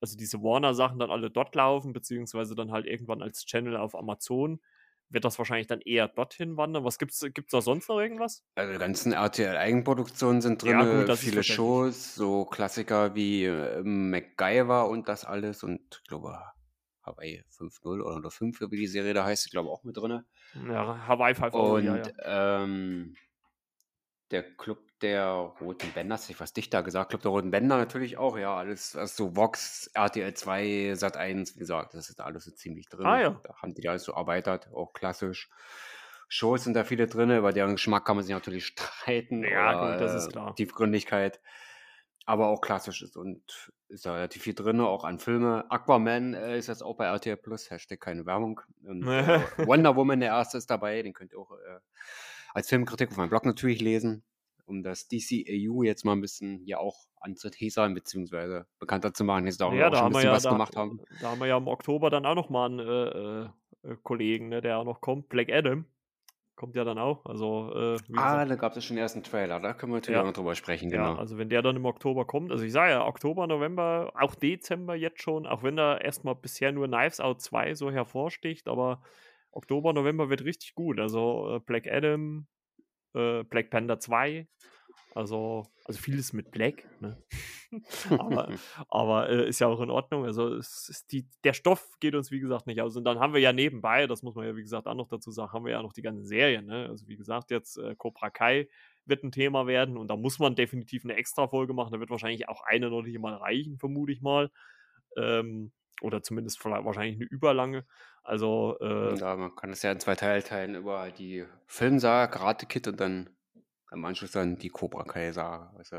[0.00, 4.60] also diese Warner-Sachen dann alle dort laufen, beziehungsweise dann halt irgendwann als Channel auf Amazon.
[5.08, 6.84] wird das wahrscheinlich dann eher dorthin wandern.
[6.84, 8.44] Was gibt's, gibt's da sonst noch irgendwas?
[8.54, 14.88] Also die ganzen RTL-Eigenproduktionen sind drin, ja, gut, viele Shows, so Klassiker wie äh, MacGyver
[14.88, 16.38] und das alles und ich glaube
[17.02, 20.22] Hawaii 5.0 oder 5, wie die Serie da heißt, ich glaube auch mit drin.
[20.66, 22.62] Ja, Hawaii 5 Und ja, ja.
[22.62, 23.14] Ähm,
[24.30, 27.10] der Club der Roten Bänder, hast du was dichter gesagt?
[27.10, 28.56] Club der Roten Bänder natürlich auch, ja.
[28.56, 32.50] Alles, was so Vox, RTL 2, Sat 1, wie gesagt, das ist da alles so
[32.50, 33.06] ziemlich drin.
[33.06, 33.40] Ah, ja.
[33.44, 35.48] Da haben die alles so erweitert, auch klassisch.
[36.28, 39.44] Shows sind da viele drin, über deren Geschmack kann man sich natürlich streiten.
[39.44, 40.54] Ja, gut, das ist klar.
[40.54, 41.40] Tiefgründigkeit.
[42.28, 45.64] Aber auch klassisch ist und ist da relativ viel drin, auch an Filme.
[45.70, 48.60] Aquaman äh, ist jetzt auch bei RTL Plus, Hashtag keine Werbung.
[48.84, 51.78] Und, äh, Wonder Woman, der erste, ist dabei, den könnt ihr auch äh,
[52.52, 54.24] als Filmkritik auf meinem Blog natürlich lesen
[54.68, 59.62] um das DCAU jetzt mal ein bisschen hier auch anzuteasern, beziehungsweise bekannter zu machen, jetzt
[59.62, 61.00] auch, ja, auch da schon ein bisschen ja, was da, gemacht haben.
[61.20, 64.78] Da haben wir ja im Oktober dann auch nochmal einen äh, äh, Kollegen, ne, der
[64.78, 65.86] auch noch kommt, Black Adam.
[66.58, 67.24] Kommt ja dann auch.
[67.24, 70.22] Also, äh, ah, da gab es schon den ersten Trailer, da können wir natürlich ja.
[70.22, 71.14] auch noch drüber sprechen, genau.
[71.14, 74.34] Ja, also wenn der dann im Oktober kommt, also ich sage ja, Oktober, November, auch
[74.34, 79.00] Dezember jetzt schon, auch wenn da erstmal bisher nur Knives Out 2 so hervorsticht, aber
[79.52, 80.98] Oktober, November wird richtig gut.
[80.98, 82.48] Also äh, Black Adam,
[83.14, 84.48] äh, Black Panther 2.
[85.14, 87.22] Also, also vieles mit Black, ne?
[88.10, 88.48] aber,
[88.88, 90.24] aber äh, ist ja auch in Ordnung.
[90.24, 90.60] Also
[91.10, 92.96] die, der Stoff geht uns, wie gesagt, nicht aus.
[92.96, 95.30] Und dann haben wir ja nebenbei, das muss man ja, wie gesagt, auch noch dazu
[95.30, 96.66] sagen, haben wir ja noch die ganzen Serien.
[96.66, 96.88] Ne?
[96.88, 98.68] Also wie gesagt, jetzt äh, Cobra Kai
[99.04, 101.92] wird ein Thema werden und da muss man definitiv eine extra Folge machen.
[101.92, 104.50] Da wird wahrscheinlich auch eine noch nicht mal reichen, vermute ich mal.
[105.16, 107.84] Ähm, oder zumindest wahrscheinlich eine überlange.
[108.22, 108.76] Also.
[108.80, 112.86] Äh, ja, man kann es ja in zwei Teile teilen über die Filmsaga, Karate Kid
[112.88, 113.30] und dann
[113.90, 115.74] im Anschluss dann die Cobra Kai Saga.
[115.76, 115.96] Also,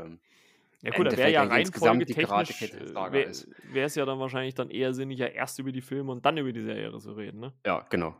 [0.82, 4.94] ja gut, da wäre ja rein technisch äh, wäre es ja dann wahrscheinlich dann eher
[4.94, 7.52] sinniger, erst über die Filme und dann über die Serie zu reden, ne?
[7.66, 8.16] Ja, genau.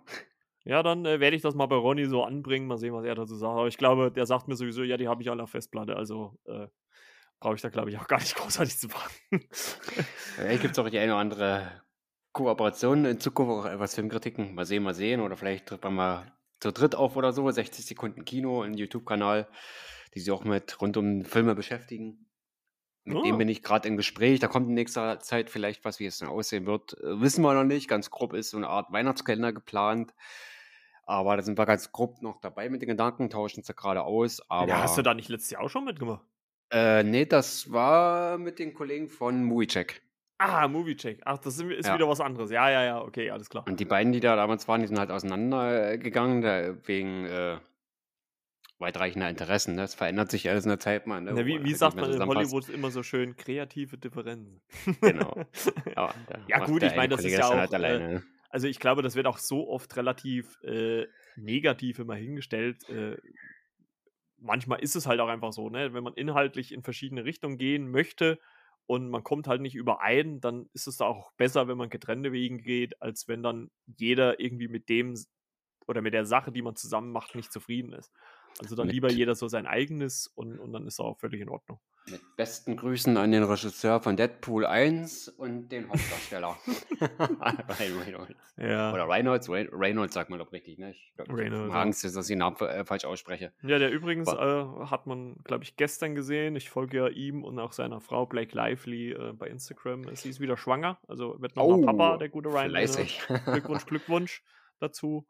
[0.65, 3.15] Ja, dann äh, werde ich das mal bei Ronny so anbringen, mal sehen, was er
[3.15, 3.57] dazu sagt.
[3.57, 6.39] Aber ich glaube, der sagt mir sowieso, ja, die habe ich alle auf Festplatte, also
[6.45, 6.67] äh,
[7.41, 9.49] brauche ich da, glaube ich, auch gar nicht großartig zu warten.
[10.37, 11.83] Vielleicht gibt es auch die eine oder andere
[12.33, 14.55] Kooperation in Zukunft, auch etwas Filmkritiken.
[14.55, 15.21] Mal sehen, mal sehen.
[15.21, 19.49] Oder vielleicht tritt man mal zu dritt auf oder so, 60 Sekunden Kino, ein YouTube-Kanal,
[20.15, 22.30] die sich auch mit rund um Filme beschäftigen.
[23.05, 23.23] Mit oh.
[23.23, 24.41] dem bin ich gerade im Gespräch.
[24.41, 26.99] Da kommt in nächster Zeit vielleicht was, wie es dann aussehen wird.
[27.01, 27.89] Äh, wissen wir noch nicht.
[27.89, 30.15] Ganz grob ist so eine Art Weihnachtskalender geplant.
[31.05, 34.41] Aber da sind wir ganz grob noch dabei mit den Gedanken, tauschen sie gerade aus.
[34.49, 36.25] Aber ja, hast du da nicht letztes Jahr auch schon mitgemacht?
[36.71, 40.03] Äh, nee, das war mit den Kollegen von Moviecheck.
[40.39, 41.21] Ah, Moviecheck.
[41.25, 41.95] Ach, das ist ja.
[41.95, 42.51] wieder was anderes.
[42.51, 43.65] Ja, ja, ja, okay, alles klar.
[43.67, 46.43] Und die beiden, die da damals waren, die sind halt auseinandergegangen,
[46.87, 47.59] wegen äh,
[48.81, 49.75] weitreichender Interessen.
[49.75, 49.83] Ne?
[49.83, 51.21] Das verändert sich alles in der Zeit mal.
[51.21, 51.33] Ne?
[51.35, 54.61] Na, wie, wie sagt man in Hollywood immer so schön, kreative Differenzen.
[55.01, 55.45] Genau.
[55.97, 56.15] ja,
[56.49, 57.55] ja gut, ich meine, das ist ja auch.
[57.55, 58.23] Halt alleine, äh, ne?
[58.49, 62.89] also ich glaube, das wird auch so oft relativ äh, negativ immer hingestellt.
[62.89, 63.17] Äh,
[64.39, 65.93] manchmal ist es halt auch einfach so, ne?
[65.93, 68.39] Wenn man inhaltlich in verschiedene Richtungen gehen möchte
[68.87, 72.59] und man kommt halt nicht überein, dann ist es auch besser, wenn man getrennte Wege
[72.59, 75.15] geht, als wenn dann jeder irgendwie mit dem
[75.87, 78.13] oder mit der Sache, die man zusammen macht, nicht zufrieden ist.
[78.59, 81.41] Also dann mit lieber jeder so sein eigenes und, und dann ist es auch völlig
[81.41, 81.81] in Ordnung.
[82.11, 86.57] Mit besten Grüßen an den Regisseur von Deadpool 1 und den Hauptdarsteller.
[86.99, 88.35] Ryan Reynolds.
[88.61, 88.93] Ja.
[88.93, 90.91] Oder Reynolds, Reynolds sagt man doch richtig, ne?
[90.91, 91.75] Ich glaube, Reynolds.
[91.75, 93.55] Angst ist, dass ich den Namen äh, falsch ausspreche.
[93.63, 96.57] Ja, der übrigens äh, hat man, glaube ich, gestern gesehen.
[96.57, 100.15] Ich folge ja ihm und auch seiner Frau Blake Lively äh, bei Instagram.
[100.15, 102.69] Sie ist wieder schwanger, also wird nochmal oh, Papa, der gute Ryan.
[102.69, 103.23] Fleißig.
[103.47, 104.43] Glückwunsch, Glückwunsch
[104.79, 105.27] dazu.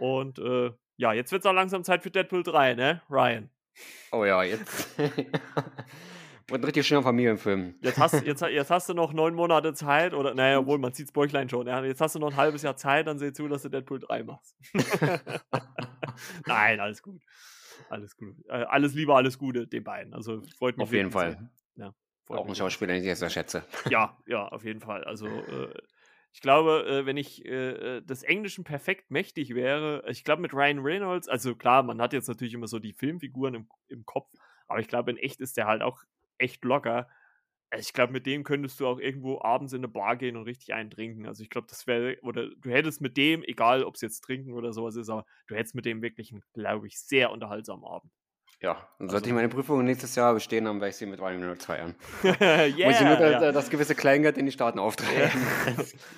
[0.00, 3.50] Und äh, ja, jetzt wird es auch langsam Zeit für Deadpool 3, ne, Ryan?
[4.12, 4.98] Oh ja, jetzt.
[6.46, 7.74] Wird ein richtig schöner Familienfilm.
[7.80, 11.10] Jetzt hast, jetzt, jetzt hast du noch neun Monate Zeit, oder, naja, obwohl man sieht
[11.14, 11.66] Bäuchlein schon.
[11.66, 13.98] Ja, jetzt hast du noch ein halbes Jahr Zeit, dann seh zu, dass du Deadpool
[13.98, 14.54] 3 machst.
[16.46, 17.22] Nein, alles gut.
[17.88, 18.36] Alles gut.
[18.48, 20.12] Äh, alles Liebe, alles Gute, den beiden.
[20.12, 20.84] Also freut mich.
[20.84, 21.50] Auf jeden Fall.
[21.76, 21.94] Ja,
[22.28, 23.64] Auch ein Schauspieler, den ich sehr schätze.
[23.88, 25.02] Ja, ja, auf jeden Fall.
[25.04, 25.74] Also äh,
[26.34, 30.52] ich glaube, äh, wenn ich äh, äh, des Englischen perfekt mächtig wäre, ich glaube mit
[30.52, 34.32] Ryan Reynolds, also klar, man hat jetzt natürlich immer so die Filmfiguren im, im Kopf,
[34.66, 36.02] aber ich glaube, in echt ist der halt auch
[36.38, 37.08] echt locker.
[37.78, 40.74] Ich glaube, mit dem könntest du auch irgendwo abends in eine Bar gehen und richtig
[40.74, 41.26] einen trinken.
[41.26, 44.54] Also ich glaube, das wäre, oder du hättest mit dem, egal ob es jetzt trinken
[44.54, 48.12] oder sowas ist, aber du hättest mit dem wirklich einen, glaube ich, sehr unterhaltsamen Abend.
[48.64, 51.20] Ja, und sollte also, ich meine Prüfung nächstes Jahr bestehen, dann werde ich sie mit
[51.20, 51.94] Ryan Reynolds feiern.
[52.24, 53.38] yeah, Muss ich nur ja.
[53.38, 55.30] das, das, gewisse Kleingeld in die Staaten auftreiben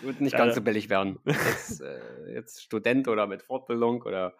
[0.05, 1.19] und nicht ganz so billig werden.
[1.27, 1.99] Jetzt, äh,
[2.35, 4.35] jetzt, Student oder mit Fortbildung oder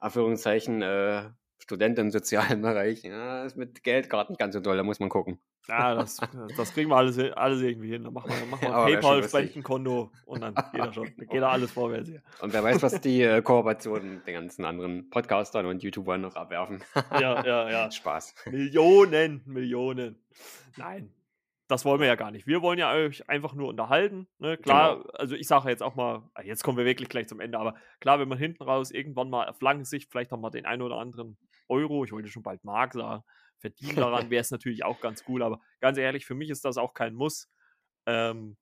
[0.00, 4.76] Anführungszeichen äh, Student im sozialen Bereich, ja, ist mit Geld gerade nicht ganz so toll,
[4.76, 5.38] da muss man gucken.
[5.66, 6.20] Ja, das,
[6.58, 8.04] das kriegen wir alles, alles irgendwie hin.
[8.04, 11.48] Dann machen wir, machen wir ja, PayPal, Spendenkonto und dann geht da schon, geht da
[11.48, 12.22] alles vorwärts hier.
[12.40, 16.82] Und wer weiß, was die äh, Kooperationen den ganzen anderen Podcastern und YouTubern noch abwerfen.
[17.12, 17.90] ja, ja, ja.
[17.90, 18.34] Spaß.
[18.50, 20.18] Millionen, Millionen.
[20.76, 21.10] Nein,
[21.66, 22.46] das wollen wir ja gar nicht.
[22.46, 24.28] Wir wollen ja euch einfach nur unterhalten.
[24.38, 24.58] Ne?
[24.58, 25.10] Klar, genau.
[25.14, 27.74] also ich sage jetzt auch mal, ah, jetzt kommen wir wirklich gleich zum Ende, aber
[28.00, 30.82] klar, wenn man hinten raus irgendwann mal auf lange Sicht vielleicht noch mal den einen
[30.82, 31.38] oder anderen
[31.68, 33.22] Euro, ich wollte schon bald Mark sagen,
[33.58, 35.42] verdienen daran, wäre es natürlich auch ganz cool.
[35.42, 37.48] Aber ganz ehrlich, für mich ist das auch kein Muss.
[38.06, 38.56] Ähm,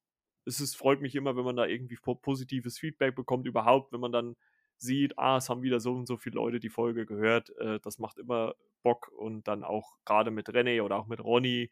[0.45, 4.12] es ist, freut mich immer, wenn man da irgendwie positives Feedback bekommt, überhaupt, wenn man
[4.12, 4.37] dann
[4.77, 7.51] sieht, ah, es haben wieder so und so viele Leute die Folge gehört.
[7.59, 11.70] Äh, das macht immer Bock und dann auch gerade mit René oder auch mit Ronny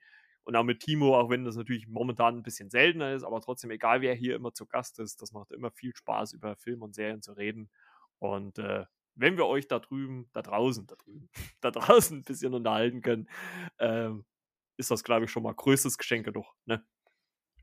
[0.50, 3.70] und auch mit Timo, auch wenn das natürlich momentan ein bisschen seltener ist, aber trotzdem,
[3.70, 6.92] egal wer hier immer zu Gast ist, das macht immer viel Spaß, über Film und
[6.92, 7.70] Serien zu reden.
[8.18, 12.52] Und äh, wenn wir euch da drüben, da draußen, da drüben, da draußen ein bisschen
[12.52, 13.28] unterhalten können,
[13.78, 14.24] ähm,
[14.76, 16.46] ist das, glaube ich, schon mal größtes Geschenk genug.
[16.64, 16.84] Ne?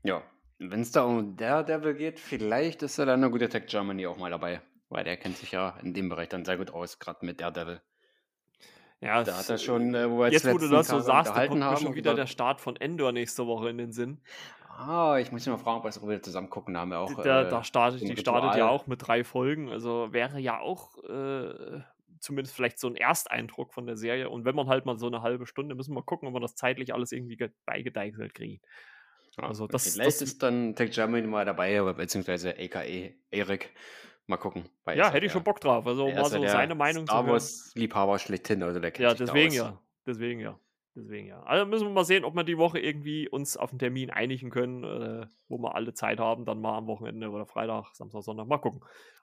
[0.02, 0.22] Ja,
[0.56, 4.16] wenn es da um Daredevil geht, vielleicht ist ja dann eine gute Tech Germany auch
[4.16, 7.26] mal dabei, weil der kennt sich ja in dem Bereich dann sehr gut aus, gerade
[7.26, 7.82] mit Daredevil.
[9.00, 11.46] Ja, da hat er schon, äh, wo wir jetzt, wo du das so sagst, da
[11.46, 14.20] kommt mir schon wieder der Start von Endor nächste Woche in den Sinn.
[14.78, 16.74] Ah, ich muss mal fragen, ob wir es wieder zusammen gucken.
[16.74, 17.22] Da haben wir auch.
[17.22, 19.70] Da, äh, da startet, die startet ja auch mit drei Folgen.
[19.70, 21.80] Also wäre ja auch äh,
[22.20, 24.30] zumindest vielleicht so ein Ersteindruck von der Serie.
[24.30, 26.54] Und wenn man halt mal so eine halbe Stunde, müssen wir gucken, ob wir das
[26.54, 28.60] zeitlich alles irgendwie beigedeichselt kriegen.
[29.36, 33.72] Also das, vielleicht das, ist dann Tech Germany mal dabei, beziehungsweise AKE Erik.
[34.28, 34.68] Mal gucken.
[34.94, 35.86] Ja, hätte ich schon Bock drauf.
[35.86, 39.54] Also mal so seine Meinung Star zu Wars Liebhaber schlechthin, also der kennt Ja, deswegen
[39.54, 39.80] ja.
[40.06, 40.60] Deswegen ja.
[40.94, 41.42] Deswegen ja.
[41.44, 44.50] Also müssen wir mal sehen, ob wir die Woche irgendwie uns auf einen Termin einigen
[44.50, 48.46] können, äh, wo wir alle Zeit haben, dann mal am Wochenende oder Freitag, Samstag, Sonntag.
[48.48, 48.80] Mal gucken.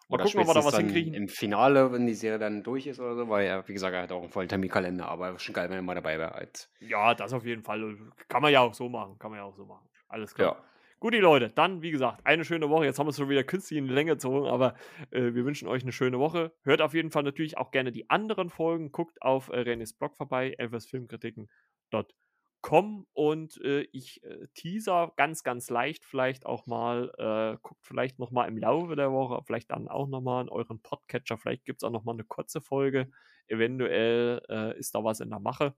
[0.08, 1.14] Mal oder gucken, ob wir da was hinkriegen.
[1.14, 4.04] Im Finale, wenn die Serie dann durch ist oder so, weil er, wie gesagt, er
[4.04, 6.48] hat auch einen vollen Terminkalender, aber schon geil, wenn er mal dabei wäre.
[6.80, 7.96] Ja, das auf jeden Fall.
[8.28, 9.20] Kann man ja auch so machen.
[9.20, 9.88] Kann man ja auch so machen.
[10.08, 10.56] Alles klar.
[10.56, 10.64] Ja.
[11.06, 12.86] Gut, die Leute, dann, wie gesagt, eine schöne Woche.
[12.86, 14.74] Jetzt haben wir es schon wieder künstlich in die Länge gezogen, aber
[15.12, 16.52] äh, wir wünschen euch eine schöne Woche.
[16.64, 18.92] Hört auf jeden Fall natürlich auch gerne die anderen Folgen.
[18.92, 26.06] Guckt auf äh, Renés Blog vorbei, elversfilmkritiken.com und äh, ich äh, teaser ganz, ganz leicht
[26.06, 30.42] vielleicht auch mal, äh, guckt vielleicht nochmal im Laufe der Woche, vielleicht dann auch nochmal
[30.42, 31.38] in euren Podcatcher.
[31.38, 33.12] Vielleicht gibt es auch nochmal eine kurze Folge.
[33.46, 35.76] Eventuell äh, ist da was in der Mache,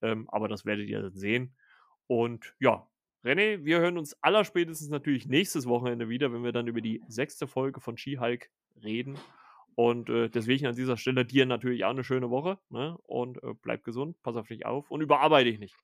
[0.00, 1.56] ähm, aber das werdet ihr dann sehen.
[2.06, 2.88] Und ja,
[3.24, 7.46] René, wir hören uns allerspätestens natürlich nächstes Wochenende wieder, wenn wir dann über die sechste
[7.46, 8.50] Folge von She-Hulk
[8.82, 9.18] reden.
[9.74, 12.58] Und äh, deswegen an dieser Stelle dir natürlich auch eine schöne Woche.
[12.70, 12.96] Ne?
[13.06, 15.76] Und äh, bleib gesund, pass auf dich auf und überarbeite dich nicht.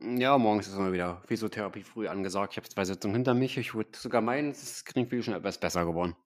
[0.00, 2.52] Ja, morgens ist immer wieder Physiotherapie früh angesagt.
[2.52, 3.56] Ich habe zwei Sitzungen hinter mich.
[3.56, 6.16] Ich würde sogar meinen, es ist Kniegefühl schon etwas besser geworden.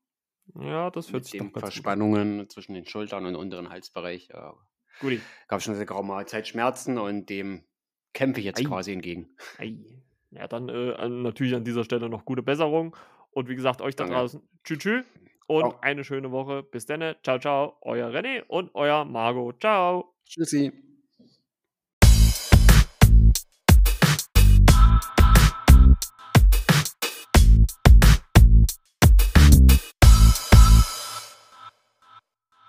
[0.54, 4.28] Ja, das wird sich doch Verspannungen zwischen den Schultern und unteren Halsbereich.
[4.32, 4.54] Ja.
[5.00, 5.20] Guti.
[5.46, 7.64] Gab schon eine graue Zeit Schmerzen und dem
[8.14, 8.64] kämpfe ich jetzt Ei.
[8.64, 9.36] quasi entgegen.
[9.58, 9.76] Ei.
[10.30, 12.96] Ja, dann äh, natürlich an dieser Stelle noch gute Besserung.
[13.30, 14.18] Und wie gesagt, euch da Danke.
[14.18, 15.04] draußen, tschüss, tschüss.
[15.46, 15.78] Und ciao.
[15.80, 16.62] eine schöne Woche.
[16.62, 17.14] Bis dann.
[17.22, 17.76] Ciao, ciao.
[17.80, 19.60] Euer René und euer Margot.
[19.60, 20.14] Ciao.
[20.26, 20.87] Tschüssi.